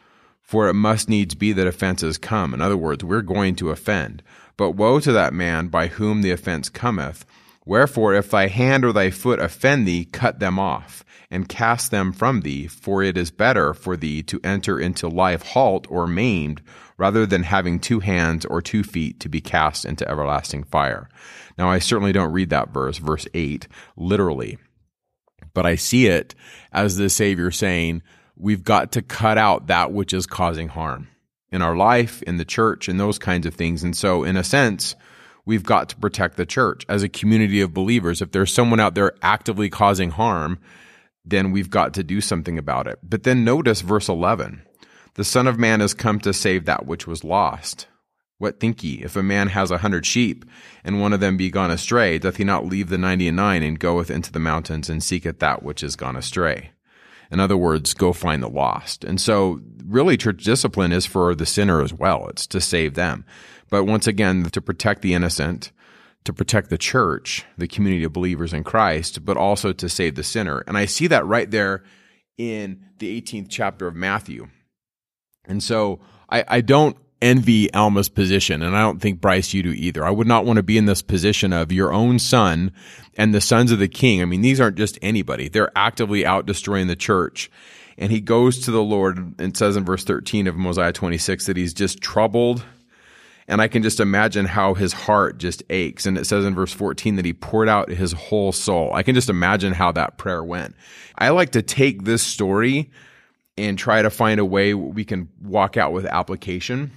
for 0.50 0.68
it 0.68 0.74
must 0.74 1.08
needs 1.08 1.36
be 1.36 1.52
that 1.52 1.68
offenses 1.68 2.18
come. 2.18 2.52
In 2.52 2.60
other 2.60 2.76
words, 2.76 3.04
we're 3.04 3.22
going 3.22 3.54
to 3.54 3.70
offend. 3.70 4.20
But 4.56 4.72
woe 4.72 4.98
to 4.98 5.12
that 5.12 5.32
man 5.32 5.68
by 5.68 5.86
whom 5.86 6.22
the 6.22 6.32
offense 6.32 6.68
cometh. 6.68 7.24
Wherefore, 7.64 8.14
if 8.14 8.32
thy 8.32 8.48
hand 8.48 8.84
or 8.84 8.92
thy 8.92 9.10
foot 9.10 9.38
offend 9.38 9.86
thee, 9.86 10.04
cut 10.04 10.40
them 10.40 10.58
off, 10.58 11.04
and 11.30 11.48
cast 11.48 11.92
them 11.92 12.12
from 12.12 12.40
thee, 12.40 12.66
for 12.66 13.00
it 13.00 13.16
is 13.16 13.30
better 13.30 13.72
for 13.72 13.96
thee 13.96 14.24
to 14.24 14.40
enter 14.42 14.80
into 14.80 15.06
life 15.06 15.42
halt 15.42 15.86
or 15.88 16.08
maimed, 16.08 16.62
rather 16.98 17.26
than 17.26 17.44
having 17.44 17.78
two 17.78 18.00
hands 18.00 18.44
or 18.44 18.60
two 18.60 18.82
feet 18.82 19.20
to 19.20 19.28
be 19.28 19.40
cast 19.40 19.84
into 19.84 20.09
everlasting 20.11 20.64
fire. 20.64 21.09
Now, 21.59 21.70
I 21.70 21.78
certainly 21.78 22.11
don't 22.11 22.32
read 22.32 22.51
that 22.51 22.70
verse, 22.70 22.98
verse 22.98 23.28
8, 23.34 23.68
literally, 23.96 24.59
but 25.55 25.64
I 25.64 25.76
see 25.76 26.09
it 26.09 26.34
as 26.72 26.96
the 26.96 27.09
Savior 27.09 27.53
saying, 27.53 28.03
we've 28.41 28.64
got 28.64 28.93
to 28.93 29.03
cut 29.03 29.38
out 29.38 29.66
that 29.66 29.93
which 29.93 30.12
is 30.12 30.26
causing 30.26 30.68
harm 30.68 31.09
in 31.53 31.62
our 31.62 31.76
life, 31.76 32.22
in 32.22 32.36
the 32.36 32.45
church, 32.45 32.88
and 32.88 32.99
those 32.99 33.18
kinds 33.18 33.47
of 33.47 33.55
things. 33.55 33.82
And 33.82 33.97
so, 33.97 34.24
in 34.24 34.36
a 34.36 34.45
sense, 34.45 34.95
we've 35.45 35.64
got 35.64 35.88
to 35.91 35.97
protect 35.97 36.36
the 36.36 36.47
church 36.47 36.84
as 36.88 37.03
a 37.03 37.09
community 37.09 37.61
of 37.61 37.74
believers. 37.74 38.22
If 38.22 38.32
there's 38.32 38.53
someone 38.53 38.80
out 38.80 38.95
there 38.95 39.14
actively 39.22 39.68
causing 39.68 40.11
harm, 40.11 40.59
then 41.24 41.53
we've 41.53 41.70
got 41.70 41.95
to 41.95 42.03
do 42.03 42.20
something 42.20 42.57
about 42.59 42.86
it. 42.86 42.99
But 43.03 43.24
then 43.24 43.45
notice 43.45 43.80
verse 43.82 44.09
11 44.09 44.62
the 45.14 45.24
Son 45.24 45.47
of 45.47 45.59
Man 45.59 45.80
has 45.80 45.93
come 45.93 46.20
to 46.20 46.32
save 46.32 46.64
that 46.64 46.86
which 46.86 47.07
was 47.07 47.24
lost. 47.24 47.88
What 48.38 48.59
think 48.59 48.82
ye? 48.82 49.03
If 49.03 49.16
a 49.16 49.22
man 49.22 49.49
has 49.49 49.70
a 49.70 49.78
hundred 49.78 50.07
sheep, 50.07 50.47
and 50.82 51.01
one 51.01 51.12
of 51.12 51.20
them 51.20 51.36
be 51.36 51.51
gone 51.51 51.70
astray, 51.70 52.18
doth 52.18 52.36
he 52.36 52.45
not 52.45 52.64
leave 52.64 52.88
the 52.88 52.97
ninety 52.97 53.28
and 53.28 53.36
nine, 53.36 53.62
and 53.62 53.78
goeth 53.78 54.11
into 54.11 54.32
the 54.32 54.38
mountains, 54.38 54.88
and 54.88 55.03
seeketh 55.03 55.41
that 55.41 55.62
which 55.62 55.82
is 55.82 55.97
gone 55.97 56.16
astray? 56.16 56.70
In 57.31 57.41
other 57.41 57.57
words, 57.57 57.95
go 57.95 58.12
find 58.12 58.43
the 58.43 58.49
lost. 58.49 59.05
And 59.05 59.20
so, 59.20 59.61
really, 59.85 60.16
church 60.16 60.43
discipline 60.43 60.93
is 60.93 61.07
for 61.07 61.35
the 61.35 61.47
sinner 61.47 61.81
as 61.81 61.93
well. 61.93 62.26
It's 62.28 62.47
to 62.49 62.61
save 62.61 62.95
them. 62.95 63.24
But 63.68 63.85
once 63.85 64.07
again, 64.07 64.43
to 64.45 64.61
protect 64.61 65.03
the 65.03 65.14
innocent, 65.14 65.70
to 66.24 66.33
protect 66.33 66.70
the 66.70 66.78
church, 66.78 67.45
the 67.57 67.68
community 67.68 68.05
of 68.05 68.12
believers 68.12 68.53
in 68.53 68.64
Christ, 68.64 69.24
but 69.24 69.37
also 69.37 69.72
to 69.72 69.89
save 69.89 70.16
the 70.16 70.24
sinner. 70.24 70.64
And 70.66 70.76
I 70.76 70.87
see 70.87 71.07
that 71.07 71.24
right 71.24 71.51
there 71.51 71.85
in 72.37 72.85
the 72.99 73.20
18th 73.20 73.47
chapter 73.49 73.87
of 73.87 73.95
Matthew. 73.95 74.49
And 75.45 75.62
so 75.62 76.01
I, 76.28 76.45
I 76.49 76.61
don't 76.61 76.97
envy 77.22 77.72
Alma's 77.72 78.08
position, 78.08 78.62
and 78.62 78.76
I 78.76 78.80
don't 78.80 79.00
think 79.00 79.20
Bryce 79.20 79.52
you 79.52 79.62
do 79.62 79.72
either. 79.72 80.04
I 80.04 80.10
would 80.10 80.26
not 80.26 80.44
want 80.44 80.56
to 80.56 80.62
be 80.62 80.78
in 80.78 80.86
this 80.86 81.02
position 81.02 81.52
of 81.52 81.72
your 81.72 81.92
own 81.92 82.18
son 82.18 82.72
and 83.16 83.34
the 83.34 83.40
sons 83.40 83.72
of 83.72 83.78
the 83.78 83.88
king. 83.88 84.22
I 84.22 84.24
mean, 84.24 84.42
these 84.42 84.60
aren't 84.60 84.76
just 84.76 84.98
anybody; 85.02 85.48
they're 85.48 85.72
actively 85.76 86.24
out 86.24 86.46
destroying 86.46 86.86
the 86.86 86.96
church. 86.96 87.50
And 87.98 88.10
he 88.10 88.20
goes 88.20 88.60
to 88.60 88.70
the 88.70 88.82
Lord 88.82 89.34
and 89.38 89.54
says 89.54 89.76
in 89.76 89.84
verse 89.84 90.04
13 90.04 90.46
of 90.46 90.56
Mosiah 90.56 90.92
26 90.92 91.46
that 91.46 91.58
he's 91.58 91.74
just 91.74 92.00
troubled. 92.00 92.64
And 93.46 93.60
I 93.60 93.68
can 93.68 93.82
just 93.82 94.00
imagine 94.00 94.46
how 94.46 94.72
his 94.72 94.92
heart 94.94 95.36
just 95.36 95.62
aches. 95.68 96.06
And 96.06 96.16
it 96.16 96.24
says 96.24 96.46
in 96.46 96.54
verse 96.54 96.72
14 96.72 97.16
that 97.16 97.24
he 97.26 97.34
poured 97.34 97.68
out 97.68 97.90
his 97.90 98.12
whole 98.12 98.52
soul. 98.52 98.92
I 98.94 99.02
can 99.02 99.14
just 99.14 99.28
imagine 99.28 99.74
how 99.74 99.92
that 99.92 100.16
prayer 100.16 100.42
went. 100.42 100.76
I 101.18 101.28
like 101.30 101.50
to 101.50 101.62
take 101.62 102.04
this 102.04 102.22
story 102.22 102.90
and 103.58 103.78
try 103.78 104.00
to 104.00 104.08
find 104.08 104.40
a 104.40 104.44
way 104.44 104.72
we 104.72 105.04
can 105.04 105.28
walk 105.42 105.76
out 105.76 105.92
with 105.92 106.06
application. 106.06 106.92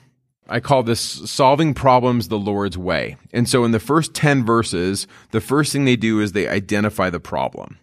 I 0.48 0.60
call 0.60 0.84
this 0.84 1.02
solving 1.02 1.74
problems 1.74 2.28
the 2.28 2.38
Lord's 2.38 2.78
way. 2.78 3.18
And 3.32 3.48
so 3.48 3.64
in 3.64 3.72
the 3.72 3.80
first 3.80 4.14
10 4.14 4.46
verses, 4.46 5.08
the 5.32 5.42
first 5.42 5.72
thing 5.72 5.86
they 5.86 5.96
do 5.96 6.20
is 6.20 6.32
they 6.34 6.48
identify 6.48 7.10
the 7.10 7.20
problem. 7.20 7.78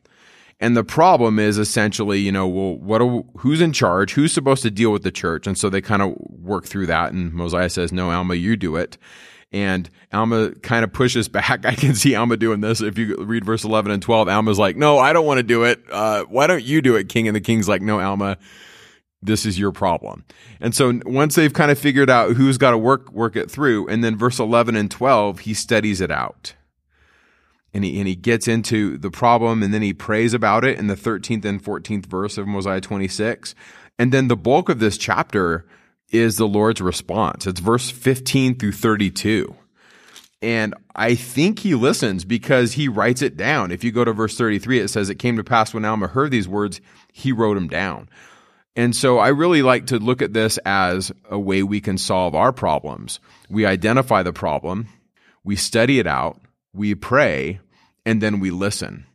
And 0.60 0.76
the 0.76 0.84
problem 0.84 1.38
is 1.38 1.56
essentially, 1.56 2.18
you 2.20 2.30
know, 2.30 2.46
well, 2.46 2.76
what 2.76 3.00
who's 3.38 3.62
in 3.62 3.72
charge? 3.72 4.12
Who's 4.12 4.32
supposed 4.32 4.62
to 4.62 4.70
deal 4.70 4.92
with 4.92 5.02
the 5.02 5.10
church? 5.10 5.46
And 5.46 5.56
so 5.56 5.70
they 5.70 5.80
kind 5.80 6.02
of 6.02 6.14
work 6.18 6.66
through 6.66 6.86
that. 6.86 7.12
And 7.12 7.32
Mosiah 7.32 7.70
says, 7.70 7.92
no, 7.92 8.10
Alma, 8.10 8.34
you 8.34 8.56
do 8.56 8.76
it. 8.76 8.98
And 9.52 9.88
Alma 10.12 10.50
kind 10.56 10.84
of 10.84 10.92
pushes 10.92 11.28
back. 11.30 11.64
I 11.64 11.74
can 11.74 11.94
see 11.94 12.14
Alma 12.14 12.36
doing 12.36 12.60
this. 12.60 12.82
If 12.82 12.98
you 12.98 13.16
read 13.16 13.46
verse 13.46 13.64
11 13.64 13.90
and 13.90 14.02
12, 14.02 14.28
Alma's 14.28 14.58
like, 14.58 14.76
no, 14.76 14.98
I 14.98 15.14
don't 15.14 15.24
want 15.24 15.38
to 15.38 15.42
do 15.42 15.64
it. 15.64 15.82
Uh, 15.90 16.24
why 16.24 16.46
don't 16.46 16.62
you 16.62 16.82
do 16.82 16.96
it, 16.96 17.08
King? 17.08 17.26
And 17.26 17.34
the 17.34 17.40
King's 17.40 17.68
like, 17.68 17.80
no, 17.80 17.98
Alma, 17.98 18.36
this 19.22 19.44
is 19.44 19.58
your 19.58 19.72
problem. 19.72 20.24
And 20.60 20.74
so 20.74 21.00
once 21.04 21.34
they've 21.34 21.52
kind 21.52 21.70
of 21.70 21.78
figured 21.78 22.08
out 22.08 22.36
who's 22.36 22.58
got 22.58 22.70
to 22.70 22.78
work 22.78 23.12
work 23.12 23.36
it 23.36 23.50
through, 23.50 23.88
and 23.88 24.02
then 24.02 24.16
verse 24.16 24.38
11 24.38 24.76
and 24.76 24.90
12, 24.90 25.40
he 25.40 25.54
studies 25.54 26.00
it 26.00 26.10
out. 26.10 26.54
And 27.72 27.84
he, 27.84 27.98
and 27.98 28.08
he 28.08 28.16
gets 28.16 28.48
into 28.48 28.98
the 28.98 29.10
problem 29.10 29.62
and 29.62 29.72
then 29.72 29.82
he 29.82 29.92
prays 29.92 30.34
about 30.34 30.64
it 30.64 30.76
in 30.78 30.88
the 30.88 30.96
13th 30.96 31.44
and 31.44 31.62
14th 31.62 32.06
verse 32.06 32.36
of 32.36 32.48
Mosiah 32.48 32.80
26. 32.80 33.54
And 33.96 34.12
then 34.12 34.26
the 34.26 34.36
bulk 34.36 34.68
of 34.68 34.80
this 34.80 34.98
chapter 34.98 35.66
is 36.10 36.36
the 36.36 36.48
Lord's 36.48 36.80
response. 36.80 37.46
It's 37.46 37.60
verse 37.60 37.88
15 37.88 38.58
through 38.58 38.72
32. 38.72 39.54
And 40.42 40.74
I 40.96 41.14
think 41.14 41.58
he 41.60 41.74
listens 41.74 42.24
because 42.24 42.72
he 42.72 42.88
writes 42.88 43.22
it 43.22 43.36
down. 43.36 43.70
If 43.70 43.84
you 43.84 43.92
go 43.92 44.04
to 44.04 44.12
verse 44.12 44.36
33, 44.36 44.80
it 44.80 44.88
says, 44.88 45.10
It 45.10 45.16
came 45.16 45.36
to 45.36 45.44
pass 45.44 45.74
when 45.74 45.84
Alma 45.84 46.08
heard 46.08 46.30
these 46.30 46.48
words, 46.48 46.80
he 47.12 47.30
wrote 47.30 47.54
them 47.54 47.68
down. 47.68 48.08
And 48.76 48.94
so 48.94 49.18
I 49.18 49.28
really 49.28 49.62
like 49.62 49.86
to 49.86 49.98
look 49.98 50.22
at 50.22 50.32
this 50.32 50.58
as 50.64 51.12
a 51.28 51.38
way 51.38 51.62
we 51.62 51.80
can 51.80 51.98
solve 51.98 52.34
our 52.34 52.52
problems. 52.52 53.20
We 53.48 53.66
identify 53.66 54.22
the 54.22 54.32
problem, 54.32 54.88
we 55.42 55.56
study 55.56 55.98
it 55.98 56.06
out, 56.06 56.40
we 56.72 56.94
pray, 56.94 57.60
and 58.06 58.22
then 58.22 58.40
we 58.40 58.50
listen. 58.50 59.06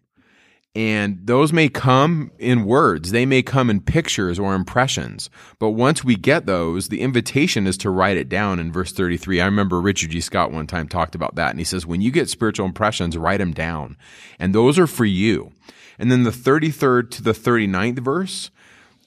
And 0.75 1.19
those 1.23 1.53
may 1.53 1.69
come 1.69 2.31
in 2.37 2.65
words, 2.65 3.11
they 3.11 3.25
may 3.25 3.41
come 3.41 3.69
in 3.69 3.79
pictures 3.79 4.37
or 4.37 4.53
impressions. 4.53 5.29
But 5.57 5.69
once 5.69 6.03
we 6.03 6.17
get 6.17 6.45
those, 6.45 6.89
the 6.89 6.99
invitation 6.99 7.65
is 7.65 7.77
to 7.77 7.89
write 7.89 8.17
it 8.17 8.27
down 8.27 8.59
in 8.59 8.73
verse 8.73 8.91
33. 8.91 9.39
I 9.39 9.45
remember 9.45 9.79
Richard 9.79 10.09
G. 10.09 10.19
Scott 10.19 10.51
one 10.51 10.67
time 10.67 10.89
talked 10.89 11.15
about 11.15 11.35
that. 11.35 11.51
And 11.51 11.59
he 11.59 11.63
says, 11.63 11.85
when 11.85 12.01
you 12.01 12.11
get 12.11 12.29
spiritual 12.29 12.65
impressions, 12.65 13.17
write 13.17 13.37
them 13.37 13.53
down. 13.53 13.95
And 14.37 14.53
those 14.53 14.77
are 14.77 14.87
for 14.87 15.05
you. 15.05 15.53
And 15.97 16.11
then 16.11 16.23
the 16.23 16.31
33rd 16.31 17.09
to 17.11 17.23
the 17.23 17.31
39th 17.31 17.99
verse 17.99 18.51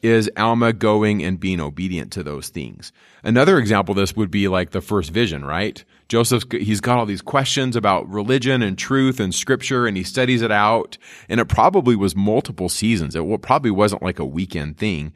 is 0.03 0.31
Alma 0.37 0.73
going 0.73 1.25
and 1.25 1.41
being 1.41 1.61
obedient 1.61 2.13
to 2.13 2.23
those 2.23 2.49
things. 2.49 2.93
Another 3.25 3.59
example 3.59 3.93
of 3.93 3.97
this 3.97 4.15
would 4.15 4.31
be 4.31 4.47
like 4.49 4.71
the 4.71 4.81
first 4.81 5.11
vision, 5.11 5.45
right? 5.45 5.85
Joseph, 6.09 6.45
he's 6.51 6.81
got 6.81 6.99
all 6.99 7.07
these 7.07 7.23
questions 7.23 7.77
about 7.77 8.09
religion 8.09 8.63
and 8.63 8.79
truth 8.79 9.21
and 9.21 9.35
scripture 9.35 9.87
and 9.87 9.97
he 9.97 10.05
studies 10.05 10.43
it 10.43 10.53
out. 10.53 10.97
And 11.29 11.41
it 11.41 11.47
probably 11.47 11.97
was 11.97 12.15
multiple 12.15 12.69
seasons. 12.69 13.17
It 13.17 13.43
probably 13.43 13.71
wasn't 13.71 14.03
like 14.03 14.19
a 14.19 14.25
weekend 14.25 14.79
thing. 14.79 15.13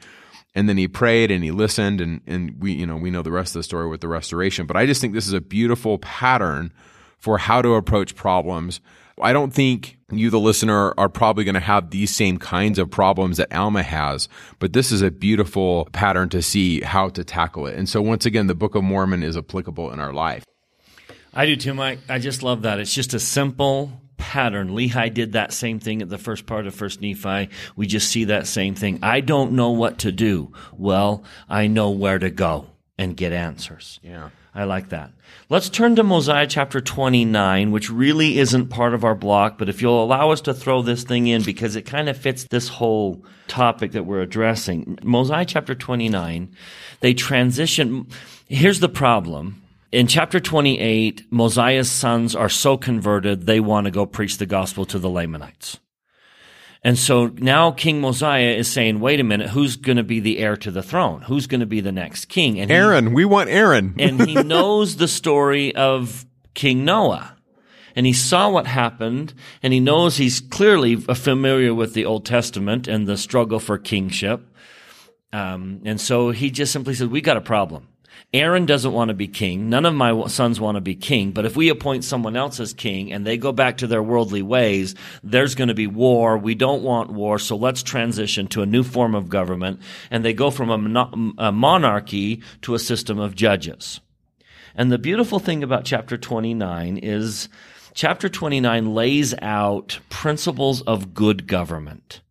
And 0.55 0.69
then 0.69 0.77
he 0.77 0.89
prayed 0.89 1.31
and 1.31 1.43
he 1.43 1.51
listened 1.51 2.01
and, 2.01 2.21
and 2.27 2.61
we, 2.61 2.73
you 2.73 2.87
know, 2.87 2.97
we 2.97 3.11
know 3.11 3.23
the 3.23 3.33
rest 3.33 3.55
of 3.55 3.61
the 3.61 3.65
story 3.65 3.89
with 3.89 4.01
the 4.01 4.09
restoration. 4.09 4.67
But 4.67 4.77
I 4.77 4.85
just 4.85 5.01
think 5.01 5.15
this 5.15 5.27
is 5.27 5.33
a 5.33 5.41
beautiful 5.41 5.99
pattern 5.99 6.73
for 7.19 7.39
how 7.39 7.63
to 7.63 7.75
approach 7.75 8.17
problems 8.17 8.81
I 9.23 9.33
don't 9.33 9.53
think 9.53 9.99
you, 10.11 10.31
the 10.31 10.41
listener, 10.41 10.95
are 10.99 11.09
probably 11.09 11.45
going 11.45 11.55
to 11.55 11.61
have 11.61 11.91
these 11.91 12.15
same 12.15 12.39
kinds 12.39 12.79
of 12.79 12.91
problems 12.91 13.39
that 13.39 13.53
Alma 13.55 13.83
has, 13.83 14.29
but 14.59 14.73
this 14.73 14.93
is 14.93 15.03
a 15.03 15.11
beautiful 15.11 15.89
pattern 15.93 16.29
to 16.31 16.43
see 16.43 16.81
how 16.81 17.09
to 17.11 17.25
tackle 17.25 17.67
it. 17.67 17.77
And 17.77 17.89
so, 17.89 18.03
once 18.03 18.27
again, 18.27 18.47
the 18.47 18.55
Book 18.55 18.75
of 18.75 18.85
Mormon 18.85 19.23
is 19.23 19.37
applicable 19.37 19.93
in 19.93 20.01
our 20.01 20.13
life. 20.13 20.45
I 21.35 21.47
do 21.47 21.57
too, 21.57 21.73
Mike. 21.73 22.01
I 22.09 22.19
just 22.19 22.43
love 22.43 22.63
that. 22.63 22.79
It's 22.79 22.93
just 22.93 23.15
a 23.15 23.21
simple 23.21 23.93
pattern. 24.19 24.71
Lehi 24.71 25.13
did 25.13 25.33
that 25.33 25.53
same 25.53 25.81
thing 25.81 26.03
at 26.03 26.09
the 26.09 26.19
first 26.19 26.47
part 26.47 26.67
of 26.67 26.75
First 26.75 27.01
Nephi. 27.01 27.49
We 27.75 27.87
just 27.87 28.11
see 28.11 28.25
that 28.25 28.47
same 28.47 28.75
thing. 28.75 28.99
I 29.03 29.21
don't 29.21 29.53
know 29.53 29.71
what 29.71 29.99
to 30.01 30.13
do. 30.13 30.53
Well, 30.73 31.25
I 31.49 31.67
know 31.67 31.91
where 31.91 32.19
to 32.19 32.31
go 32.31 32.69
and 32.99 33.17
get 33.17 33.33
answers. 33.33 33.99
Yeah. 34.03 34.31
I 34.55 34.65
like 34.65 34.91
that. 34.91 35.13
Let's 35.49 35.71
turn 35.71 35.97
to 35.97 36.03
Mosiah 36.03 36.47
chapter 36.47 36.81
29, 36.81 37.71
which 37.71 37.91
really 37.91 38.39
isn't 38.39 38.69
part 38.69 38.93
of 38.93 39.03
our 39.03 39.15
block, 39.15 39.57
but 39.57 39.71
if 39.71 39.81
you'll 39.81 40.03
allow 40.03 40.31
us 40.31 40.43
to 40.43 40.53
throw 40.53 40.83
this 40.83 41.05
thing 41.05 41.27
in 41.27 41.43
because 41.43 41.75
it 41.75 41.83
kind 41.83 42.09
of 42.09 42.19
fits 42.19 42.45
this 42.45 42.69
whole 42.69 43.25
topic 43.49 43.93
that 43.93 44.05
we're 44.05 44.21
addressing. 44.21 44.99
Mosiah 45.03 45.47
chapter 45.47 45.75
29, 45.75 46.55
they 47.01 47.15
transition. 47.15 48.07
Here's 48.47 48.81
the 48.81 48.91
problem. 48.91 49.63
In 49.91 50.07
chapter 50.07 50.41
28, 50.41 51.31
Mosiah's 51.31 51.91
sons 51.91 52.35
are 52.35 52.49
so 52.49 52.77
converted, 52.77 53.47
they 53.47 53.61
want 53.61 53.87
to 53.87 53.91
go 53.91 54.05
preach 54.07 54.39
the 54.39 54.47
gospel 54.47 54.85
to 54.87 54.99
the 54.99 55.11
Lamanites. 55.11 55.79
And 56.85 56.99
so 56.99 57.27
now 57.27 57.71
King 57.71 58.01
Mosiah 58.01 58.55
is 58.55 58.69
saying, 58.69 58.99
wait 58.99 59.21
a 59.21 59.25
minute, 59.25 59.51
who's 59.51 59.77
going 59.77 59.99
to 59.99 60.03
be 60.03 60.19
the 60.19 60.39
heir 60.39 60.57
to 60.59 60.71
the 60.71 60.83
throne? 60.83 61.23
Who's 61.23 61.47
going 61.47 61.61
to 61.61 61.67
be 61.67 61.81
the 61.81 61.93
next 61.93 62.25
king? 62.25 62.59
And 62.59 62.73
Aaron, 62.73 63.09
he, 63.09 63.15
we 63.15 63.25
want 63.25 63.51
Aaron. 63.51 63.95
and 63.99 64.21
he 64.29 64.35
knows 64.43 64.97
the 64.97 65.07
story 65.07 65.75
of 65.77 66.27
King 66.55 66.85
Noah. 66.85 67.37
And 67.95 68.07
he 68.07 68.15
saw 68.15 68.49
what 68.49 68.67
happened, 68.67 69.35
and 69.63 69.73
he 69.73 69.79
knows 69.79 70.17
he's 70.17 70.41
clearly 70.41 70.97
familiar 70.97 71.75
with 71.75 71.93
the 71.93 72.07
Old 72.07 72.25
Testament 72.25 72.89
and 72.89 73.07
the 73.07 73.19
struggle 73.19 73.61
for 73.61 73.77
kingship. 73.77 74.41
Um, 75.31 75.83
and 75.85 76.01
so 76.01 76.31
he 76.31 76.51
just 76.51 76.73
simply 76.73 76.95
said, 76.95 77.11
we 77.11 77.21
got 77.21 77.37
a 77.37 77.43
problem. 77.43 77.89
Aaron 78.35 78.65
doesn't 78.65 78.93
want 78.93 79.09
to 79.09 79.15
be 79.15 79.29
king. 79.29 79.69
None 79.69 79.85
of 79.85 79.95
my 79.95 80.27
sons 80.27 80.59
want 80.59 80.77
to 80.77 80.81
be 80.81 80.95
king. 80.95 81.33
But 81.33 81.45
if 81.45 81.57
we 81.57 81.69
appoint 81.69 82.05
someone 82.05 82.37
else 82.37 82.61
as 82.61 82.73
king 82.73 83.13
and 83.13 83.27
they 83.27 83.37
go 83.37 83.53
back 83.53 83.79
to 83.79 83.87
their 83.87 84.03
worldly 84.03 84.43
ways, 84.43 84.95
there's 85.23 85.55
going 85.55 85.69
to 85.69 85.75
be 85.75 85.87
war. 85.87 86.39
We 86.39 86.55
don't 86.55 86.83
want 86.83 87.11
war. 87.11 87.39
So 87.39 87.57
let's 87.57 87.83
transition 87.83 88.47
to 88.49 88.63
a 88.63 88.67
new 88.67 88.83
form 88.83 89.15
of 89.15 89.29
government. 89.29 89.81
And 90.11 90.25
they 90.25 90.33
go 90.33 90.51
from 90.51 90.97
a, 90.97 91.11
a 91.39 91.53
monarchy 91.53 92.43
to 92.63 92.75
a 92.75 92.79
system 92.79 93.19
of 93.19 93.35
judges. 93.35 94.01
And 94.75 94.91
the 94.91 94.99
beautiful 94.99 95.39
thing 95.39 95.63
about 95.63 95.85
chapter 95.85 96.17
29 96.17 96.99
is 96.99 97.51
chapter 97.93 98.29
29 98.29 98.95
lays 98.95 99.35
out 99.43 99.99
principles 100.09 100.81
of 100.83 101.13
good 101.13 101.47
government. 101.47 102.23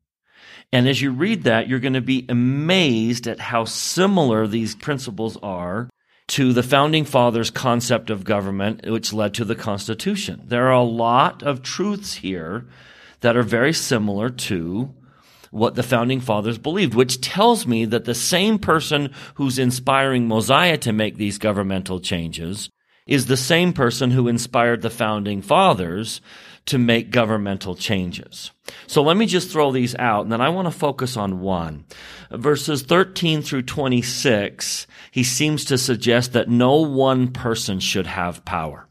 And 0.74 0.88
as 0.88 1.02
you 1.02 1.12
read 1.12 1.44
that, 1.44 1.68
you're 1.68 1.80
going 1.80 1.94
to 1.94 2.02
be 2.02 2.26
amazed 2.30 3.28
at 3.28 3.40
how 3.40 3.66
similar 3.66 4.48
these 4.48 4.76
principles 4.76 5.38
are 5.44 5.90
to 6.30 6.54
the 6.54 6.64
founding 6.64 7.04
fathers' 7.04 7.50
concept 7.50 8.10
of 8.10 8.24
government, 8.24 8.90
which 8.90 9.12
led 9.12 9.34
to 9.34 9.44
the 9.44 9.56
Constitution. 9.56 10.42
There 10.46 10.68
are 10.68 10.72
a 10.72 10.84
lot 10.84 11.44
of 11.44 11.62
truths 11.62 12.14
here 12.16 12.68
that 13.20 13.36
are 13.36 13.44
very 13.44 13.74
similar 13.74 14.30
to 14.30 14.94
what 15.52 15.76
the 15.76 15.84
founding 15.84 16.22
fathers 16.22 16.58
believed, 16.58 16.94
which 16.94 17.20
tells 17.20 17.68
me 17.68 17.84
that 17.84 18.06
the 18.06 18.16
same 18.16 18.58
person 18.58 19.14
who's 19.36 19.60
inspiring 19.60 20.26
Mosiah 20.26 20.78
to 20.78 20.94
make 20.94 21.18
these 21.18 21.38
governmental 21.38 22.00
changes 22.00 22.70
is 23.06 23.26
the 23.26 23.36
same 23.36 23.74
person 23.74 24.12
who 24.12 24.30
inspired 24.30 24.82
the 24.82 24.90
founding 24.90 25.42
fathers 25.42 26.22
to 26.68 26.78
make 26.78 27.12
governmental 27.12 27.76
changes. 27.76 28.52
So 28.88 29.02
let 29.02 29.18
me 29.18 29.26
just 29.26 29.50
throw 29.50 29.72
these 29.72 29.96
out 29.96 30.24
and 30.24 30.32
then 30.32 30.42
I 30.42 30.50
want 30.50 30.68
to 30.68 30.72
focus 30.72 31.18
on 31.18 31.42
one. 31.42 31.86
Verses 32.32 32.84
13 32.84 33.42
through 33.42 33.64
26, 33.64 34.88
he 35.12 35.24
seems 35.24 35.66
to 35.66 35.78
suggest 35.78 36.34
that 36.34 36.50
no 36.50 36.76
one 36.76 37.32
person 37.32 37.80
should 37.80 38.08
have 38.08 38.46
power. 38.46 38.88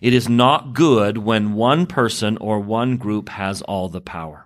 It 0.00 0.12
is 0.12 0.28
not 0.28 0.74
good 0.74 1.18
when 1.18 1.54
one 1.54 1.86
person 1.86 2.36
or 2.38 2.60
one 2.60 2.96
group 2.96 3.28
has 3.30 3.62
all 3.62 3.88
the 3.88 4.00
power. 4.00 4.43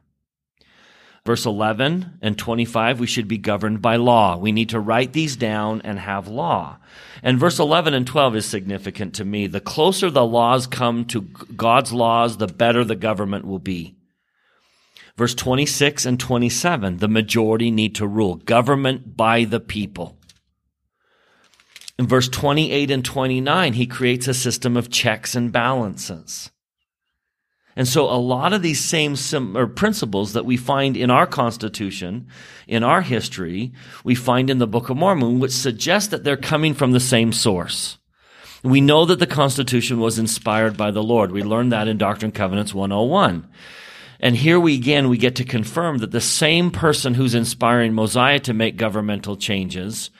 Verse 1.28 1.44
11 1.44 2.20
and 2.22 2.38
25, 2.38 3.00
we 3.00 3.06
should 3.06 3.28
be 3.28 3.36
governed 3.36 3.82
by 3.82 3.96
law. 3.96 4.38
We 4.38 4.50
need 4.50 4.70
to 4.70 4.80
write 4.80 5.12
these 5.12 5.36
down 5.36 5.82
and 5.82 5.98
have 5.98 6.26
law. 6.26 6.78
And 7.22 7.38
verse 7.38 7.58
11 7.58 7.92
and 7.92 8.06
12 8.06 8.36
is 8.36 8.46
significant 8.46 9.12
to 9.16 9.26
me. 9.26 9.46
The 9.46 9.60
closer 9.60 10.08
the 10.08 10.24
laws 10.24 10.66
come 10.66 11.04
to 11.08 11.20
God's 11.54 11.92
laws, 11.92 12.38
the 12.38 12.46
better 12.46 12.82
the 12.82 12.96
government 12.96 13.44
will 13.44 13.58
be. 13.58 13.94
Verse 15.18 15.34
26 15.34 16.06
and 16.06 16.18
27, 16.18 16.96
the 16.96 17.08
majority 17.08 17.70
need 17.70 17.94
to 17.96 18.06
rule. 18.06 18.36
Government 18.36 19.14
by 19.14 19.44
the 19.44 19.60
people. 19.60 20.16
In 21.98 22.06
verse 22.06 22.30
28 22.30 22.90
and 22.90 23.04
29, 23.04 23.74
he 23.74 23.86
creates 23.86 24.28
a 24.28 24.32
system 24.32 24.78
of 24.78 24.88
checks 24.88 25.34
and 25.34 25.52
balances. 25.52 26.50
And 27.78 27.86
so 27.86 28.10
a 28.10 28.18
lot 28.18 28.52
of 28.52 28.60
these 28.60 28.84
same 28.84 29.14
sim- 29.14 29.72
principles 29.76 30.32
that 30.32 30.44
we 30.44 30.56
find 30.56 30.96
in 30.96 31.12
our 31.12 31.28
Constitution, 31.28 32.26
in 32.66 32.82
our 32.82 33.02
history, 33.02 33.72
we 34.02 34.16
find 34.16 34.50
in 34.50 34.58
the 34.58 34.66
Book 34.66 34.90
of 34.90 34.96
Mormon, 34.96 35.38
which 35.38 35.52
suggests 35.52 36.08
that 36.08 36.24
they're 36.24 36.36
coming 36.36 36.74
from 36.74 36.90
the 36.90 36.98
same 36.98 37.32
source. 37.32 37.98
We 38.64 38.80
know 38.80 39.04
that 39.04 39.20
the 39.20 39.28
Constitution 39.28 40.00
was 40.00 40.18
inspired 40.18 40.76
by 40.76 40.90
the 40.90 41.04
Lord. 41.04 41.30
We 41.30 41.44
learned 41.44 41.70
that 41.70 41.86
in 41.86 41.98
Doctrine 41.98 42.30
and 42.30 42.34
Covenants 42.34 42.74
101. 42.74 43.48
And 44.18 44.34
here 44.34 44.58
we 44.58 44.74
again, 44.74 45.08
we 45.08 45.16
get 45.16 45.36
to 45.36 45.44
confirm 45.44 45.98
that 45.98 46.10
the 46.10 46.20
same 46.20 46.72
person 46.72 47.14
who's 47.14 47.36
inspiring 47.36 47.94
Mosiah 47.94 48.40
to 48.40 48.52
make 48.52 48.76
governmental 48.76 49.36
changes 49.36 50.10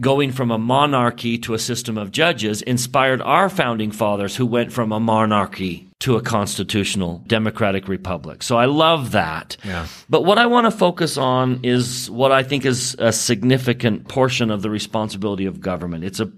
going 0.00 0.32
from 0.32 0.50
a 0.50 0.58
monarchy 0.58 1.36
to 1.38 1.54
a 1.54 1.58
system 1.58 1.98
of 1.98 2.10
judges 2.10 2.62
inspired 2.62 3.20
our 3.20 3.50
founding 3.50 3.90
fathers 3.90 4.36
who 4.36 4.46
went 4.46 4.72
from 4.72 4.90
a 4.90 5.00
monarchy 5.00 5.88
to 6.00 6.16
a 6.16 6.22
constitutional 6.22 7.22
democratic 7.26 7.88
republic. 7.88 8.42
So 8.42 8.56
I 8.56 8.64
love 8.64 9.12
that. 9.12 9.56
Yeah. 9.62 9.86
But 10.08 10.24
what 10.24 10.38
I 10.38 10.46
want 10.46 10.64
to 10.64 10.70
focus 10.70 11.18
on 11.18 11.60
is 11.62 12.10
what 12.10 12.32
I 12.32 12.42
think 12.42 12.64
is 12.64 12.96
a 12.98 13.12
significant 13.12 14.08
portion 14.08 14.50
of 14.50 14.62
the 14.62 14.70
responsibility 14.70 15.44
of 15.44 15.60
government. 15.60 16.04
It's 16.04 16.20
a, 16.20 16.32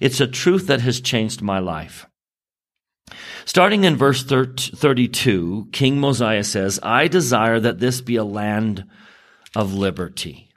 it's 0.00 0.20
a 0.20 0.26
truth 0.26 0.66
that 0.66 0.82
has 0.82 1.00
changed 1.00 1.40
my 1.40 1.58
life. 1.60 2.06
Starting 3.46 3.84
in 3.84 3.96
verse 3.96 4.22
32, 4.22 5.68
King 5.72 5.98
Mosiah 5.98 6.44
says, 6.44 6.78
I 6.82 7.08
desire 7.08 7.58
that 7.58 7.78
this 7.78 8.02
be 8.02 8.16
a 8.16 8.24
land 8.24 8.84
of 9.56 9.72
liberty 9.72 10.47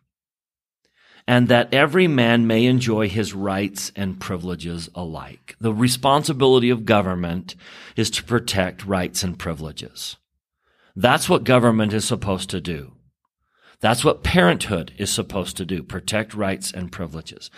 and 1.28 1.48
that 1.48 1.74
every 1.74 2.08
man 2.08 2.48
may 2.48 2.66
enjoy 2.66 3.08
his 3.10 3.34
rights 3.34 3.92
and 3.96 4.20
privileges 4.20 4.90
alike. 4.96 5.56
The 5.60 5.74
responsibility 5.74 6.70
of 6.70 6.86
government 6.86 7.56
is 7.96 8.10
to 8.12 8.24
protect 8.24 8.86
rights 8.86 9.24
and 9.24 9.38
privileges. 9.38 10.18
That's 10.96 11.30
what 11.30 11.44
government 11.44 11.94
is 11.94 12.06
supposed 12.06 12.50
to 12.50 12.62
do. 12.62 12.94
That's 13.80 14.06
what 14.06 14.24
parenthood 14.24 14.94
is 14.98 15.12
supposed 15.12 15.58
to 15.58 15.66
do, 15.66 15.82
protect 15.82 16.34
rights 16.34 16.72
and 16.72 16.92
privileges. 16.92 17.50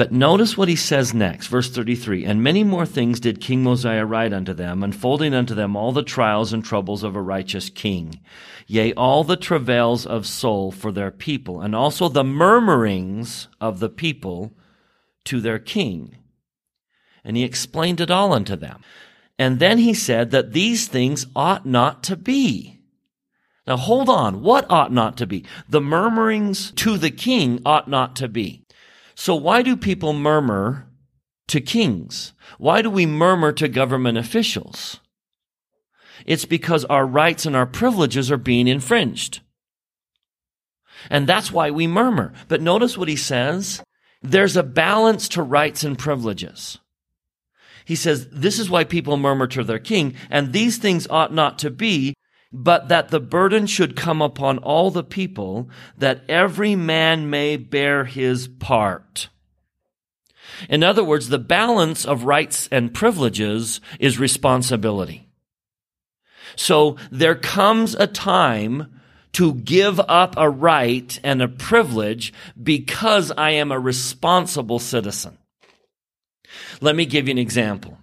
But 0.00 0.12
notice 0.12 0.56
what 0.56 0.70
he 0.70 0.76
says 0.76 1.12
next, 1.12 1.48
verse 1.48 1.68
33. 1.68 2.24
And 2.24 2.42
many 2.42 2.64
more 2.64 2.86
things 2.86 3.20
did 3.20 3.38
King 3.38 3.62
Mosiah 3.62 4.06
write 4.06 4.32
unto 4.32 4.54
them, 4.54 4.82
unfolding 4.82 5.34
unto 5.34 5.54
them 5.54 5.76
all 5.76 5.92
the 5.92 6.02
trials 6.02 6.54
and 6.54 6.64
troubles 6.64 7.02
of 7.02 7.14
a 7.14 7.20
righteous 7.20 7.68
king, 7.68 8.18
yea, 8.66 8.94
all 8.94 9.24
the 9.24 9.36
travails 9.36 10.06
of 10.06 10.26
soul 10.26 10.72
for 10.72 10.90
their 10.90 11.10
people, 11.10 11.60
and 11.60 11.76
also 11.76 12.08
the 12.08 12.24
murmurings 12.24 13.48
of 13.60 13.78
the 13.78 13.90
people 13.90 14.54
to 15.24 15.38
their 15.38 15.58
king. 15.58 16.16
And 17.22 17.36
he 17.36 17.44
explained 17.44 18.00
it 18.00 18.10
all 18.10 18.32
unto 18.32 18.56
them. 18.56 18.80
And 19.38 19.58
then 19.58 19.76
he 19.76 19.92
said 19.92 20.30
that 20.30 20.54
these 20.54 20.88
things 20.88 21.26
ought 21.36 21.66
not 21.66 22.02
to 22.04 22.16
be. 22.16 22.80
Now 23.66 23.76
hold 23.76 24.08
on. 24.08 24.40
What 24.40 24.64
ought 24.70 24.94
not 24.94 25.18
to 25.18 25.26
be? 25.26 25.44
The 25.68 25.82
murmurings 25.82 26.70
to 26.76 26.96
the 26.96 27.10
king 27.10 27.60
ought 27.66 27.86
not 27.86 28.16
to 28.16 28.28
be. 28.28 28.64
So 29.20 29.34
why 29.34 29.60
do 29.60 29.76
people 29.76 30.14
murmur 30.14 30.88
to 31.48 31.60
kings? 31.60 32.32
Why 32.56 32.80
do 32.80 32.88
we 32.88 33.04
murmur 33.04 33.52
to 33.52 33.68
government 33.68 34.16
officials? 34.16 34.98
It's 36.24 36.46
because 36.46 36.86
our 36.86 37.04
rights 37.04 37.44
and 37.44 37.54
our 37.54 37.66
privileges 37.66 38.30
are 38.30 38.38
being 38.38 38.66
infringed. 38.66 39.42
And 41.10 41.26
that's 41.26 41.52
why 41.52 41.70
we 41.70 41.86
murmur. 41.86 42.32
But 42.48 42.62
notice 42.62 42.96
what 42.96 43.08
he 43.08 43.16
says. 43.16 43.82
There's 44.22 44.56
a 44.56 44.62
balance 44.62 45.28
to 45.30 45.42
rights 45.42 45.84
and 45.84 45.98
privileges. 45.98 46.78
He 47.84 47.96
says, 47.96 48.26
this 48.30 48.58
is 48.58 48.70
why 48.70 48.84
people 48.84 49.18
murmur 49.18 49.48
to 49.48 49.62
their 49.62 49.78
king, 49.78 50.14
and 50.30 50.54
these 50.54 50.78
things 50.78 51.06
ought 51.10 51.34
not 51.34 51.58
to 51.58 51.70
be, 51.70 52.14
but 52.52 52.88
that 52.88 53.08
the 53.08 53.20
burden 53.20 53.66
should 53.66 53.96
come 53.96 54.20
upon 54.20 54.58
all 54.58 54.90
the 54.90 55.04
people, 55.04 55.68
that 55.96 56.22
every 56.28 56.74
man 56.74 57.30
may 57.30 57.56
bear 57.56 58.04
his 58.04 58.48
part. 58.48 59.28
In 60.68 60.82
other 60.82 61.04
words, 61.04 61.28
the 61.28 61.38
balance 61.38 62.04
of 62.04 62.24
rights 62.24 62.68
and 62.72 62.92
privileges 62.92 63.80
is 63.98 64.18
responsibility. 64.18 65.28
So 66.56 66.96
there 67.10 67.36
comes 67.36 67.94
a 67.94 68.06
time 68.06 69.00
to 69.32 69.54
give 69.54 70.00
up 70.00 70.34
a 70.36 70.50
right 70.50 71.18
and 71.22 71.40
a 71.40 71.48
privilege 71.48 72.32
because 72.60 73.30
I 73.30 73.52
am 73.52 73.70
a 73.70 73.78
responsible 73.78 74.80
citizen. 74.80 75.38
Let 76.80 76.96
me 76.96 77.06
give 77.06 77.28
you 77.28 77.32
an 77.32 77.38
example. 77.38 77.96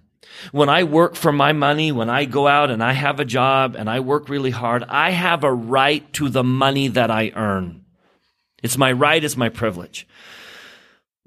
When 0.52 0.68
I 0.68 0.84
work 0.84 1.14
for 1.14 1.32
my 1.32 1.52
money, 1.52 1.92
when 1.92 2.10
I 2.10 2.24
go 2.24 2.46
out 2.46 2.70
and 2.70 2.82
I 2.82 2.92
have 2.92 3.20
a 3.20 3.24
job 3.24 3.74
and 3.76 3.88
I 3.88 4.00
work 4.00 4.28
really 4.28 4.50
hard, 4.50 4.84
I 4.88 5.10
have 5.10 5.44
a 5.44 5.52
right 5.52 6.10
to 6.14 6.28
the 6.28 6.44
money 6.44 6.88
that 6.88 7.10
I 7.10 7.32
earn. 7.34 7.84
It's 8.62 8.78
my 8.78 8.92
right, 8.92 9.22
it's 9.22 9.36
my 9.36 9.48
privilege. 9.48 10.06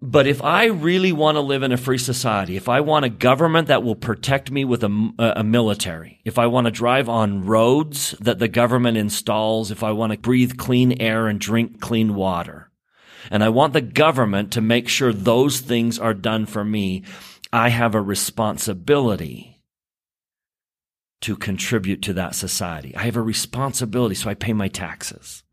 But 0.03 0.25
if 0.25 0.43
I 0.43 0.65
really 0.65 1.11
want 1.11 1.35
to 1.35 1.41
live 1.41 1.61
in 1.61 1.71
a 1.71 1.77
free 1.77 1.99
society, 1.99 2.55
if 2.57 2.67
I 2.67 2.81
want 2.81 3.05
a 3.05 3.09
government 3.09 3.67
that 3.67 3.83
will 3.83 3.95
protect 3.95 4.49
me 4.49 4.65
with 4.65 4.83
a, 4.83 5.11
a, 5.19 5.43
military, 5.43 6.21
if 6.25 6.39
I 6.39 6.47
want 6.47 6.65
to 6.65 6.71
drive 6.71 7.07
on 7.07 7.45
roads 7.45 8.15
that 8.19 8.39
the 8.39 8.47
government 8.47 8.97
installs, 8.97 9.69
if 9.69 9.83
I 9.83 9.91
want 9.91 10.11
to 10.11 10.17
breathe 10.17 10.57
clean 10.57 10.99
air 10.99 11.27
and 11.27 11.39
drink 11.39 11.79
clean 11.81 12.15
water, 12.15 12.71
and 13.29 13.43
I 13.43 13.49
want 13.49 13.73
the 13.73 13.81
government 13.81 14.51
to 14.53 14.61
make 14.61 14.89
sure 14.89 15.13
those 15.13 15.59
things 15.59 15.99
are 15.99 16.15
done 16.15 16.47
for 16.47 16.65
me, 16.65 17.03
I 17.53 17.69
have 17.69 17.95
a 17.95 18.01
responsibility 18.01 19.63
to 21.21 21.35
contribute 21.35 22.01
to 22.03 22.13
that 22.13 22.35
society. 22.35 22.95
I 22.95 23.03
have 23.03 23.17
a 23.17 23.21
responsibility, 23.21 24.15
so 24.15 24.29
I 24.29 24.33
pay 24.33 24.53
my 24.53 24.67
taxes. 24.67 25.43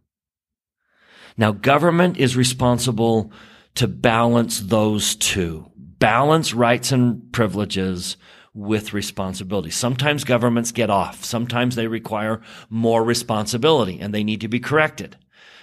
Now, 1.36 1.53
government 1.53 2.16
is 2.16 2.36
responsible 2.36 3.32
to 3.74 3.86
balance 3.86 4.61
those 4.61 5.14
two. 5.14 5.70
Balance 5.76 6.55
rights 6.55 6.90
and 6.90 7.32
privileges 7.32 8.16
with 8.55 8.92
responsibility. 8.92 9.70
Sometimes 9.70 10.24
governments 10.24 10.72
get 10.72 10.90
off. 10.90 11.24
Sometimes 11.24 11.76
they 11.76 11.86
require 11.86 12.40
more 12.70 13.05
responsibility 13.05 14.01
and 14.01 14.12
they 14.12 14.24
need 14.24 14.40
to 14.40 14.49
be 14.49 14.59
corrected. 14.59 15.16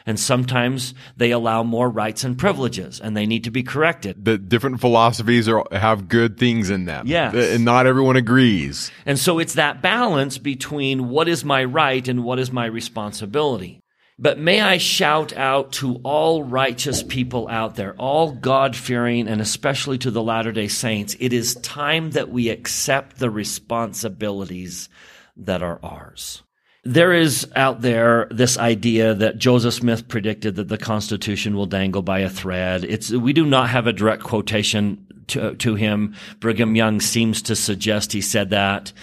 And 0.06 0.20
sometimes 0.20 0.94
they 1.18 1.32
allow 1.32 1.64
more 1.64 1.90
rights 1.90 2.24
and 2.24 2.38
privileges 2.38 3.00
and 3.00 3.18
they 3.18 3.26
need 3.26 3.46
to 3.46 3.52
be 3.52 3.64
corrected. 3.64 4.24
The 4.24 4.38
different 4.38 4.80
philosophies 4.80 5.50
are, 5.50 5.66
have 5.72 6.08
good 6.08 6.38
things 6.38 6.70
in 6.70 6.86
them. 6.86 7.08
Yes. 7.08 7.34
And 7.34 7.66
not 7.66 7.88
everyone 7.88 8.16
agrees. 8.16 8.92
And 9.06 9.18
so 9.18 9.40
it's 9.40 9.56
that 9.56 9.82
balance 9.82 10.38
between 10.38 11.10
what 11.10 11.28
is 11.28 11.44
my 11.44 11.64
right 11.64 12.08
and 12.08 12.24
what 12.24 12.38
is 12.38 12.52
my 12.52 12.66
responsibility. 12.66 13.82
But 14.18 14.40
may 14.40 14.62
I 14.62 14.78
shout 14.78 15.36
out 15.36 15.74
to 15.74 16.00
all 16.04 16.42
righteous 16.44 17.04
people 17.04 17.50
out 17.50 17.76
there, 17.76 17.96
all 17.98 18.32
God 18.32 18.74
fearing, 18.74 19.28
and 19.28 19.42
especially 19.42 19.98
to 20.00 20.12
the 20.12 20.24
Latter 20.24 20.54
day 20.54 20.70
Saints, 20.70 21.18
it 21.20 21.34
is 21.34 21.56
time 21.56 22.12
that 22.12 22.30
we 22.30 22.48
accept 22.48 23.20
the 23.20 23.30
responsibilities 23.30 24.88
that 25.36 25.62
are 25.62 25.80
ours. 25.84 26.44
There 26.88 27.14
is 27.14 27.48
out 27.56 27.82
there 27.82 28.28
this 28.30 28.60
idea 28.60 29.16
that 29.16 29.40
Joseph 29.40 29.74
Smith 29.74 30.08
predicted 30.08 30.56
that 30.56 30.68
the 30.68 30.78
Constitution 30.78 31.56
will 31.56 31.66
dangle 31.66 32.04
by 32.04 32.20
a 32.20 32.30
thread. 32.30 32.84
It's, 32.84 33.10
we 33.10 33.34
do 33.34 33.44
not 33.44 33.70
have 33.70 33.88
a 33.88 33.94
direct 33.94 34.24
quotation 34.24 35.06
to, 35.28 35.56
to 35.56 35.74
him. 35.74 36.14
Brigham 36.40 36.76
Young 36.76 37.02
seems 37.02 37.42
to 37.42 37.56
suggest 37.56 38.14
he 38.14 38.22
said 38.22 38.52
that, 38.52 38.94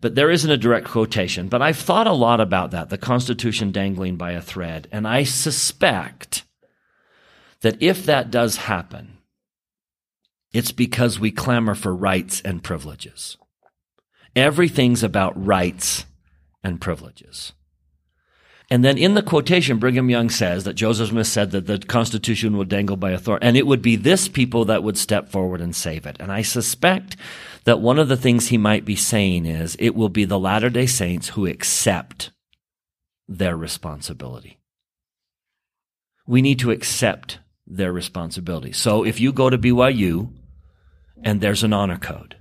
but 0.00 0.14
there 0.14 0.30
isn't 0.30 0.50
a 0.50 0.56
direct 0.56 0.86
quotation. 0.86 1.48
But 1.48 1.62
I've 1.62 1.78
thought 1.78 2.06
a 2.06 2.12
lot 2.12 2.40
about 2.40 2.70
that, 2.70 2.90
the 2.90 2.98
Constitution 2.98 3.72
dangling 3.72 4.16
by 4.16 4.32
a 4.32 4.40
thread. 4.40 4.86
And 4.92 5.08
I 5.08 5.24
suspect 5.24 6.44
that 7.62 7.82
if 7.82 8.06
that 8.06 8.30
does 8.30 8.56
happen, 8.56 9.18
It's 10.52 10.72
because 10.72 11.18
we 11.18 11.30
clamor 11.30 11.74
for 11.74 11.94
rights 11.94 12.42
and 12.42 12.62
privileges. 12.62 13.38
Everything's 14.36 15.02
about 15.02 15.46
rights 15.46 16.04
and 16.62 16.80
privileges. 16.80 17.52
And 18.70 18.82
then 18.82 18.96
in 18.96 19.14
the 19.14 19.22
quotation, 19.22 19.78
Brigham 19.78 20.08
Young 20.08 20.30
says 20.30 20.64
that 20.64 20.74
Joseph 20.74 21.10
Smith 21.10 21.26
said 21.26 21.50
that 21.50 21.66
the 21.66 21.78
Constitution 21.78 22.56
would 22.56 22.70
dangle 22.70 22.96
by 22.96 23.10
a 23.10 23.18
thorn, 23.18 23.40
and 23.42 23.56
it 23.56 23.66
would 23.66 23.82
be 23.82 23.96
this 23.96 24.28
people 24.28 24.64
that 24.64 24.82
would 24.82 24.96
step 24.96 25.28
forward 25.28 25.60
and 25.60 25.76
save 25.76 26.06
it. 26.06 26.16
And 26.18 26.32
I 26.32 26.40
suspect 26.40 27.16
that 27.64 27.80
one 27.80 27.98
of 27.98 28.08
the 28.08 28.16
things 28.16 28.48
he 28.48 28.56
might 28.56 28.84
be 28.84 28.96
saying 28.96 29.44
is 29.44 29.76
it 29.78 29.94
will 29.94 30.08
be 30.08 30.24
the 30.24 30.38
Latter 30.38 30.70
day 30.70 30.86
Saints 30.86 31.30
who 31.30 31.46
accept 31.46 32.30
their 33.28 33.56
responsibility. 33.56 34.58
We 36.26 36.40
need 36.40 36.58
to 36.60 36.70
accept 36.70 37.40
their 37.66 37.92
responsibility. 37.92 38.72
So 38.72 39.04
if 39.04 39.20
you 39.20 39.32
go 39.32 39.50
to 39.50 39.58
BYU 39.58 40.32
and 41.22 41.40
there's 41.40 41.62
an 41.62 41.72
honor 41.72 41.98
code, 41.98 42.36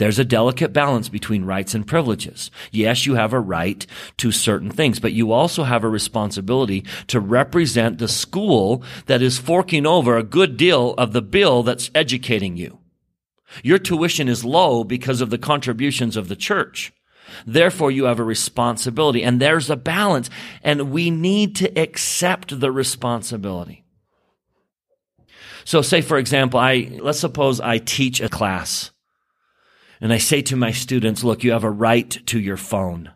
there's 0.00 0.18
a 0.18 0.24
delicate 0.24 0.72
balance 0.72 1.10
between 1.10 1.44
rights 1.44 1.74
and 1.74 1.86
privileges. 1.86 2.50
Yes, 2.70 3.04
you 3.04 3.16
have 3.16 3.34
a 3.34 3.38
right 3.38 3.86
to 4.16 4.32
certain 4.32 4.70
things, 4.70 4.98
but 4.98 5.12
you 5.12 5.30
also 5.30 5.64
have 5.64 5.84
a 5.84 5.90
responsibility 5.90 6.86
to 7.08 7.20
represent 7.20 7.98
the 7.98 8.08
school 8.08 8.82
that 9.04 9.20
is 9.20 9.36
forking 9.36 9.84
over 9.84 10.16
a 10.16 10.22
good 10.22 10.56
deal 10.56 10.94
of 10.94 11.12
the 11.12 11.20
bill 11.20 11.62
that's 11.62 11.90
educating 11.94 12.56
you. 12.56 12.78
Your 13.62 13.78
tuition 13.78 14.26
is 14.26 14.42
low 14.42 14.84
because 14.84 15.20
of 15.20 15.28
the 15.28 15.36
contributions 15.36 16.16
of 16.16 16.28
the 16.28 16.36
church. 16.36 16.94
Therefore, 17.44 17.90
you 17.90 18.04
have 18.04 18.18
a 18.18 18.24
responsibility 18.24 19.22
and 19.22 19.38
there's 19.38 19.68
a 19.68 19.76
balance 19.76 20.30
and 20.62 20.90
we 20.90 21.10
need 21.10 21.56
to 21.56 21.78
accept 21.78 22.58
the 22.58 22.72
responsibility. 22.72 23.84
So 25.66 25.82
say, 25.82 26.00
for 26.00 26.16
example, 26.16 26.58
I, 26.58 26.90
let's 27.02 27.20
suppose 27.20 27.60
I 27.60 27.76
teach 27.76 28.22
a 28.22 28.30
class 28.30 28.92
and 30.00 30.12
I 30.12 30.18
say 30.18 30.42
to 30.42 30.56
my 30.56 30.72
students, 30.72 31.22
look, 31.22 31.44
you 31.44 31.52
have 31.52 31.64
a 31.64 31.70
right 31.70 32.10
to 32.26 32.40
your 32.40 32.56
phone. 32.56 33.12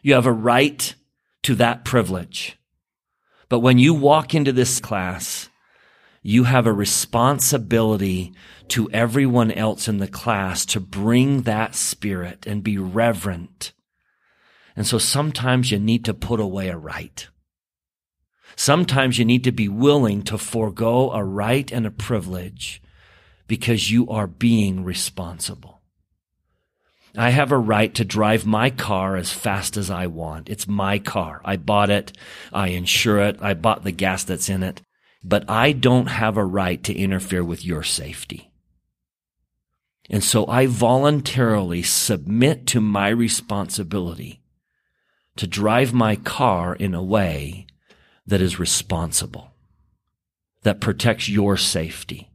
You 0.00 0.14
have 0.14 0.26
a 0.26 0.32
right 0.32 0.94
to 1.42 1.54
that 1.56 1.84
privilege. 1.84 2.58
But 3.48 3.60
when 3.60 3.78
you 3.78 3.92
walk 3.92 4.34
into 4.34 4.52
this 4.52 4.80
class, 4.80 5.50
you 6.22 6.44
have 6.44 6.66
a 6.66 6.72
responsibility 6.72 8.32
to 8.68 8.90
everyone 8.92 9.50
else 9.50 9.88
in 9.88 9.98
the 9.98 10.08
class 10.08 10.64
to 10.66 10.80
bring 10.80 11.42
that 11.42 11.74
spirit 11.74 12.46
and 12.46 12.62
be 12.62 12.78
reverent. 12.78 13.72
And 14.76 14.86
so 14.86 14.98
sometimes 14.98 15.70
you 15.70 15.78
need 15.78 16.04
to 16.04 16.14
put 16.14 16.40
away 16.40 16.68
a 16.68 16.76
right. 16.76 17.26
Sometimes 18.56 19.18
you 19.18 19.24
need 19.24 19.44
to 19.44 19.52
be 19.52 19.68
willing 19.68 20.22
to 20.22 20.38
forego 20.38 21.10
a 21.12 21.24
right 21.24 21.70
and 21.72 21.86
a 21.86 21.90
privilege 21.90 22.82
because 23.46 23.90
you 23.90 24.08
are 24.08 24.26
being 24.26 24.84
responsible. 24.84 25.69
I 27.16 27.30
have 27.30 27.50
a 27.50 27.58
right 27.58 27.92
to 27.94 28.04
drive 28.04 28.46
my 28.46 28.70
car 28.70 29.16
as 29.16 29.32
fast 29.32 29.76
as 29.76 29.90
I 29.90 30.06
want. 30.06 30.48
It's 30.48 30.68
my 30.68 30.98
car. 30.98 31.40
I 31.44 31.56
bought 31.56 31.90
it. 31.90 32.12
I 32.52 32.68
insure 32.68 33.18
it. 33.18 33.38
I 33.40 33.54
bought 33.54 33.84
the 33.84 33.92
gas 33.92 34.24
that's 34.24 34.48
in 34.48 34.62
it. 34.62 34.80
But 35.22 35.48
I 35.50 35.72
don't 35.72 36.06
have 36.06 36.36
a 36.36 36.44
right 36.44 36.82
to 36.84 36.94
interfere 36.94 37.44
with 37.44 37.64
your 37.64 37.82
safety. 37.82 38.52
And 40.08 40.24
so 40.24 40.46
I 40.46 40.66
voluntarily 40.66 41.82
submit 41.82 42.66
to 42.68 42.80
my 42.80 43.08
responsibility 43.08 44.42
to 45.36 45.46
drive 45.46 45.92
my 45.92 46.16
car 46.16 46.74
in 46.74 46.94
a 46.94 47.02
way 47.02 47.66
that 48.26 48.40
is 48.40 48.58
responsible, 48.58 49.52
that 50.62 50.80
protects 50.80 51.28
your 51.28 51.56
safety. 51.56 52.29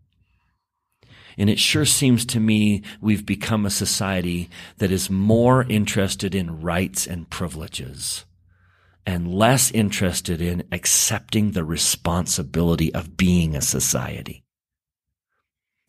And 1.37 1.49
it 1.49 1.59
sure 1.59 1.85
seems 1.85 2.25
to 2.27 2.39
me 2.39 2.83
we've 3.01 3.25
become 3.25 3.65
a 3.65 3.69
society 3.69 4.49
that 4.77 4.91
is 4.91 5.09
more 5.09 5.63
interested 5.63 6.33
in 6.33 6.61
rights 6.61 7.05
and 7.07 7.29
privileges 7.29 8.25
and 9.05 9.33
less 9.33 9.71
interested 9.71 10.41
in 10.41 10.63
accepting 10.71 11.51
the 11.51 11.63
responsibility 11.63 12.93
of 12.93 13.17
being 13.17 13.55
a 13.55 13.61
society. 13.61 14.43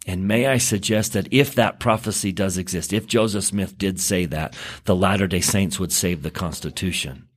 And 0.06 0.28
may 0.28 0.46
I 0.46 0.58
suggest 0.58 1.14
that 1.14 1.28
if 1.32 1.54
that 1.54 1.80
prophecy 1.80 2.30
does 2.30 2.58
exist, 2.58 2.92
if 2.92 3.06
Joseph 3.06 3.44
Smith 3.44 3.76
did 3.76 3.98
say 3.98 4.24
that, 4.26 4.54
the 4.84 4.94
Latter 4.94 5.26
day 5.26 5.40
Saints 5.40 5.80
would 5.80 5.92
save 5.92 6.22
the 6.22 6.30
Constitution. 6.30 7.28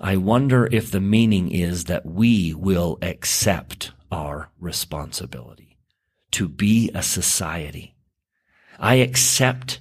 I 0.00 0.16
wonder 0.16 0.68
if 0.70 0.90
the 0.90 1.00
meaning 1.00 1.50
is 1.50 1.84
that 1.84 2.06
we 2.06 2.54
will 2.54 2.98
accept 3.02 3.92
our 4.10 4.50
responsibility 4.60 5.71
to 6.32 6.48
be 6.48 6.90
a 6.94 7.02
society. 7.02 7.94
I 8.78 8.96
accept 8.96 9.80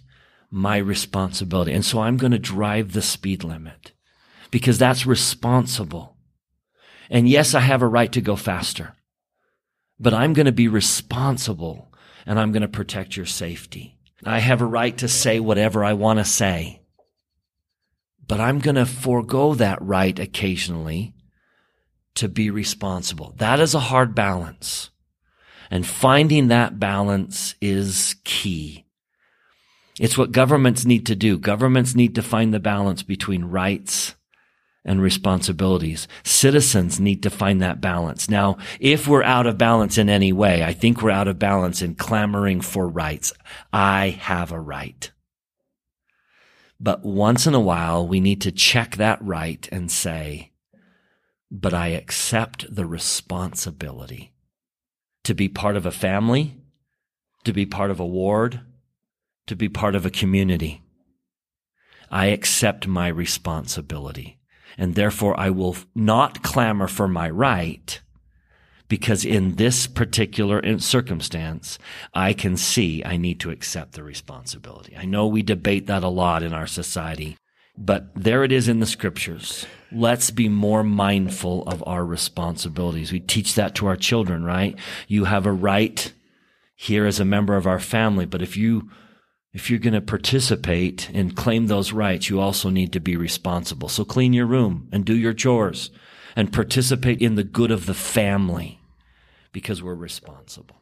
my 0.51 0.77
responsibility. 0.77 1.71
And 1.71 1.83
so 1.83 2.01
I'm 2.01 2.17
going 2.17 2.31
to 2.31 2.39
drive 2.39 2.91
the 2.91 3.01
speed 3.01 3.43
limit 3.43 3.93
because 4.51 4.77
that's 4.77 5.05
responsible. 5.05 6.17
And 7.09 7.27
yes, 7.27 7.55
I 7.55 7.61
have 7.61 7.81
a 7.81 7.87
right 7.87 8.11
to 8.11 8.21
go 8.21 8.35
faster, 8.35 8.93
but 9.99 10.13
I'm 10.13 10.33
going 10.33 10.45
to 10.45 10.51
be 10.51 10.67
responsible 10.67 11.91
and 12.25 12.39
I'm 12.39 12.51
going 12.51 12.61
to 12.61 12.67
protect 12.67 13.17
your 13.17 13.25
safety. 13.25 13.97
I 14.23 14.39
have 14.39 14.61
a 14.61 14.65
right 14.65 14.95
to 14.99 15.07
say 15.07 15.39
whatever 15.39 15.83
I 15.83 15.93
want 15.93 16.19
to 16.19 16.25
say, 16.25 16.81
but 18.27 18.39
I'm 18.39 18.59
going 18.59 18.75
to 18.75 18.85
forego 18.85 19.55
that 19.55 19.81
right 19.81 20.17
occasionally 20.19 21.15
to 22.15 22.29
be 22.29 22.51
responsible. 22.51 23.33
That 23.37 23.59
is 23.59 23.73
a 23.73 23.79
hard 23.79 24.13
balance. 24.13 24.90
And 25.71 25.87
finding 25.87 26.49
that 26.49 26.79
balance 26.79 27.55
is 27.61 28.17
key. 28.25 28.85
It's 29.97 30.17
what 30.17 30.33
governments 30.33 30.85
need 30.85 31.05
to 31.05 31.15
do. 31.15 31.37
Governments 31.37 31.95
need 31.95 32.13
to 32.15 32.21
find 32.21 32.53
the 32.53 32.59
balance 32.59 33.03
between 33.03 33.45
rights 33.45 34.15
and 34.83 35.01
responsibilities. 35.01 36.09
Citizens 36.23 36.99
need 36.99 37.23
to 37.23 37.29
find 37.29 37.61
that 37.61 37.79
balance. 37.79 38.29
Now, 38.29 38.57
if 38.81 39.07
we're 39.07 39.23
out 39.23 39.47
of 39.47 39.57
balance 39.57 39.97
in 39.97 40.09
any 40.09 40.33
way, 40.33 40.61
I 40.61 40.73
think 40.73 41.01
we're 41.01 41.11
out 41.11 41.29
of 41.29 41.39
balance 41.39 41.81
in 41.81 41.95
clamoring 41.95 42.61
for 42.61 42.87
rights. 42.89 43.31
I 43.71 44.09
have 44.21 44.51
a 44.51 44.59
right. 44.59 45.09
But 46.79 47.05
once 47.05 47.47
in 47.47 47.53
a 47.53 47.59
while, 47.59 48.05
we 48.05 48.19
need 48.19 48.41
to 48.41 48.51
check 48.51 48.97
that 48.97 49.21
right 49.21 49.69
and 49.71 49.89
say, 49.89 50.51
but 51.49 51.73
I 51.73 51.89
accept 51.89 52.73
the 52.73 52.85
responsibility 52.85 54.30
to 55.23 55.33
be 55.33 55.47
part 55.47 55.75
of 55.75 55.85
a 55.85 55.91
family, 55.91 56.57
to 57.43 57.53
be 57.53 57.65
part 57.65 57.91
of 57.91 57.99
a 57.99 58.05
ward, 58.05 58.61
to 59.47 59.55
be 59.55 59.69
part 59.69 59.95
of 59.95 60.05
a 60.05 60.09
community. 60.09 60.81
I 62.09 62.27
accept 62.27 62.87
my 62.87 63.07
responsibility 63.07 64.37
and 64.77 64.95
therefore 64.95 65.39
I 65.39 65.49
will 65.49 65.75
not 65.95 66.43
clamor 66.43 66.87
for 66.87 67.07
my 67.07 67.29
right 67.29 67.99
because 68.87 69.23
in 69.23 69.55
this 69.55 69.87
particular 69.87 70.77
circumstance, 70.79 71.79
I 72.13 72.33
can 72.33 72.57
see 72.57 73.01
I 73.05 73.15
need 73.15 73.39
to 73.39 73.49
accept 73.49 73.93
the 73.93 74.03
responsibility. 74.03 74.97
I 74.97 75.05
know 75.05 75.27
we 75.27 75.43
debate 75.43 75.87
that 75.87 76.03
a 76.03 76.09
lot 76.09 76.43
in 76.43 76.53
our 76.53 76.67
society, 76.67 77.37
but 77.77 78.11
there 78.15 78.43
it 78.43 78.51
is 78.51 78.67
in 78.67 78.79
the 78.79 78.85
scriptures. 78.85 79.65
Let's 79.91 80.31
be 80.31 80.49
more 80.49 80.83
mindful 80.83 81.63
of 81.67 81.83
our 81.85 82.05
responsibilities. 82.05 83.11
We 83.11 83.19
teach 83.19 83.55
that 83.55 83.75
to 83.75 83.87
our 83.87 83.95
children, 83.95 84.43
right? 84.43 84.77
You 85.07 85.25
have 85.25 85.45
a 85.45 85.51
right 85.51 86.13
here 86.75 87.05
as 87.05 87.19
a 87.19 87.25
member 87.25 87.55
of 87.55 87.67
our 87.67 87.79
family, 87.79 88.25
but 88.25 88.41
if 88.41 88.57
you 88.57 88.89
if 89.53 89.69
you're 89.69 89.79
going 89.79 89.93
to 89.93 90.01
participate 90.01 91.09
and 91.13 91.35
claim 91.35 91.67
those 91.67 91.91
rights, 91.91 92.29
you 92.29 92.39
also 92.39 92.69
need 92.69 92.93
to 92.93 93.01
be 93.01 93.17
responsible. 93.17 93.89
So 93.89 94.05
clean 94.05 94.31
your 94.31 94.45
room 94.45 94.87
and 94.93 95.03
do 95.03 95.15
your 95.15 95.33
chores 95.33 95.91
and 96.37 96.53
participate 96.53 97.21
in 97.21 97.35
the 97.35 97.43
good 97.43 97.69
of 97.69 97.85
the 97.85 97.93
family 97.93 98.79
because 99.51 99.83
we're 99.83 99.93
responsible. 99.93 100.80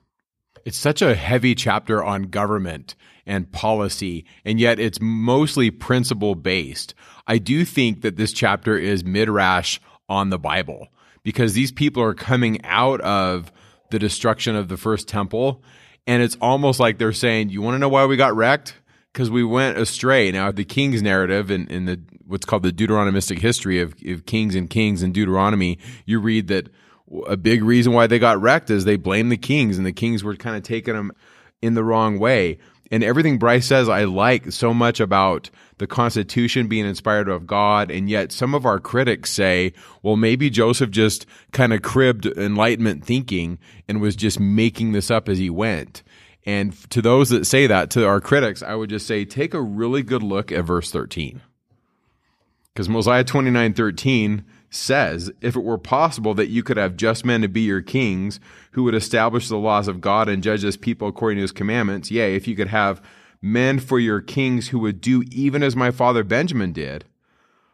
It's 0.65 0.77
such 0.77 1.01
a 1.01 1.15
heavy 1.15 1.55
chapter 1.55 2.03
on 2.03 2.23
government 2.23 2.95
and 3.25 3.51
policy, 3.51 4.25
and 4.43 4.59
yet 4.59 4.79
it's 4.79 4.99
mostly 5.01 5.71
principle 5.71 6.35
based. 6.35 6.93
I 7.27 7.37
do 7.37 7.63
think 7.65 8.01
that 8.01 8.15
this 8.15 8.33
chapter 8.33 8.77
is 8.77 9.03
midrash 9.03 9.79
on 10.07 10.29
the 10.29 10.39
Bible 10.39 10.87
because 11.23 11.53
these 11.53 11.71
people 11.71 12.01
are 12.01 12.13
coming 12.13 12.63
out 12.65 13.01
of 13.01 13.51
the 13.91 13.99
destruction 13.99 14.55
of 14.55 14.67
the 14.67 14.77
first 14.77 15.07
temple, 15.07 15.63
and 16.07 16.23
it's 16.23 16.37
almost 16.41 16.79
like 16.79 16.97
they're 16.97 17.13
saying, 17.13 17.49
"You 17.49 17.61
want 17.61 17.75
to 17.75 17.79
know 17.79 17.89
why 17.89 18.05
we 18.05 18.17
got 18.17 18.35
wrecked? 18.35 18.75
Because 19.13 19.29
we 19.29 19.43
went 19.43 19.77
astray." 19.77 20.31
Now, 20.31 20.51
the 20.51 20.65
King's 20.65 21.01
narrative 21.01 21.51
in, 21.51 21.67
in 21.67 21.85
the 21.85 21.99
what's 22.25 22.45
called 22.45 22.63
the 22.63 22.71
Deuteronomistic 22.71 23.39
history 23.39 23.79
of, 23.79 23.95
of 24.05 24.25
Kings 24.25 24.55
and 24.55 24.69
Kings 24.69 25.01
and 25.01 25.13
Deuteronomy, 25.13 25.77
you 26.05 26.19
read 26.19 26.47
that 26.47 26.69
a 27.27 27.37
big 27.37 27.63
reason 27.63 27.93
why 27.93 28.07
they 28.07 28.19
got 28.19 28.41
wrecked 28.41 28.69
is 28.69 28.85
they 28.85 28.97
blamed 28.97 29.31
the 29.31 29.37
kings, 29.37 29.77
and 29.77 29.85
the 29.85 29.91
kings 29.93 30.23
were 30.23 30.35
kind 30.35 30.55
of 30.55 30.63
taking 30.63 30.93
them 30.93 31.11
in 31.61 31.73
the 31.73 31.83
wrong 31.83 32.19
way 32.19 32.57
And 32.91 33.03
everything 33.03 33.37
Bryce 33.37 33.67
says, 33.67 33.87
I 33.87 34.05
like 34.05 34.51
so 34.51 34.73
much 34.73 34.99
about 34.99 35.49
the 35.77 35.87
Constitution 35.87 36.67
being 36.67 36.85
inspired 36.85 37.29
of 37.29 37.45
God. 37.45 37.91
And 37.91 38.09
yet 38.09 38.31
some 38.31 38.55
of 38.55 38.65
our 38.65 38.79
critics 38.79 39.31
say, 39.31 39.73
well, 40.01 40.15
maybe 40.15 40.49
Joseph 40.49 40.89
just 40.89 41.25
kind 41.51 41.71
of 41.71 41.81
cribbed 41.81 42.25
Enlightenment 42.25 43.05
thinking 43.05 43.59
and 43.87 44.01
was 44.01 44.15
just 44.15 44.39
making 44.39 44.91
this 44.93 45.11
up 45.11 45.29
as 45.29 45.37
he 45.37 45.49
went. 45.49 46.01
And 46.45 46.73
to 46.89 47.01
those 47.01 47.29
that 47.29 47.45
say 47.45 47.67
that, 47.67 47.91
to 47.91 48.07
our 48.07 48.21
critics, 48.21 48.63
I 48.63 48.73
would 48.73 48.89
just 48.89 49.05
say, 49.05 49.23
take 49.23 49.53
a 49.53 49.61
really 49.61 50.01
good 50.01 50.23
look 50.23 50.51
at 50.51 50.65
verse 50.65 50.89
13. 50.89 51.41
Because 52.73 52.89
Mosiah 52.89 53.23
29 53.23 53.73
13 53.73 54.45
says, 54.69 55.31
If 55.41 55.55
it 55.55 55.63
were 55.63 55.77
possible 55.77 56.33
that 56.35 56.49
you 56.49 56.63
could 56.63 56.77
have 56.77 56.97
just 56.97 57.25
men 57.25 57.41
to 57.41 57.47
be 57.47 57.61
your 57.61 57.81
kings, 57.81 58.39
who 58.71 58.83
would 58.83 58.95
establish 58.95 59.47
the 59.47 59.57
laws 59.57 59.87
of 59.87 60.01
God 60.01 60.29
and 60.29 60.43
judge 60.43 60.61
his 60.61 60.77
people 60.77 61.07
according 61.07 61.37
to 61.37 61.43
his 61.43 61.51
commandments, 61.51 62.11
yea, 62.11 62.35
if 62.35 62.47
you 62.47 62.55
could 62.55 62.67
have 62.67 63.01
men 63.41 63.79
for 63.79 63.99
your 63.99 64.21
kings 64.21 64.69
who 64.69 64.79
would 64.79 65.01
do 65.01 65.23
even 65.31 65.63
as 65.63 65.75
my 65.75 65.91
father 65.91 66.23
Benjamin 66.23 66.71
did, 66.71 67.05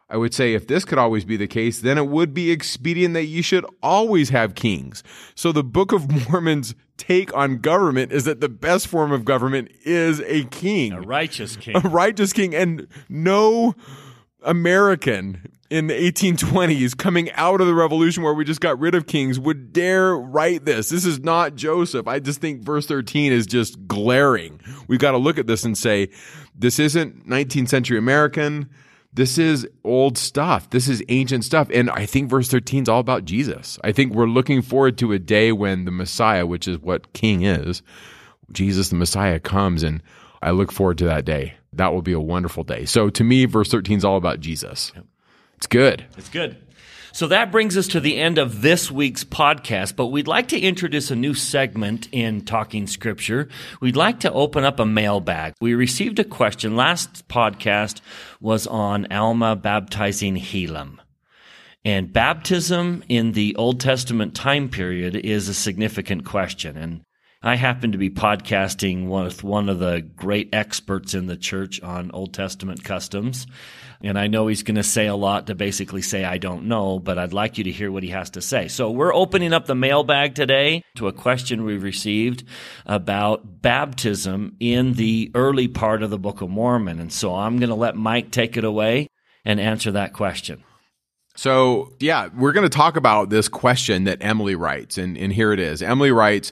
I 0.08 0.16
would 0.16 0.32
say 0.32 0.54
if 0.54 0.68
this 0.68 0.84
could 0.84 0.98
always 0.98 1.24
be 1.24 1.36
the 1.36 1.48
case, 1.48 1.80
then 1.80 1.98
it 1.98 2.06
would 2.06 2.32
be 2.32 2.52
expedient 2.52 3.14
that 3.14 3.24
you 3.24 3.42
should 3.42 3.66
always 3.82 4.30
have 4.30 4.54
kings. 4.54 5.02
So 5.34 5.50
the 5.50 5.64
Book 5.64 5.92
of 5.92 6.08
Mormon's 6.30 6.74
take 6.96 7.34
on 7.36 7.58
government 7.58 8.12
is 8.12 8.24
that 8.24 8.40
the 8.40 8.48
best 8.48 8.86
form 8.86 9.10
of 9.10 9.24
government 9.24 9.70
is 9.84 10.20
a 10.20 10.44
king. 10.44 10.92
A 10.92 11.00
righteous 11.00 11.56
king. 11.56 11.76
A 11.76 11.80
righteous 11.80 12.32
king. 12.32 12.54
And 12.54 12.86
no 13.08 13.74
American 14.42 15.55
in 15.70 15.88
the 15.88 15.94
1820s 15.94 16.96
coming 16.96 17.30
out 17.32 17.60
of 17.60 17.66
the 17.66 17.74
revolution 17.74 18.22
where 18.22 18.34
we 18.34 18.44
just 18.44 18.60
got 18.60 18.78
rid 18.78 18.94
of 18.94 19.06
kings 19.06 19.38
would 19.38 19.72
dare 19.72 20.16
write 20.16 20.64
this. 20.64 20.88
This 20.88 21.04
is 21.04 21.20
not 21.20 21.54
Joseph. 21.54 22.06
I 22.06 22.20
just 22.20 22.40
think 22.40 22.62
verse 22.62 22.86
13 22.86 23.32
is 23.32 23.46
just 23.46 23.86
glaring. 23.86 24.60
We've 24.88 25.00
got 25.00 25.12
to 25.12 25.18
look 25.18 25.38
at 25.38 25.46
this 25.46 25.64
and 25.64 25.76
say, 25.76 26.10
this 26.54 26.78
isn't 26.78 27.28
19th 27.28 27.68
century 27.68 27.98
American. 27.98 28.70
This 29.12 29.38
is 29.38 29.66
old 29.82 30.18
stuff. 30.18 30.70
This 30.70 30.88
is 30.88 31.02
ancient 31.08 31.44
stuff. 31.44 31.68
And 31.72 31.90
I 31.90 32.06
think 32.06 32.28
verse 32.28 32.48
13 32.48 32.82
is 32.84 32.88
all 32.88 33.00
about 33.00 33.24
Jesus. 33.24 33.78
I 33.82 33.92
think 33.92 34.12
we're 34.12 34.26
looking 34.26 34.62
forward 34.62 34.98
to 34.98 35.12
a 35.12 35.18
day 35.18 35.52
when 35.52 35.86
the 35.86 35.90
Messiah, 35.90 36.46
which 36.46 36.68
is 36.68 36.78
what 36.78 37.12
king 37.14 37.42
is, 37.42 37.82
Jesus 38.52 38.90
the 38.90 38.96
Messiah 38.96 39.40
comes 39.40 39.82
and 39.82 40.02
I 40.42 40.50
look 40.50 40.70
forward 40.70 40.98
to 40.98 41.06
that 41.06 41.24
day. 41.24 41.54
That 41.72 41.92
will 41.92 42.02
be 42.02 42.12
a 42.12 42.20
wonderful 42.20 42.62
day. 42.62 42.84
So 42.84 43.10
to 43.10 43.24
me, 43.24 43.46
verse 43.46 43.70
13 43.70 43.98
is 43.98 44.04
all 44.04 44.16
about 44.16 44.40
Jesus. 44.40 44.92
It's 45.56 45.66
good. 45.66 46.04
It's 46.16 46.28
good. 46.28 46.56
So 47.12 47.28
that 47.28 47.50
brings 47.50 47.78
us 47.78 47.88
to 47.88 48.00
the 48.00 48.18
end 48.18 48.36
of 48.36 48.60
this 48.60 48.90
week's 48.90 49.24
podcast, 49.24 49.96
but 49.96 50.08
we'd 50.08 50.28
like 50.28 50.48
to 50.48 50.60
introduce 50.60 51.10
a 51.10 51.16
new 51.16 51.32
segment 51.32 52.08
in 52.12 52.42
Talking 52.42 52.86
Scripture. 52.86 53.48
We'd 53.80 53.96
like 53.96 54.20
to 54.20 54.32
open 54.32 54.64
up 54.64 54.78
a 54.80 54.84
mailbag. 54.84 55.54
We 55.58 55.72
received 55.72 56.18
a 56.18 56.24
question. 56.24 56.76
Last 56.76 57.26
podcast 57.26 58.02
was 58.38 58.66
on 58.66 59.10
Alma 59.10 59.56
baptizing 59.56 60.36
Helam. 60.36 60.98
And 61.86 62.12
baptism 62.12 63.02
in 63.08 63.32
the 63.32 63.56
Old 63.56 63.80
Testament 63.80 64.34
time 64.34 64.68
period 64.68 65.16
is 65.16 65.48
a 65.48 65.54
significant 65.54 66.26
question. 66.26 66.76
And 66.76 67.05
I 67.42 67.56
happen 67.56 67.92
to 67.92 67.98
be 67.98 68.10
podcasting 68.10 69.08
with 69.08 69.44
one 69.44 69.68
of 69.68 69.78
the 69.78 70.00
great 70.00 70.48
experts 70.54 71.14
in 71.14 71.26
the 71.26 71.36
church 71.36 71.82
on 71.82 72.10
Old 72.12 72.32
Testament 72.32 72.82
customs. 72.82 73.46
And 74.00 74.18
I 74.18 74.26
know 74.26 74.46
he's 74.46 74.62
going 74.62 74.76
to 74.76 74.82
say 74.82 75.06
a 75.06 75.14
lot 75.14 75.46
to 75.46 75.54
basically 75.54 76.02
say, 76.02 76.24
I 76.24 76.38
don't 76.38 76.64
know, 76.64 76.98
but 76.98 77.18
I'd 77.18 77.32
like 77.32 77.58
you 77.58 77.64
to 77.64 77.70
hear 77.70 77.92
what 77.92 78.02
he 78.02 78.10
has 78.10 78.30
to 78.30 78.40
say. 78.40 78.68
So 78.68 78.90
we're 78.90 79.14
opening 79.14 79.52
up 79.52 79.66
the 79.66 79.74
mailbag 79.74 80.34
today 80.34 80.82
to 80.96 81.08
a 81.08 81.12
question 81.12 81.64
we 81.64 81.76
received 81.76 82.44
about 82.86 83.62
baptism 83.62 84.56
in 84.58 84.94
the 84.94 85.30
early 85.34 85.68
part 85.68 86.02
of 86.02 86.10
the 86.10 86.18
Book 86.18 86.40
of 86.40 86.50
Mormon. 86.50 87.00
And 87.00 87.12
so 87.12 87.34
I'm 87.34 87.58
going 87.58 87.68
to 87.68 87.74
let 87.74 87.96
Mike 87.96 88.30
take 88.30 88.56
it 88.56 88.64
away 88.64 89.08
and 89.44 89.60
answer 89.60 89.92
that 89.92 90.14
question. 90.14 90.64
So, 91.36 91.92
yeah, 92.00 92.28
we're 92.34 92.52
going 92.52 92.68
to 92.68 92.74
talk 92.74 92.96
about 92.96 93.28
this 93.28 93.46
question 93.46 94.04
that 94.04 94.18
Emily 94.22 94.54
writes. 94.54 94.96
And, 94.96 95.18
and 95.18 95.32
here 95.32 95.52
it 95.52 95.60
is. 95.60 95.82
Emily 95.82 96.10
writes, 96.10 96.50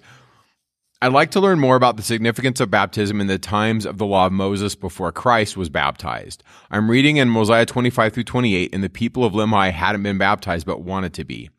I'd 1.04 1.12
like 1.12 1.32
to 1.32 1.40
learn 1.40 1.60
more 1.60 1.76
about 1.76 1.98
the 1.98 2.02
significance 2.02 2.60
of 2.60 2.70
baptism 2.70 3.20
in 3.20 3.26
the 3.26 3.38
times 3.38 3.84
of 3.84 3.98
the 3.98 4.06
law 4.06 4.24
of 4.24 4.32
Moses 4.32 4.74
before 4.74 5.12
Christ 5.12 5.54
was 5.54 5.68
baptized. 5.68 6.42
I'm 6.70 6.90
reading 6.90 7.18
in 7.18 7.28
Mosiah 7.28 7.66
25 7.66 8.14
through 8.14 8.24
28, 8.24 8.74
and 8.74 8.82
the 8.82 8.88
people 8.88 9.22
of 9.22 9.34
Limhi 9.34 9.70
hadn't 9.70 10.02
been 10.02 10.16
baptized 10.16 10.64
but 10.64 10.80
wanted 10.80 11.12
to 11.12 11.24
be. 11.24 11.50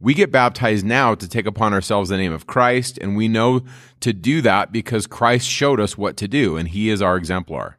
We 0.00 0.14
get 0.14 0.32
baptized 0.32 0.86
now 0.86 1.14
to 1.14 1.28
take 1.28 1.44
upon 1.44 1.74
ourselves 1.74 2.08
the 2.08 2.16
name 2.16 2.32
of 2.32 2.46
Christ, 2.46 2.96
and 2.96 3.18
we 3.18 3.28
know 3.28 3.66
to 4.00 4.14
do 4.14 4.40
that 4.40 4.72
because 4.72 5.06
Christ 5.06 5.46
showed 5.46 5.78
us 5.78 5.98
what 5.98 6.16
to 6.16 6.26
do, 6.26 6.56
and 6.56 6.66
he 6.66 6.88
is 6.88 7.02
our 7.02 7.18
exemplar. 7.18 7.76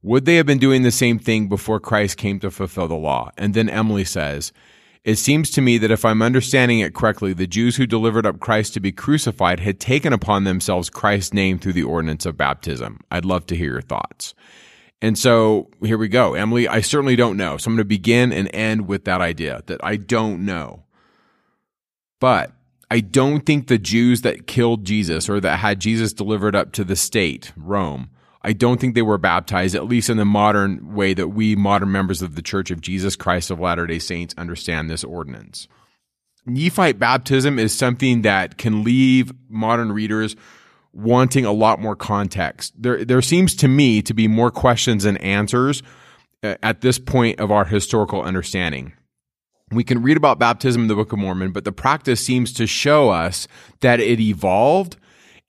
Would 0.00 0.24
they 0.24 0.36
have 0.36 0.46
been 0.46 0.56
doing 0.56 0.82
the 0.82 0.90
same 0.90 1.18
thing 1.18 1.50
before 1.50 1.78
Christ 1.78 2.16
came 2.16 2.40
to 2.40 2.50
fulfill 2.50 2.88
the 2.88 2.94
law? 2.94 3.32
And 3.36 3.52
then 3.52 3.68
Emily 3.68 4.06
says, 4.06 4.54
it 5.08 5.16
seems 5.16 5.50
to 5.52 5.62
me 5.62 5.78
that 5.78 5.90
if 5.90 6.04
I'm 6.04 6.20
understanding 6.20 6.80
it 6.80 6.92
correctly, 6.92 7.32
the 7.32 7.46
Jews 7.46 7.76
who 7.76 7.86
delivered 7.86 8.26
up 8.26 8.40
Christ 8.40 8.74
to 8.74 8.80
be 8.80 8.92
crucified 8.92 9.58
had 9.58 9.80
taken 9.80 10.12
upon 10.12 10.44
themselves 10.44 10.90
Christ's 10.90 11.32
name 11.32 11.58
through 11.58 11.72
the 11.72 11.82
ordinance 11.82 12.26
of 12.26 12.36
baptism. 12.36 13.00
I'd 13.10 13.24
love 13.24 13.46
to 13.46 13.56
hear 13.56 13.72
your 13.72 13.80
thoughts. 13.80 14.34
And 15.00 15.16
so 15.16 15.70
here 15.80 15.96
we 15.96 16.08
go. 16.08 16.34
Emily, 16.34 16.68
I 16.68 16.82
certainly 16.82 17.16
don't 17.16 17.38
know. 17.38 17.56
So 17.56 17.68
I'm 17.68 17.76
going 17.76 17.78
to 17.78 17.88
begin 17.88 18.34
and 18.34 18.54
end 18.54 18.86
with 18.86 19.06
that 19.06 19.22
idea 19.22 19.62
that 19.64 19.82
I 19.82 19.96
don't 19.96 20.44
know. 20.44 20.84
But 22.20 22.52
I 22.90 23.00
don't 23.00 23.46
think 23.46 23.68
the 23.68 23.78
Jews 23.78 24.20
that 24.20 24.46
killed 24.46 24.84
Jesus 24.84 25.26
or 25.30 25.40
that 25.40 25.60
had 25.60 25.80
Jesus 25.80 26.12
delivered 26.12 26.54
up 26.54 26.72
to 26.72 26.84
the 26.84 26.96
state, 26.96 27.50
Rome, 27.56 28.10
I 28.48 28.54
don't 28.54 28.80
think 28.80 28.94
they 28.94 29.02
were 29.02 29.18
baptized, 29.18 29.74
at 29.74 29.84
least 29.84 30.08
in 30.08 30.16
the 30.16 30.24
modern 30.24 30.94
way 30.94 31.12
that 31.12 31.28
we 31.28 31.54
modern 31.54 31.92
members 31.92 32.22
of 32.22 32.34
the 32.34 32.40
Church 32.40 32.70
of 32.70 32.80
Jesus 32.80 33.14
Christ 33.14 33.50
of 33.50 33.60
Latter 33.60 33.86
day 33.86 33.98
Saints 33.98 34.34
understand 34.38 34.88
this 34.88 35.04
ordinance. 35.04 35.68
Nephite 36.46 36.98
baptism 36.98 37.58
is 37.58 37.76
something 37.76 38.22
that 38.22 38.56
can 38.56 38.84
leave 38.84 39.34
modern 39.50 39.92
readers 39.92 40.34
wanting 40.94 41.44
a 41.44 41.52
lot 41.52 41.78
more 41.78 41.94
context. 41.94 42.72
There, 42.74 43.04
there 43.04 43.20
seems 43.20 43.54
to 43.56 43.68
me 43.68 44.00
to 44.00 44.14
be 44.14 44.28
more 44.28 44.50
questions 44.50 45.04
than 45.04 45.18
answers 45.18 45.82
uh, 46.42 46.54
at 46.62 46.80
this 46.80 46.98
point 46.98 47.40
of 47.40 47.50
our 47.50 47.66
historical 47.66 48.22
understanding. 48.22 48.94
We 49.72 49.84
can 49.84 50.02
read 50.02 50.16
about 50.16 50.38
baptism 50.38 50.80
in 50.80 50.88
the 50.88 50.94
Book 50.94 51.12
of 51.12 51.18
Mormon, 51.18 51.52
but 51.52 51.64
the 51.64 51.72
practice 51.72 52.22
seems 52.22 52.54
to 52.54 52.66
show 52.66 53.10
us 53.10 53.46
that 53.80 54.00
it 54.00 54.20
evolved 54.20 54.96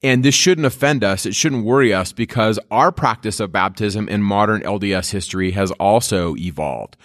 and 0.02 0.24
this 0.24 0.36
shouldn't 0.36 0.68
offend 0.68 1.04
us. 1.04 1.26
It 1.26 1.36
shouldn't 1.36 1.66
worry 1.66 1.93
us 1.93 2.12
because 2.12 2.60
our 2.72 2.91
practice 2.91 3.39
of 3.39 3.52
baptism 3.52 4.08
in 4.08 4.24
modern 4.24 4.62
LDS 4.62 5.12
history 5.12 5.52
has 5.52 5.72
also 5.72 6.36
evolved. 6.38 6.95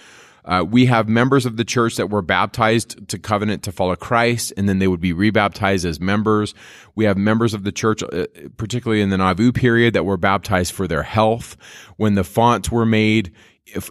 Uh, 0.45 0.63
we 0.69 0.87
have 0.87 1.09
members 1.09 1.47
of 1.47 1.57
the 1.57 1.65
church 1.65 1.97
that 1.97 2.11
were 2.11 2.21
baptized 2.21 3.09
to 3.09 3.19
covenant 3.19 3.63
to 3.63 3.73
follow 3.73 3.97
Christ, 3.97 4.53
and 4.57 4.69
then 4.69 4.79
they 4.79 4.89
would 4.89 5.01
be 5.01 5.15
rebaptized 5.15 5.87
as 5.87 5.99
members. 5.99 6.55
We 6.95 7.07
have 7.07 7.17
members 7.17 7.55
of 7.55 7.65
the 7.65 7.73
church, 7.73 8.03
uh, 8.03 8.27
particularly 8.59 9.01
in 9.01 9.09
the 9.09 9.17
Nauvoo 9.17 9.53
period, 9.53 9.95
that 9.95 10.05
were 10.05 10.19
baptized 10.19 10.73
for 10.73 10.87
their 10.87 11.03
health. 11.03 11.57
When 11.97 12.15
the 12.15 12.25
fonts 12.25 12.71
were 12.71 12.85
made, 12.85 13.33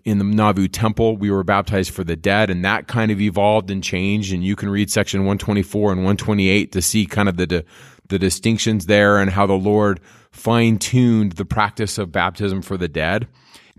in 0.06 0.20
the 0.20 0.24
Nauvoo 0.24 0.68
temple, 0.68 1.18
we 1.18 1.32
were 1.32 1.44
baptized 1.44 1.92
for 1.92 2.04
the 2.04 2.16
dead, 2.16 2.52
and 2.52 2.64
that 2.64 2.88
kind 2.88 3.12
of 3.12 3.20
evolved 3.20 3.72
and 3.72 3.84
changed. 3.84 4.32
And 4.32 4.44
you 4.44 4.56
can 4.56 4.70
read 4.70 4.92
section 4.92 5.22
124 5.22 5.92
and 5.92 6.02
128 6.02 6.72
to 6.72 6.82
see 6.82 7.08
kind 7.08 7.28
of 7.28 7.38
the, 7.38 7.66
the 8.10 8.20
distinctions 8.20 8.86
there 8.86 9.18
and 9.18 9.32
how 9.32 9.46
the 9.46 9.54
Lord 9.54 10.00
fine 10.32 10.78
tuned 10.78 11.34
the 11.34 11.46
practice 11.46 11.98
of 11.98 12.12
baptism 12.12 12.62
for 12.62 12.78
the 12.78 12.88
dead. 12.88 13.28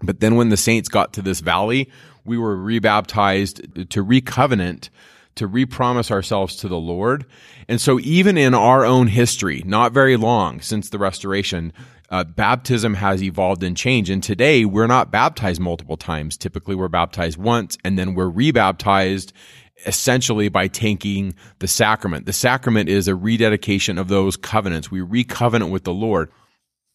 But 0.02 0.20
then 0.20 0.36
when 0.36 0.48
the 0.48 0.56
saints 0.56 0.88
got 0.88 1.12
to 1.14 1.22
this 1.22 1.40
valley, 1.40 1.90
we 2.24 2.38
were 2.38 2.56
rebaptized 2.56 3.90
to 3.90 4.02
recovenant, 4.02 4.90
to 5.36 5.46
repromise 5.46 6.10
ourselves 6.10 6.56
to 6.56 6.68
the 6.68 6.78
Lord. 6.78 7.26
And 7.68 7.80
so 7.80 8.00
even 8.00 8.38
in 8.38 8.54
our 8.54 8.84
own 8.84 9.08
history, 9.08 9.62
not 9.64 9.92
very 9.92 10.16
long 10.16 10.60
since 10.60 10.90
the 10.90 10.98
restoration, 10.98 11.72
uh, 12.10 12.24
baptism 12.24 12.94
has 12.94 13.22
evolved 13.22 13.62
and 13.62 13.76
changed. 13.76 14.10
And 14.10 14.22
today 14.22 14.64
we're 14.64 14.86
not 14.86 15.10
baptized 15.10 15.60
multiple 15.60 15.96
times. 15.96 16.36
Typically 16.36 16.74
we're 16.74 16.88
baptized 16.88 17.38
once 17.38 17.76
and 17.84 17.98
then 17.98 18.14
we're 18.14 18.30
rebaptized 18.30 19.32
essentially 19.86 20.48
by 20.48 20.68
taking 20.68 21.34
the 21.58 21.68
sacrament. 21.68 22.26
The 22.26 22.32
sacrament 22.32 22.88
is 22.88 23.08
a 23.08 23.14
rededication 23.14 23.98
of 23.98 24.08
those 24.08 24.36
covenants. 24.36 24.90
We 24.90 25.00
recovenant 25.00 25.70
with 25.70 25.84
the 25.84 25.94
Lord. 25.94 26.30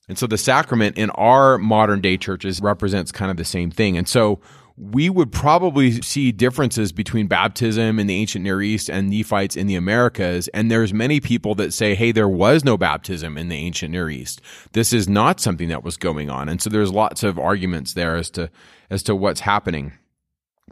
And 0.08 0.18
so 0.18 0.26
the 0.26 0.38
sacrament 0.38 0.98
in 0.98 1.12
our 1.12 1.58
modern 1.58 2.02
day 2.02 2.18
churches 2.18 2.62
represents 2.62 3.12
kind 3.12 3.30
of 3.30 3.38
the 3.38 3.46
same 3.46 3.70
thing. 3.70 3.96
And 3.96 4.08
so 4.08 4.40
we 4.76 5.10
would 5.10 5.32
probably 5.32 6.02
see 6.02 6.32
differences 6.32 6.94
between 6.94 7.28
baptism 7.28 8.00
in 8.00 8.08
the 8.08 8.16
ancient 8.16 8.44
Near 8.44 8.62
East 8.62 8.90
and 8.90 9.10
Nephites 9.10 9.58
in 9.58 9.68
the 9.68 9.76
Americas. 9.76 10.48
And 10.50 10.72
there's 10.72 10.94
many 10.94 11.20
people 11.20 11.54
that 11.56 11.74
say, 11.74 11.96
hey, 11.96 12.14
there 12.14 12.30
was 12.30 12.64
no 12.64 12.78
baptism 12.78 13.38
in 13.38 13.50
the 13.50 13.58
ancient 13.58 13.92
Near 13.92 14.10
East. 14.10 14.42
This 14.72 14.94
is 14.94 15.10
not 15.10 15.42
something 15.42 15.68
that 15.68 15.84
was 15.84 15.98
going 15.98 16.30
on. 16.30 16.48
And 16.48 16.62
so 16.62 16.70
there's 16.70 16.94
lots 16.94 17.24
of 17.24 17.38
arguments 17.38 17.94
there 17.94 18.16
as 18.16 18.30
to, 18.32 18.50
as 18.90 19.04
to 19.04 19.16
what's 19.16 19.42
happening. 19.42 19.94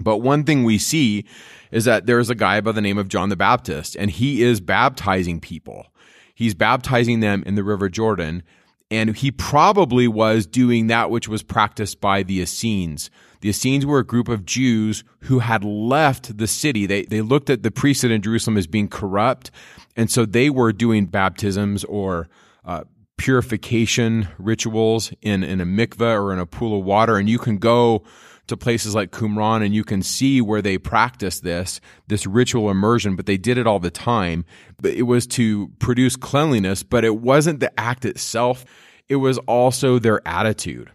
But 0.02 0.18
one 0.18 0.44
thing 0.44 0.64
we 0.64 0.78
see 0.78 1.26
is 1.72 1.86
that 1.86 2.06
there's 2.06 2.30
a 2.30 2.36
guy 2.36 2.62
by 2.62 2.72
the 2.72 2.82
name 2.82 2.98
of 2.98 3.10
John 3.10 3.30
the 3.30 3.36
Baptist, 3.36 3.96
and 3.96 4.10
he 4.10 4.42
is 4.42 4.62
baptizing 4.62 5.40
people. 5.40 5.88
He's 6.34 6.54
baptizing 6.54 7.20
them 7.20 7.44
in 7.46 7.56
the 7.56 7.64
River 7.64 7.90
Jordan. 7.90 8.44
And 8.90 9.18
he 9.18 9.32
probably 9.32 10.08
was 10.08 10.46
doing 10.46 10.88
that 10.88 11.10
which 11.10 11.28
was 11.28 11.44
practiced 11.44 12.00
by 12.00 12.24
the 12.24 12.40
Essenes. 12.40 13.10
The 13.42 13.50
Essenes 13.50 13.86
were 13.86 14.00
a 14.00 14.06
group 14.06 14.30
of 14.30 14.46
Jews 14.46 15.04
who 15.22 15.40
had 15.40 15.64
left 15.64 16.38
the 16.38 16.48
city. 16.48 16.86
They, 16.86 17.04
they 17.04 17.22
looked 17.22 17.50
at 17.50 17.64
the 17.64 17.72
priesthood 17.72 18.12
in 18.12 18.22
Jerusalem 18.22 18.58
as 18.58 18.66
being 18.66 18.88
corrupt. 18.88 19.52
And 19.96 20.10
so 20.10 20.26
they 20.26 20.50
were 20.50 20.72
doing 20.72 21.08
baptisms 21.08 21.84
or 21.84 22.30
uh, 22.64 22.84
purification 23.18 24.30
rituals 24.38 25.12
in, 25.22 25.44
in 25.44 25.60
a 25.60 25.66
mikveh 25.66 26.22
or 26.22 26.32
in 26.32 26.40
a 26.40 26.46
pool 26.46 26.80
of 26.80 26.86
water. 26.86 27.18
And 27.18 27.28
you 27.28 27.40
can 27.40 27.58
go 27.58 28.04
to 28.48 28.58
places 28.58 28.96
like 28.96 29.12
Qumran 29.12 29.64
and 29.64 29.74
you 29.74 29.84
can 29.84 30.02
see 30.02 30.42
where 30.42 30.62
they 30.62 30.78
practice 30.78 31.40
this, 31.40 31.80
this 32.08 32.26
ritual 32.26 32.70
immersion, 32.70 33.16
but 33.16 33.26
they 33.26 33.38
did 33.38 33.58
it 33.58 33.68
all 33.68 33.80
the 33.80 33.92
time. 33.92 34.46
But 34.82 34.94
it 34.94 35.04
was 35.04 35.28
to 35.28 35.70
produce 35.80 36.16
cleanliness, 36.16 36.84
but 36.84 37.04
it 37.04 37.18
wasn't 37.18 37.60
the 37.60 37.78
act 37.80 38.06
itself. 38.06 38.66
It 39.10 39.18
was 39.18 39.38
also 39.40 40.00
their 40.00 40.26
attitude. 40.28 40.92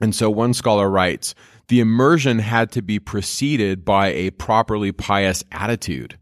And 0.00 0.14
so 0.14 0.30
one 0.30 0.54
scholar 0.54 0.88
writes, 0.88 1.34
the 1.68 1.80
immersion 1.80 2.38
had 2.38 2.72
to 2.72 2.82
be 2.82 2.98
preceded 2.98 3.84
by 3.84 4.08
a 4.08 4.30
properly 4.30 4.92
pious 4.92 5.44
attitude 5.52 6.18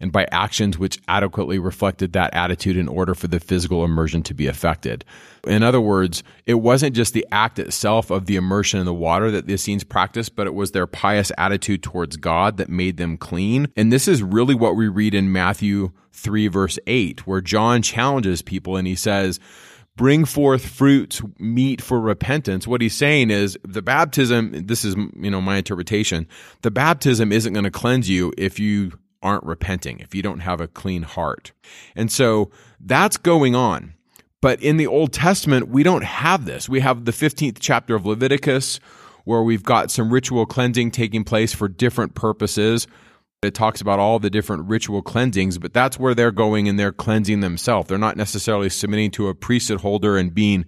and 0.00 0.10
by 0.10 0.26
actions 0.32 0.78
which 0.78 0.98
adequately 1.06 1.58
reflected 1.58 2.12
that 2.12 2.34
attitude 2.34 2.76
in 2.76 2.88
order 2.88 3.14
for 3.14 3.28
the 3.28 3.38
physical 3.38 3.84
immersion 3.84 4.22
to 4.22 4.34
be 4.34 4.46
effected. 4.46 5.04
In 5.46 5.62
other 5.62 5.80
words, 5.80 6.22
it 6.46 6.54
wasn't 6.54 6.96
just 6.96 7.14
the 7.14 7.26
act 7.30 7.58
itself 7.58 8.10
of 8.10 8.26
the 8.26 8.36
immersion 8.36 8.80
in 8.80 8.86
the 8.86 8.94
water 8.94 9.30
that 9.30 9.46
the 9.46 9.54
Essenes 9.54 9.84
practiced, 9.84 10.34
but 10.34 10.46
it 10.46 10.54
was 10.54 10.72
their 10.72 10.86
pious 10.86 11.30
attitude 11.38 11.82
towards 11.82 12.16
God 12.16 12.56
that 12.56 12.68
made 12.68 12.96
them 12.96 13.16
clean. 13.16 13.68
And 13.76 13.92
this 13.92 14.08
is 14.08 14.22
really 14.22 14.54
what 14.54 14.76
we 14.76 14.88
read 14.88 15.14
in 15.14 15.32
Matthew 15.32 15.92
3 16.12 16.48
verse 16.48 16.78
8, 16.86 17.26
where 17.26 17.40
John 17.40 17.82
challenges 17.82 18.42
people 18.42 18.76
and 18.76 18.86
he 18.86 18.96
says, 18.96 19.38
bring 19.96 20.24
forth 20.24 20.64
fruits 20.64 21.20
meet 21.38 21.82
for 21.82 22.00
repentance 22.00 22.66
what 22.66 22.80
he's 22.80 22.94
saying 22.94 23.28
is 23.30 23.58
the 23.64 23.82
baptism 23.82 24.66
this 24.66 24.82
is 24.82 24.94
you 25.16 25.30
know 25.30 25.42
my 25.42 25.56
interpretation 25.56 26.26
the 26.62 26.70
baptism 26.70 27.32
isn't 27.32 27.52
going 27.52 27.64
to 27.64 27.70
cleanse 27.70 28.08
you 28.08 28.32
if 28.38 28.58
you 28.58 28.92
aren't 29.22 29.44
repenting, 29.44 30.00
if 30.00 30.14
you 30.14 30.22
don't 30.22 30.40
have 30.40 30.60
a 30.60 30.68
clean 30.68 31.02
heart. 31.02 31.52
And 31.94 32.10
so 32.10 32.50
that's 32.80 33.16
going 33.16 33.54
on. 33.54 33.94
But 34.40 34.62
in 34.62 34.78
the 34.78 34.86
Old 34.86 35.12
Testament, 35.12 35.68
we 35.68 35.82
don't 35.82 36.04
have 36.04 36.46
this. 36.46 36.68
We 36.68 36.80
have 36.80 37.04
the 37.04 37.12
15th 37.12 37.58
chapter 37.60 37.94
of 37.94 38.06
Leviticus 38.06 38.80
where 39.24 39.42
we've 39.42 39.62
got 39.62 39.90
some 39.90 40.12
ritual 40.12 40.46
cleansing 40.46 40.90
taking 40.90 41.24
place 41.24 41.52
for 41.52 41.68
different 41.68 42.14
purposes. 42.14 42.86
It 43.42 43.54
talks 43.54 43.80
about 43.80 43.98
all 43.98 44.18
the 44.18 44.30
different 44.30 44.68
ritual 44.68 45.02
cleansings, 45.02 45.58
but 45.58 45.72
that's 45.72 45.98
where 45.98 46.14
they're 46.14 46.30
going 46.30 46.68
and 46.68 46.78
they're 46.78 46.92
cleansing 46.92 47.40
themselves. 47.40 47.88
They're 47.88 47.98
not 47.98 48.16
necessarily 48.16 48.68
submitting 48.68 49.10
to 49.12 49.28
a 49.28 49.34
priesthood 49.34 49.80
holder 49.80 50.16
and 50.16 50.34
being 50.34 50.64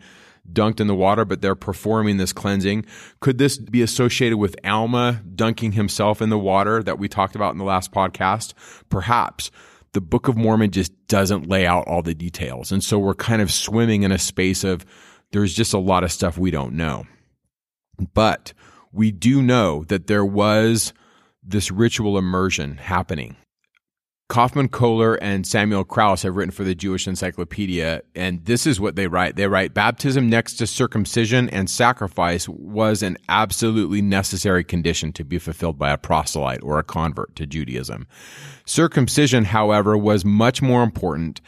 dunked 0.50 0.80
in 0.80 0.86
the 0.86 0.94
water, 0.94 1.24
but 1.24 1.40
they're 1.40 1.54
performing 1.54 2.16
this 2.16 2.32
cleansing. 2.32 2.84
Could 3.20 3.38
this 3.38 3.58
be 3.58 3.82
associated 3.82 4.38
with 4.38 4.56
Alma 4.64 5.22
dunking 5.34 5.72
himself 5.72 6.20
in 6.20 6.30
the 6.30 6.38
water 6.38 6.82
that 6.82 6.98
we 6.98 7.08
talked 7.08 7.34
about 7.34 7.52
in 7.52 7.58
the 7.58 7.64
last 7.64 7.92
podcast? 7.92 8.54
Perhaps. 8.88 9.50
The 9.92 10.00
Book 10.00 10.26
of 10.26 10.36
Mormon 10.36 10.70
just 10.70 10.92
doesn't 11.06 11.48
lay 11.48 11.66
out 11.66 11.86
all 11.86 12.02
the 12.02 12.14
details. 12.14 12.72
And 12.72 12.82
so 12.82 12.98
we're 12.98 13.14
kind 13.14 13.42
of 13.42 13.52
swimming 13.52 14.04
in 14.04 14.12
a 14.12 14.18
space 14.18 14.64
of 14.64 14.86
there's 15.32 15.52
just 15.52 15.74
a 15.74 15.78
lot 15.78 16.02
of 16.02 16.10
stuff 16.10 16.38
we 16.38 16.50
don't 16.50 16.74
know. 16.74 17.06
But 18.14 18.54
we 18.90 19.10
do 19.10 19.42
know 19.42 19.84
that 19.84 20.06
there 20.06 20.24
was 20.24 20.94
this 21.42 21.70
ritual 21.70 22.16
immersion 22.16 22.76
happening. 22.76 23.36
Kaufman 24.32 24.68
Kohler 24.68 25.16
and 25.16 25.46
Samuel 25.46 25.84
Krauss 25.84 26.22
have 26.22 26.36
written 26.36 26.52
for 26.52 26.64
the 26.64 26.74
Jewish 26.74 27.06
Encyclopedia, 27.06 28.00
and 28.14 28.42
this 28.46 28.66
is 28.66 28.80
what 28.80 28.96
they 28.96 29.06
write. 29.06 29.36
They 29.36 29.46
write 29.46 29.74
baptism 29.74 30.30
next 30.30 30.54
to 30.54 30.66
circumcision 30.66 31.50
and 31.50 31.68
sacrifice 31.68 32.48
was 32.48 33.02
an 33.02 33.18
absolutely 33.28 34.00
necessary 34.00 34.64
condition 34.64 35.12
to 35.12 35.24
be 35.24 35.38
fulfilled 35.38 35.78
by 35.78 35.90
a 35.90 35.98
proselyte 35.98 36.62
or 36.62 36.78
a 36.78 36.82
convert 36.82 37.36
to 37.36 37.46
Judaism. 37.46 38.06
Circumcision, 38.64 39.44
however, 39.44 39.98
was 39.98 40.24
much 40.24 40.62
more 40.62 40.82
important, 40.82 41.42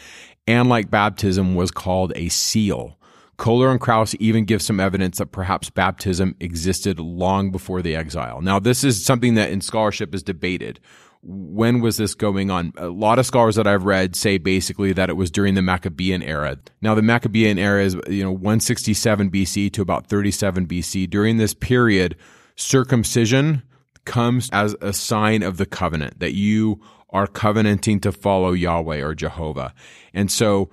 and 0.47 0.68
like 0.68 0.91
baptism, 0.91 1.55
was 1.55 1.70
called 1.70 2.12
a 2.14 2.28
seal. 2.28 2.99
Kohler 3.39 3.70
and 3.70 3.80
Krauss 3.80 4.14
even 4.20 4.45
give 4.45 4.61
some 4.61 4.78
evidence 4.78 5.16
that 5.16 5.32
perhaps 5.32 5.70
baptism 5.70 6.37
existed 6.39 7.01
long 7.01 7.51
before 7.51 7.80
the 7.80 7.97
exile. 7.97 8.43
Now, 8.43 8.59
this 8.59 8.85
is 8.85 9.03
something 9.03 9.37
that 9.37 9.51
in 9.51 9.62
scholarship 9.62 10.14
is 10.14 10.22
debated 10.22 10.80
when 11.27 11.81
was 11.81 11.97
this 11.97 12.14
going 12.14 12.51
on? 12.51 12.72
A 12.77 12.89
lot 12.89 13.18
of 13.18 13.27
scholars 13.27 13.57
that 13.57 13.66
I've 13.66 13.85
read 13.85 14.14
say 14.14 14.39
basically 14.39 14.93
that 14.93 15.09
it 15.09 15.14
was 15.14 15.31
during 15.31 15.55
the 15.55 15.62
Maccabean 15.62 16.22
era. 16.22 16.59
Now, 16.83 16.95
the 16.95 17.03
Maccabean 17.03 17.59
era 17.59 17.83
is, 17.83 17.97
you 18.09 18.22
know, 18.22 18.33
167 18.33 19.31
BC 19.31 19.72
to 19.72 19.83
about 19.83 20.07
37 20.07 20.66
BC. 20.66 21.09
During 21.09 21.39
this 21.39 21.55
period, 21.55 22.16
circumcision 22.57 23.62
comes 24.05 24.51
as 24.53 24.77
a 24.83 24.93
sign 24.93 25.43
of 25.43 25.57
the 25.57 25.66
covenant 25.66 26.20
that 26.20 26.35
you 26.35 26.81
are 27.11 27.27
covenanting 27.27 28.01
to 28.01 28.12
follow 28.12 28.53
Yahweh 28.53 29.01
or 29.01 29.14
Jehovah. 29.14 29.72
And 30.12 30.31
so, 30.31 30.68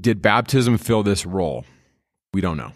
did 0.00 0.22
baptism 0.22 0.78
fill 0.78 1.02
this 1.02 1.26
role? 1.26 1.64
We 2.32 2.40
don't 2.40 2.56
know. 2.56 2.72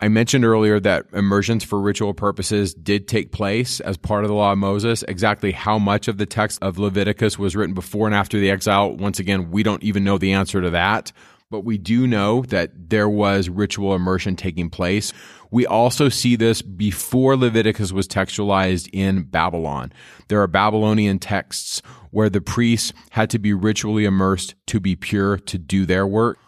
I 0.00 0.06
mentioned 0.06 0.44
earlier 0.44 0.78
that 0.78 1.06
immersions 1.12 1.64
for 1.64 1.80
ritual 1.80 2.14
purposes 2.14 2.72
did 2.72 3.08
take 3.08 3.32
place 3.32 3.80
as 3.80 3.96
part 3.96 4.22
of 4.22 4.28
the 4.28 4.34
law 4.34 4.52
of 4.52 4.58
Moses. 4.58 5.02
Exactly 5.02 5.50
how 5.50 5.76
much 5.76 6.06
of 6.06 6.18
the 6.18 6.26
text 6.26 6.60
of 6.62 6.78
Leviticus 6.78 7.36
was 7.36 7.56
written 7.56 7.74
before 7.74 8.06
and 8.06 8.14
after 8.14 8.38
the 8.38 8.48
exile, 8.48 8.96
once 8.96 9.18
again, 9.18 9.50
we 9.50 9.64
don't 9.64 9.82
even 9.82 10.04
know 10.04 10.16
the 10.16 10.34
answer 10.34 10.60
to 10.60 10.70
that. 10.70 11.10
But 11.50 11.64
we 11.64 11.78
do 11.78 12.06
know 12.06 12.42
that 12.42 12.90
there 12.90 13.08
was 13.08 13.48
ritual 13.48 13.94
immersion 13.94 14.36
taking 14.36 14.70
place. 14.70 15.12
We 15.50 15.66
also 15.66 16.08
see 16.10 16.36
this 16.36 16.62
before 16.62 17.36
Leviticus 17.36 17.90
was 17.90 18.06
textualized 18.06 18.88
in 18.92 19.22
Babylon. 19.22 19.92
There 20.28 20.40
are 20.42 20.46
Babylonian 20.46 21.18
texts 21.18 21.82
where 22.10 22.30
the 22.30 22.42
priests 22.42 22.92
had 23.10 23.30
to 23.30 23.38
be 23.38 23.52
ritually 23.52 24.04
immersed 24.04 24.54
to 24.66 24.78
be 24.78 24.94
pure 24.94 25.38
to 25.38 25.58
do 25.58 25.86
their 25.86 26.06
work. 26.06 26.38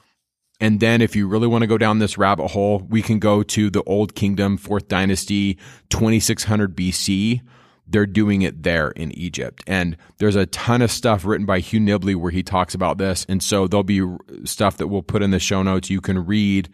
And 0.61 0.78
then 0.80 1.00
if 1.00 1.16
you 1.16 1.26
really 1.26 1.46
want 1.46 1.62
to 1.62 1.66
go 1.66 1.78
down 1.78 1.98
this 1.98 2.18
rabbit 2.18 2.48
hole, 2.48 2.80
we 2.88 3.00
can 3.00 3.18
go 3.18 3.42
to 3.42 3.70
the 3.70 3.82
Old 3.84 4.14
Kingdom, 4.14 4.56
Fourth 4.58 4.88
Dynasty, 4.88 5.58
2600 5.88 6.76
BC. 6.76 7.40
They're 7.86 8.06
doing 8.06 8.42
it 8.42 8.62
there 8.62 8.90
in 8.90 9.11
Egypt. 9.12 9.64
And 9.66 9.96
there's 10.18 10.36
a 10.36 10.46
ton 10.46 10.82
of 10.82 10.90
stuff 10.92 11.24
written 11.24 11.46
by 11.46 11.61
Hugh 11.61 11.80
Nibley 11.80 12.14
where 12.14 12.30
he 12.30 12.42
talks 12.42 12.74
about 12.74 12.98
this. 12.98 13.24
And 13.28 13.42
so 13.42 13.66
there'll 13.66 13.82
be 13.82 14.06
stuff 14.44 14.76
that 14.76 14.88
we'll 14.88 15.02
put 15.02 15.22
in 15.22 15.30
the 15.30 15.40
show 15.40 15.62
notes. 15.62 15.90
You 15.90 16.00
can 16.00 16.24
read 16.24 16.68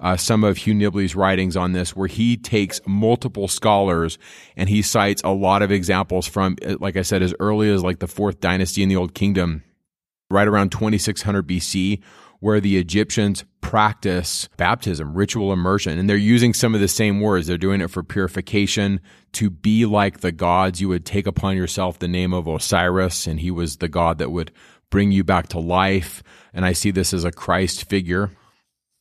uh, 0.00 0.16
some 0.16 0.44
of 0.44 0.56
Hugh 0.56 0.74
Nibley's 0.74 1.14
writings 1.14 1.56
on 1.56 1.72
this, 1.72 1.94
where 1.94 2.08
he 2.08 2.36
takes 2.36 2.80
multiple 2.86 3.48
scholars 3.48 4.18
and 4.56 4.68
he 4.68 4.82
cites 4.82 5.22
a 5.22 5.30
lot 5.30 5.62
of 5.62 5.70
examples 5.70 6.26
from, 6.26 6.56
like 6.80 6.96
I 6.96 7.02
said, 7.02 7.22
as 7.22 7.34
early 7.40 7.70
as 7.70 7.82
like 7.82 7.98
the 7.98 8.06
Fourth 8.06 8.40
Dynasty 8.40 8.82
in 8.82 8.88
the 8.88 8.96
Old 8.96 9.14
Kingdom, 9.14 9.62
right 10.30 10.48
around 10.48 10.72
2600 10.72 11.46
BC, 11.46 12.02
where 12.46 12.60
the 12.60 12.76
Egyptians 12.76 13.44
practice 13.60 14.48
baptism, 14.56 15.14
ritual 15.14 15.52
immersion, 15.52 15.98
and 15.98 16.08
they're 16.08 16.16
using 16.16 16.54
some 16.54 16.76
of 16.76 16.80
the 16.80 16.86
same 16.86 17.20
words. 17.20 17.48
They're 17.48 17.58
doing 17.58 17.80
it 17.80 17.90
for 17.90 18.04
purification, 18.04 19.00
to 19.32 19.50
be 19.50 19.84
like 19.84 20.20
the 20.20 20.30
gods. 20.30 20.80
You 20.80 20.88
would 20.90 21.04
take 21.04 21.26
upon 21.26 21.56
yourself 21.56 21.98
the 21.98 22.06
name 22.06 22.32
of 22.32 22.46
Osiris, 22.46 23.26
and 23.26 23.40
he 23.40 23.50
was 23.50 23.78
the 23.78 23.88
god 23.88 24.18
that 24.18 24.30
would 24.30 24.52
bring 24.90 25.10
you 25.10 25.24
back 25.24 25.48
to 25.48 25.58
life. 25.58 26.22
And 26.54 26.64
I 26.64 26.72
see 26.72 26.92
this 26.92 27.12
as 27.12 27.24
a 27.24 27.32
Christ 27.32 27.90
figure. 27.90 28.30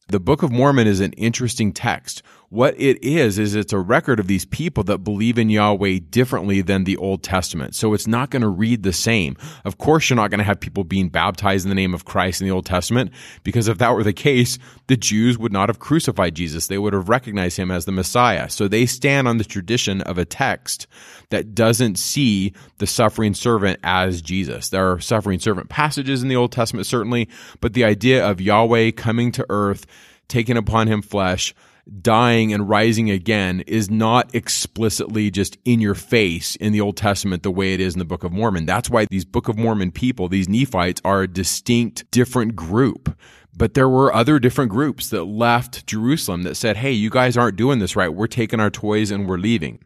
The 0.07 0.19
Book 0.19 0.41
of 0.41 0.51
Mormon 0.51 0.87
is 0.87 0.99
an 0.99 1.13
interesting 1.13 1.71
text 1.71 2.23
what 2.55 2.73
it 2.79 3.03
is, 3.03 3.37
is 3.37 3.53
it's 3.53 3.73
a 3.73 3.79
record 3.79 4.19
of 4.19 4.27
these 4.27 4.45
people 4.45 4.83
that 4.85 4.99
believe 4.99 5.37
in 5.37 5.49
Yahweh 5.49 5.99
differently 6.09 6.61
than 6.61 6.85
the 6.85 6.95
Old 6.97 7.21
Testament. 7.21 7.75
So 7.75 7.93
it's 7.93 8.07
not 8.07 8.29
going 8.29 8.41
to 8.41 8.47
read 8.47 8.83
the 8.83 8.93
same. 8.93 9.35
Of 9.65 9.77
course, 9.77 10.09
you're 10.09 10.15
not 10.15 10.31
going 10.31 10.39
to 10.39 10.45
have 10.45 10.61
people 10.61 10.85
being 10.85 11.09
baptized 11.09 11.65
in 11.65 11.69
the 11.69 11.75
name 11.75 11.93
of 11.93 12.05
Christ 12.05 12.39
in 12.39 12.47
the 12.47 12.53
Old 12.53 12.65
Testament, 12.65 13.11
because 13.43 13.67
if 13.67 13.77
that 13.79 13.93
were 13.93 14.03
the 14.03 14.13
case, 14.13 14.57
the 14.87 14.95
Jews 14.95 15.37
would 15.37 15.51
not 15.51 15.67
have 15.67 15.79
crucified 15.79 16.33
Jesus. 16.33 16.67
They 16.67 16.77
would 16.77 16.93
have 16.93 17.09
recognized 17.09 17.57
him 17.57 17.71
as 17.71 17.83
the 17.83 17.91
Messiah. 17.91 18.49
So 18.49 18.67
they 18.67 18.85
stand 18.85 19.27
on 19.27 19.37
the 19.37 19.43
tradition 19.43 20.01
of 20.01 20.17
a 20.17 20.25
text 20.25 20.87
that 21.31 21.55
doesn't 21.55 21.99
see 21.99 22.53
the 22.77 22.87
suffering 22.87 23.33
servant 23.33 23.79
as 23.83 24.21
Jesus. 24.21 24.69
There 24.69 24.93
are 24.93 24.99
suffering 25.01 25.39
servant 25.39 25.69
passages 25.69 26.23
in 26.23 26.29
the 26.29 26.37
Old 26.37 26.53
Testament, 26.53 26.87
certainly, 26.87 27.27
but 27.59 27.73
the 27.73 27.83
idea 27.83 28.25
of 28.25 28.39
Yahweh 28.39 28.91
coming 28.91 29.33
to 29.33 29.45
earth, 29.49 29.85
taking 30.29 30.55
upon 30.55 30.87
him 30.87 31.01
flesh, 31.01 31.53
dying 32.01 32.51
and 32.51 32.67
rising 32.67 33.09
again 33.09 33.61
is 33.67 33.89
not 33.89 34.33
explicitly 34.33 35.29
just 35.29 35.57
in 35.65 35.79
your 35.79 35.95
face 35.95 36.55
in 36.55 36.73
the 36.73 36.81
Old 36.81 36.97
Testament 36.97 37.43
the 37.43 37.51
way 37.51 37.73
it 37.73 37.79
is 37.79 37.93
in 37.93 37.99
the 37.99 38.05
Book 38.05 38.23
of 38.23 38.31
Mormon. 38.31 38.65
That's 38.65 38.89
why 38.89 39.05
these 39.05 39.25
Book 39.25 39.47
of 39.47 39.57
Mormon 39.57 39.91
people, 39.91 40.27
these 40.27 40.49
Nephites, 40.49 41.01
are 41.05 41.23
a 41.23 41.27
distinct, 41.27 42.09
different 42.11 42.55
group. 42.55 43.15
But 43.57 43.73
there 43.73 43.88
were 43.88 44.13
other 44.13 44.39
different 44.39 44.71
groups 44.71 45.09
that 45.11 45.23
left 45.23 45.88
Jerusalem 45.88 46.43
that 46.43 46.55
said, 46.55 46.77
hey, 46.77 46.91
you 46.91 47.09
guys 47.09 47.38
aren't 47.38 47.55
doing 47.55 47.79
this 47.79 47.95
right. 47.95 48.13
We're 48.13 48.27
taking 48.27 48.59
our 48.59 48.69
toys 48.69 49.11
and 49.11 49.27
we're 49.27 49.38
leaving. 49.38 49.79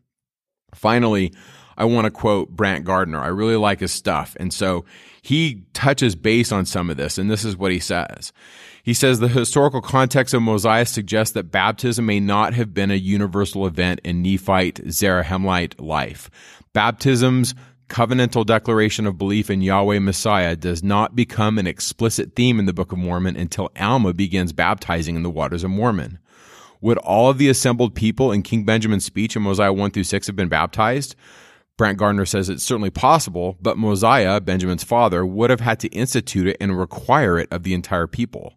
Finally, 0.74 1.34
I 1.80 1.86
want 1.86 2.06
to 2.06 2.12
quote 2.12 2.50
Brant 2.50 2.86
Gardner. 2.86 3.20
I 3.20 3.28
really 3.28 3.56
like 3.56 3.80
his 3.80 3.94
stuff. 3.94 4.36
And 4.40 4.54
so 4.54 4.86
he 5.22 5.64
touches 5.74 6.16
base 6.16 6.52
on 6.52 6.66
some 6.66 6.90
of 6.90 6.98
this, 6.98 7.18
and 7.18 7.32
this 7.32 7.46
is 7.46 7.56
what 7.56 7.72
he 7.72 7.80
says. 7.80 8.34
He 8.84 8.94
says 8.94 9.20
the 9.20 9.28
historical 9.28 9.82
context 9.82 10.34
of 10.34 10.42
Mosiah 10.42 10.86
suggests 10.86 11.34
that 11.34 11.52
baptism 11.52 12.06
may 12.06 12.20
not 12.20 12.54
have 12.54 12.74
been 12.74 12.92
a 12.92 12.96
universal 12.96 13.66
event 13.66 14.02
in 14.04 14.22
Nephite 14.22 14.82
Zarahemlite 14.86 15.80
life. 15.80 16.30
Baptism's 16.74 17.56
covenantal 17.88 18.46
declaration 18.46 19.08
of 19.08 19.18
belief 19.18 19.50
in 19.50 19.62
Yahweh 19.62 20.00
Messiah 20.00 20.56
does 20.56 20.84
not 20.84 21.16
become 21.16 21.58
an 21.58 21.68
explicit 21.68 22.36
theme 22.36 22.60
in 22.60 22.66
the 22.66 22.74
Book 22.74 22.92
of 22.92 22.98
Mormon 22.98 23.36
until 23.36 23.72
Alma 23.80 24.14
begins 24.14 24.54
baptizing 24.54 25.16
in 25.16 25.24
the 25.24 25.30
waters 25.30 25.64
of 25.64 25.72
Mormon. 25.72 26.20
Would 26.82 26.98
all 27.00 27.30
of 27.30 27.38
the 27.38 27.50
assembled 27.50 27.96
people 27.96 28.32
in 28.32 28.44
King 28.44 28.64
Benjamin's 28.64 29.06
speech 29.06 29.36
in 29.36 29.42
Mosiah 29.42 29.74
1 29.74 29.92
through 29.92 30.04
6 30.04 30.28
have 30.28 30.36
been 30.36 30.50
baptized? 30.50 31.16
Brant 31.80 31.98
Gardner 31.98 32.26
says 32.26 32.50
it's 32.50 32.62
certainly 32.62 32.90
possible, 32.90 33.56
but 33.62 33.78
Mosiah, 33.78 34.42
Benjamin's 34.42 34.84
father, 34.84 35.26
would 35.26 35.50
have 35.50 35.62
had 35.62 35.80
to 35.80 35.88
institute 35.88 36.46
it 36.46 36.58
and 36.60 36.78
require 36.78 37.40
it 37.40 37.48
of 37.54 37.64
the 37.64 37.74
entire 37.74 38.06
people. 38.06 38.56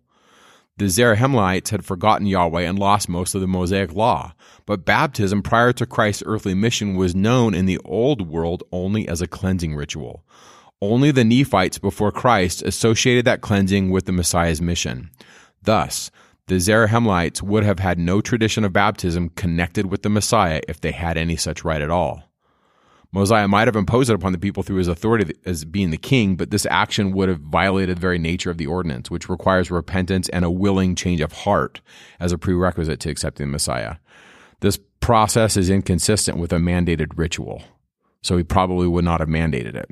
The 0.78 0.86
Zarahemlites 0.86 1.68
had 1.68 1.84
forgotten 1.84 2.26
Yahweh 2.26 2.62
and 2.62 2.80
lost 2.80 3.08
most 3.08 3.36
of 3.36 3.40
the 3.40 3.46
Mosaic 3.46 3.92
law, 3.92 4.34
but 4.66 4.84
baptism 4.84 5.40
prior 5.40 5.72
to 5.72 5.86
Christ's 5.86 6.24
earthly 6.26 6.54
mission 6.54 6.96
was 6.96 7.14
known 7.14 7.54
in 7.54 7.66
the 7.66 7.78
old 7.84 8.26
world 8.28 8.64
only 8.72 9.06
as 9.06 9.22
a 9.22 9.28
cleansing 9.28 9.76
ritual. 9.76 10.24
Only 10.80 11.12
the 11.12 11.22
Nephites 11.22 11.78
before 11.78 12.10
Christ 12.10 12.62
associated 12.62 13.24
that 13.26 13.40
cleansing 13.40 13.90
with 13.90 14.06
the 14.06 14.12
Messiah's 14.12 14.60
mission. 14.60 15.12
Thus, 15.62 16.10
the 16.48 16.56
Zarahemlites 16.56 17.40
would 17.40 17.62
have 17.62 17.78
had 17.78 18.00
no 18.00 18.20
tradition 18.20 18.64
of 18.64 18.72
baptism 18.72 19.28
connected 19.28 19.86
with 19.86 20.02
the 20.02 20.10
Messiah 20.10 20.60
if 20.66 20.80
they 20.80 20.90
had 20.90 21.16
any 21.16 21.36
such 21.36 21.62
rite 21.62 21.82
at 21.82 21.90
all. 21.90 22.24
Mosiah 23.14 23.46
might 23.46 23.68
have 23.68 23.76
imposed 23.76 24.08
it 24.08 24.14
upon 24.14 24.32
the 24.32 24.38
people 24.38 24.62
through 24.62 24.78
his 24.78 24.88
authority 24.88 25.34
as 25.44 25.66
being 25.66 25.90
the 25.90 25.98
king, 25.98 26.34
but 26.34 26.50
this 26.50 26.66
action 26.70 27.12
would 27.12 27.28
have 27.28 27.40
violated 27.40 27.96
the 27.96 28.00
very 28.00 28.18
nature 28.18 28.50
of 28.50 28.56
the 28.56 28.66
ordinance, 28.66 29.10
which 29.10 29.28
requires 29.28 29.70
repentance 29.70 30.30
and 30.30 30.46
a 30.46 30.50
willing 30.50 30.94
change 30.94 31.20
of 31.20 31.32
heart 31.32 31.82
as 32.18 32.32
a 32.32 32.38
prerequisite 32.38 33.00
to 33.00 33.10
accepting 33.10 33.48
the 33.48 33.52
Messiah. 33.52 33.96
This 34.60 34.78
process 35.00 35.58
is 35.58 35.68
inconsistent 35.68 36.38
with 36.38 36.52
a 36.54 36.56
mandated 36.56 37.08
ritual, 37.16 37.62
so 38.22 38.38
he 38.38 38.44
probably 38.44 38.88
would 38.88 39.04
not 39.04 39.20
have 39.20 39.28
mandated 39.28 39.74
it. 39.74 39.90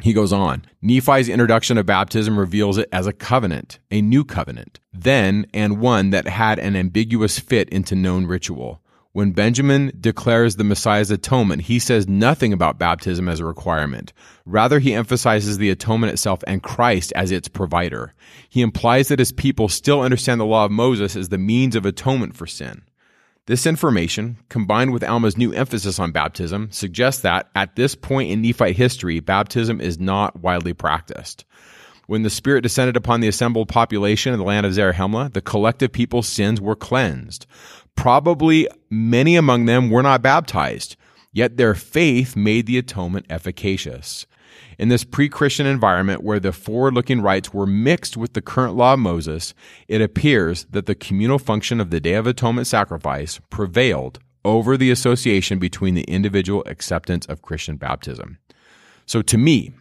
He 0.00 0.12
goes 0.12 0.32
on. 0.32 0.64
Nephi's 0.80 1.28
introduction 1.28 1.76
of 1.76 1.86
baptism 1.86 2.38
reveals 2.38 2.78
it 2.78 2.88
as 2.92 3.08
a 3.08 3.12
covenant, 3.12 3.80
a 3.90 4.00
new 4.00 4.24
covenant, 4.24 4.78
then 4.92 5.44
and 5.52 5.80
one 5.80 6.10
that 6.10 6.28
had 6.28 6.60
an 6.60 6.76
ambiguous 6.76 7.40
fit 7.40 7.68
into 7.70 7.96
known 7.96 8.26
ritual. 8.26 8.80
When 9.18 9.32
Benjamin 9.32 9.90
declares 10.00 10.54
the 10.54 10.62
Messiah's 10.62 11.10
atonement, 11.10 11.62
he 11.62 11.80
says 11.80 12.06
nothing 12.06 12.52
about 12.52 12.78
baptism 12.78 13.28
as 13.28 13.40
a 13.40 13.44
requirement. 13.44 14.12
Rather, 14.46 14.78
he 14.78 14.94
emphasizes 14.94 15.58
the 15.58 15.70
atonement 15.70 16.12
itself 16.12 16.44
and 16.46 16.62
Christ 16.62 17.12
as 17.16 17.32
its 17.32 17.48
provider. 17.48 18.14
He 18.48 18.60
implies 18.60 19.08
that 19.08 19.18
his 19.18 19.32
people 19.32 19.68
still 19.68 20.02
understand 20.02 20.40
the 20.40 20.46
law 20.46 20.66
of 20.66 20.70
Moses 20.70 21.16
as 21.16 21.30
the 21.30 21.36
means 21.36 21.74
of 21.74 21.84
atonement 21.84 22.36
for 22.36 22.46
sin. 22.46 22.82
This 23.46 23.66
information, 23.66 24.36
combined 24.50 24.92
with 24.92 25.02
Alma's 25.02 25.36
new 25.36 25.52
emphasis 25.52 25.98
on 25.98 26.12
baptism, 26.12 26.68
suggests 26.70 27.22
that, 27.22 27.48
at 27.56 27.74
this 27.74 27.96
point 27.96 28.30
in 28.30 28.40
Nephite 28.40 28.76
history, 28.76 29.18
baptism 29.18 29.80
is 29.80 29.98
not 29.98 30.38
widely 30.38 30.74
practiced. 30.74 31.44
When 32.06 32.22
the 32.22 32.30
Spirit 32.30 32.62
descended 32.62 32.96
upon 32.96 33.20
the 33.20 33.28
assembled 33.28 33.68
population 33.68 34.32
in 34.32 34.38
the 34.38 34.44
land 34.44 34.64
of 34.64 34.72
Zarahemla, 34.72 35.32
the 35.34 35.42
collective 35.42 35.92
people's 35.92 36.26
sins 36.26 36.58
were 36.58 36.76
cleansed. 36.76 37.46
Probably 37.98 38.68
many 38.90 39.34
among 39.34 39.64
them 39.64 39.90
were 39.90 40.04
not 40.04 40.22
baptized, 40.22 40.94
yet 41.32 41.56
their 41.56 41.74
faith 41.74 42.36
made 42.36 42.66
the 42.66 42.78
atonement 42.78 43.26
efficacious. 43.28 44.24
In 44.78 44.88
this 44.88 45.02
pre 45.02 45.28
Christian 45.28 45.66
environment 45.66 46.22
where 46.22 46.38
the 46.38 46.52
forward 46.52 46.94
looking 46.94 47.20
rites 47.20 47.52
were 47.52 47.66
mixed 47.66 48.16
with 48.16 48.34
the 48.34 48.40
current 48.40 48.76
law 48.76 48.92
of 48.92 49.00
Moses, 49.00 49.52
it 49.88 50.00
appears 50.00 50.64
that 50.70 50.86
the 50.86 50.94
communal 50.94 51.40
function 51.40 51.80
of 51.80 51.90
the 51.90 51.98
Day 51.98 52.14
of 52.14 52.28
Atonement 52.28 52.68
sacrifice 52.68 53.40
prevailed 53.50 54.20
over 54.44 54.76
the 54.76 54.92
association 54.92 55.58
between 55.58 55.94
the 55.94 56.04
individual 56.04 56.62
acceptance 56.66 57.26
of 57.26 57.42
Christian 57.42 57.78
baptism. 57.78 58.38
So 59.06 59.22
to 59.22 59.36
me, 59.36 59.72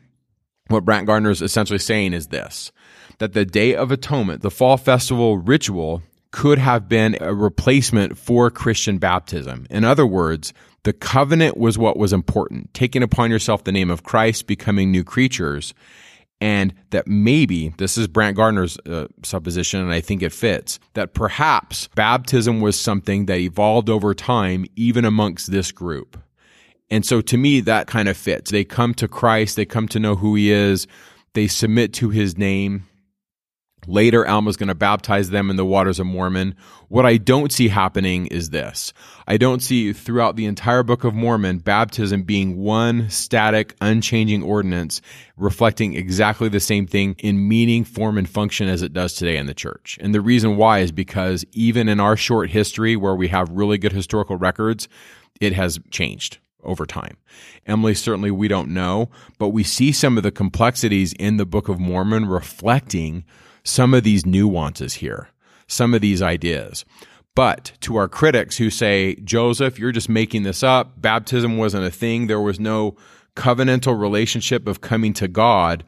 what 0.70 0.86
Brant 0.86 1.06
Gardner 1.06 1.30
is 1.30 1.44
essentially 1.44 1.78
saying 1.78 2.14
is 2.14 2.30
this 2.30 2.72
that 3.20 3.34
the 3.34 3.46
Day 3.46 3.76
of 3.76 3.92
Atonement, 3.92 4.42
the 4.42 4.50
fall 4.50 4.78
festival 4.78 5.38
ritual, 5.38 6.02
could 6.38 6.60
have 6.60 6.88
been 6.88 7.18
a 7.20 7.34
replacement 7.34 8.16
for 8.16 8.52
Christian 8.52 9.00
baptism. 9.00 9.66
In 9.72 9.84
other 9.84 10.06
words, 10.06 10.54
the 10.84 10.94
covenant 10.94 11.58
was 11.58 11.80
what 11.80 11.98
was 11.98 12.14
important, 12.14 12.72
taking 12.76 13.02
upon 13.02 13.32
yourself 13.32 13.64
the 13.64 13.72
name 13.72 13.90
of 13.90 14.04
Christ, 14.04 14.46
becoming 14.46 14.92
new 14.92 15.04
creatures, 15.04 15.74
and 16.40 16.76
that 16.92 17.08
maybe, 17.08 17.74
this 17.80 17.98
is 17.98 18.08
Brant 18.08 18.38
Gardner's 18.38 18.78
uh, 18.86 19.08
supposition, 19.24 19.82
and 19.82 19.92
I 19.92 20.00
think 20.00 20.22
it 20.22 20.32
fits, 20.32 20.80
that 20.94 21.16
perhaps 21.16 21.90
baptism 21.96 22.62
was 22.62 22.80
something 22.80 23.26
that 23.26 23.40
evolved 23.40 23.90
over 23.90 24.14
time, 24.14 24.68
even 24.76 25.06
amongst 25.06 25.50
this 25.50 25.72
group. 25.72 26.20
And 26.92 27.04
so 27.04 27.20
to 27.20 27.36
me, 27.36 27.62
that 27.62 27.88
kind 27.88 28.08
of 28.08 28.16
fits. 28.16 28.52
They 28.52 28.64
come 28.64 28.94
to 28.94 29.08
Christ, 29.08 29.56
they 29.56 29.66
come 29.66 29.88
to 29.88 30.00
know 30.00 30.16
who 30.16 30.36
he 30.36 30.52
is, 30.52 30.86
they 31.34 31.48
submit 31.48 31.94
to 31.94 32.12
his 32.12 32.38
name, 32.38 32.87
Later, 33.86 34.28
Alma's 34.28 34.58
going 34.58 34.68
to 34.68 34.76
baptize 34.76 35.30
them 35.30 35.50
in 35.50 35.56
the 35.56 35.66
waters 35.66 36.00
of 36.00 36.08
Mormon. 36.08 36.56
What 36.90 37.06
I 37.06 37.18
don't 37.18 37.52
see 37.52 37.68
happening 37.68 38.28
is 38.28 38.50
this. 38.50 38.92
I 39.28 39.38
don't 39.38 39.62
see 39.62 39.94
throughout 39.94 40.36
the 40.36 40.46
entire 40.46 40.84
Book 40.84 41.04
of 41.04 41.14
Mormon 41.14 41.60
baptism 41.60 42.24
being 42.24 42.58
one 42.58 43.10
static, 43.10 43.76
unchanging 43.80 44.44
ordinance 44.44 45.02
reflecting 45.38 45.94
exactly 45.94 46.50
the 46.50 46.60
same 46.60 46.88
thing 46.88 47.16
in 47.20 47.48
meaning, 47.48 47.84
form, 47.84 48.18
and 48.18 48.28
function 48.28 48.68
as 48.68 48.82
it 48.82 48.94
does 48.94 49.14
today 49.14 49.38
in 49.38 49.46
the 49.46 49.54
church. 49.54 49.98
And 50.02 50.14
the 50.14 50.22
reason 50.22 50.58
why 50.58 50.80
is 50.80 50.92
because 50.92 51.46
even 51.52 51.88
in 51.88 52.00
our 52.00 52.18
short 52.18 52.50
history 52.50 52.96
where 52.96 53.16
we 53.16 53.28
have 53.30 53.50
really 53.52 53.78
good 53.78 53.94
historical 53.94 54.38
records, 54.38 54.90
it 55.40 55.54
has 55.54 55.80
changed 55.92 56.40
over 56.64 56.86
time. 56.86 57.18
Emily, 57.66 57.94
certainly 57.94 58.32
we 58.32 58.48
don't 58.48 58.70
know, 58.70 59.10
but 59.38 59.50
we 59.50 59.64
see 59.64 59.92
some 59.92 60.18
of 60.18 60.24
the 60.24 60.32
complexities 60.32 61.14
in 61.14 61.38
the 61.38 61.46
Book 61.46 61.70
of 61.70 61.80
Mormon 61.80 62.26
reflecting 62.26 63.24
some 63.68 63.94
of 63.94 64.04
these 64.04 64.26
nuances 64.26 64.96
here, 64.96 65.30
some 65.68 65.94
of 65.94 66.02
these 66.02 66.22
ideas. 66.22 66.86
But 67.36 67.74
to 67.82 67.98
our 67.98 68.08
critics 68.08 68.58
who 68.58 68.70
say, 68.70 69.16
Joseph, 69.24 69.78
you're 69.78 69.92
just 69.92 70.10
making 70.10 70.44
this 70.44 70.64
up, 70.64 71.00
baptism 71.00 71.58
wasn't 71.58 71.86
a 71.86 71.92
thing, 71.92 72.28
there 72.28 72.42
was 72.42 72.60
no 72.60 72.96
covenantal 73.36 74.00
relationship 74.00 74.68
of 74.68 74.82
coming 74.82 75.14
to 75.14 75.28
God 75.28 75.84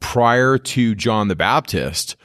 prior 0.00 0.56
to 0.56 0.94
John 0.94 1.28
the 1.28 1.36
Baptist, 1.36 2.16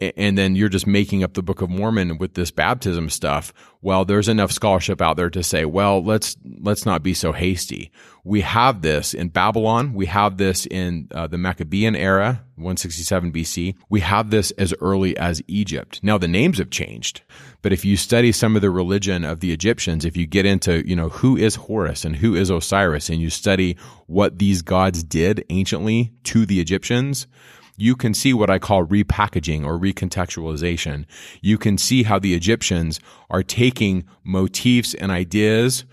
and 0.00 0.38
then 0.38 0.54
you're 0.54 0.68
just 0.68 0.86
making 0.86 1.22
up 1.22 1.34
the 1.34 1.42
Book 1.42 1.60
of 1.60 1.68
Mormon 1.68 2.16
with 2.16 2.34
this 2.34 2.50
baptism 2.50 3.10
stuff. 3.10 3.52
Well, 3.86 4.04
there's 4.04 4.26
enough 4.26 4.50
scholarship 4.50 5.00
out 5.00 5.16
there 5.16 5.30
to 5.30 5.44
say, 5.44 5.64
well, 5.64 6.02
let's 6.02 6.36
let's 6.60 6.84
not 6.84 7.04
be 7.04 7.14
so 7.14 7.30
hasty. 7.30 7.92
We 8.24 8.40
have 8.40 8.82
this 8.82 9.14
in 9.14 9.28
Babylon. 9.28 9.94
We 9.94 10.06
have 10.06 10.38
this 10.38 10.66
in 10.66 11.06
uh, 11.14 11.28
the 11.28 11.38
Maccabean 11.38 11.94
era, 11.94 12.42
167 12.56 13.30
BC. 13.30 13.76
We 13.88 14.00
have 14.00 14.30
this 14.30 14.50
as 14.58 14.74
early 14.80 15.16
as 15.16 15.40
Egypt. 15.46 16.00
Now 16.02 16.18
the 16.18 16.26
names 16.26 16.58
have 16.58 16.70
changed, 16.70 17.22
but 17.62 17.72
if 17.72 17.84
you 17.84 17.96
study 17.96 18.32
some 18.32 18.56
of 18.56 18.62
the 18.62 18.72
religion 18.72 19.22
of 19.22 19.38
the 19.38 19.52
Egyptians, 19.52 20.04
if 20.04 20.16
you 20.16 20.26
get 20.26 20.46
into, 20.46 20.84
you 20.84 20.96
know, 20.96 21.10
who 21.10 21.36
is 21.36 21.54
Horus 21.54 22.04
and 22.04 22.16
who 22.16 22.34
is 22.34 22.50
Osiris, 22.50 23.08
and 23.08 23.20
you 23.20 23.30
study 23.30 23.76
what 24.08 24.40
these 24.40 24.62
gods 24.62 25.04
did 25.04 25.44
anciently 25.48 26.12
to 26.24 26.44
the 26.44 26.58
Egyptians 26.58 27.28
you 27.76 27.94
can 27.94 28.14
see 28.14 28.32
what 28.32 28.50
I 28.50 28.58
call 28.58 28.86
repackaging 28.86 29.64
or 29.64 29.78
recontextualization. 29.78 31.04
You 31.40 31.58
can 31.58 31.78
see 31.78 32.02
how 32.02 32.18
the 32.18 32.34
Egyptians 32.34 33.00
are 33.30 33.42
taking 33.42 34.04
motifs 34.24 34.94
and 34.94 35.12
ideas. 35.12 35.84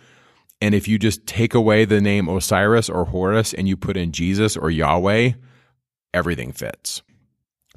And 0.62 0.74
if 0.74 0.88
you 0.88 0.98
just 0.98 1.26
take 1.28 1.54
away 1.54 1.86
the 1.86 2.02
name 2.02 2.30
Osiris 2.30 2.90
or 2.90 3.06
Horus 3.06 3.54
and 3.54 3.68
you 3.68 3.76
put 3.76 3.98
in 3.98 4.12
Jesus 4.12 4.56
or 4.56 4.72
Yahweh, 4.72 5.34
everything 6.14 6.52
fits. 6.52 7.02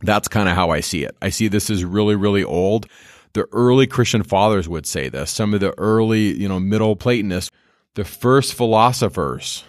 That's 0.02 0.28
kind 0.28 0.48
of 0.48 0.54
how 0.54 0.70
I 0.70 0.80
see 0.80 1.04
it. 1.04 1.16
I 1.20 1.30
see 1.30 1.48
this 1.48 1.70
as 1.70 1.84
really, 1.84 2.14
really 2.14 2.44
old. 2.44 2.86
The 3.32 3.46
early 3.52 3.86
Christian 3.86 4.22
fathers 4.22 4.68
would 4.68 4.86
say 4.86 5.08
this. 5.08 5.30
Some 5.30 5.52
of 5.52 5.60
the 5.60 5.74
early, 5.78 6.34
you 6.38 6.48
know, 6.48 6.60
middle 6.60 6.96
Platonists, 6.96 7.50
the 7.94 8.04
first 8.04 8.54
philosophers 8.54 9.64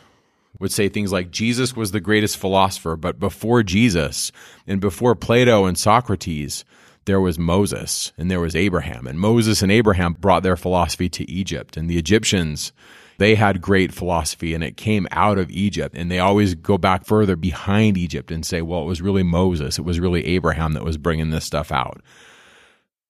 would 0.60 0.72
say 0.72 0.90
things 0.90 1.12
like 1.12 1.32
Jesus 1.32 1.76
was 1.76 1.92
the 1.92 2.00
greatest 2.00 2.38
philosopher, 2.38 2.96
but 2.96 3.20
before 3.20 3.64
Jesus 3.64 4.32
and 4.66 4.82
before 4.82 5.16
Plato 5.16 5.66
and 5.66 5.78
Socrates, 5.78 6.66
there 7.06 7.22
was 7.22 7.40
Moses 7.40 8.12
and 8.18 8.30
there 8.30 8.40
was 8.40 8.56
Abraham. 8.56 9.08
And 9.08 9.20
Moses 9.20 9.62
and 9.62 9.72
Abraham 9.72 10.14
brought 10.14 10.44
their 10.44 10.58
philosophy 10.58 11.10
to 11.10 11.30
Egypt. 11.30 11.78
And 11.78 11.90
the 11.90 11.98
Egyptians, 11.98 12.74
they 13.18 13.36
had 13.36 13.62
great 13.62 13.94
philosophy 13.94 14.54
and 14.54 14.64
it 14.64 14.78
came 14.78 15.08
out 15.12 15.38
of 15.38 15.50
Egypt. 15.50 15.96
And 15.98 16.12
they 16.12 16.20
always 16.20 16.54
go 16.54 16.78
back 16.78 17.06
further 17.06 17.36
behind 17.36 17.98
Egypt 17.98 18.30
and 18.30 18.46
say, 18.46 18.62
well, 18.62 18.82
it 18.82 18.88
was 18.88 19.02
really 19.02 19.24
Moses. 19.24 19.80
It 19.80 19.86
was 19.86 20.00
really 20.00 20.26
Abraham 20.26 20.74
that 20.74 20.84
was 20.84 20.98
bringing 20.98 21.30
this 21.30 21.46
stuff 21.46 21.72
out. 21.72 22.02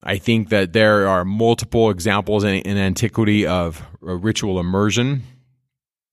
I 0.02 0.18
think 0.18 0.50
that 0.50 0.72
there 0.72 1.08
are 1.08 1.24
multiple 1.24 1.90
examples 1.90 2.44
in, 2.44 2.54
in 2.54 2.76
antiquity 2.76 3.46
of 3.46 3.84
ritual 4.00 4.60
immersion 4.60 5.24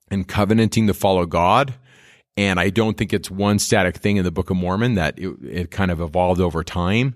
and 0.10 0.28
covenanting 0.28 0.88
to 0.88 0.94
follow 0.94 1.26
God. 1.26 1.74
And 2.38 2.60
I 2.60 2.70
don't 2.70 2.98
think 2.98 3.14
it's 3.14 3.32
one 3.32 3.60
static 3.60 3.98
thing 3.98 4.18
in 4.18 4.26
the 4.26 4.32
Book 4.32 4.50
of 4.50 4.58
Mormon 4.58 4.96
that 4.96 5.18
it, 5.18 5.36
it 5.44 5.72
kind 5.72 5.92
of 5.92 6.02
evolved 6.02 6.42
over 6.42 6.64
time. 6.64 7.16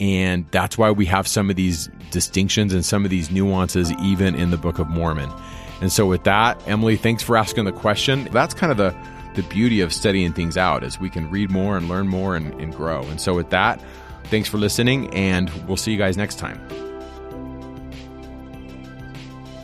And 0.00 0.46
that's 0.50 0.78
why 0.78 0.90
we 0.90 1.06
have 1.06 1.26
some 1.26 1.50
of 1.50 1.56
these 1.56 1.88
distinctions 2.10 2.72
and 2.72 2.84
some 2.84 3.04
of 3.04 3.10
these 3.10 3.30
nuances 3.30 3.92
even 4.02 4.34
in 4.34 4.50
the 4.50 4.56
Book 4.56 4.78
of 4.78 4.88
Mormon. 4.88 5.30
And 5.80 5.92
so 5.92 6.06
with 6.06 6.24
that, 6.24 6.60
Emily, 6.66 6.96
thanks 6.96 7.22
for 7.22 7.36
asking 7.36 7.64
the 7.64 7.72
question. 7.72 8.28
That's 8.32 8.54
kind 8.54 8.72
of 8.72 8.78
the 8.78 8.96
the 9.34 9.42
beauty 9.44 9.80
of 9.80 9.92
studying 9.92 10.32
things 10.32 10.56
out 10.56 10.82
is 10.82 10.98
we 10.98 11.08
can 11.08 11.30
read 11.30 11.48
more 11.48 11.76
and 11.76 11.88
learn 11.88 12.08
more 12.08 12.34
and, 12.34 12.52
and 12.60 12.74
grow. 12.74 13.02
And 13.04 13.20
so 13.20 13.34
with 13.34 13.50
that, 13.50 13.80
thanks 14.24 14.48
for 14.48 14.58
listening 14.58 15.14
and 15.14 15.48
we'll 15.68 15.76
see 15.76 15.92
you 15.92 15.98
guys 15.98 16.16
next 16.16 16.40
time. 16.40 16.87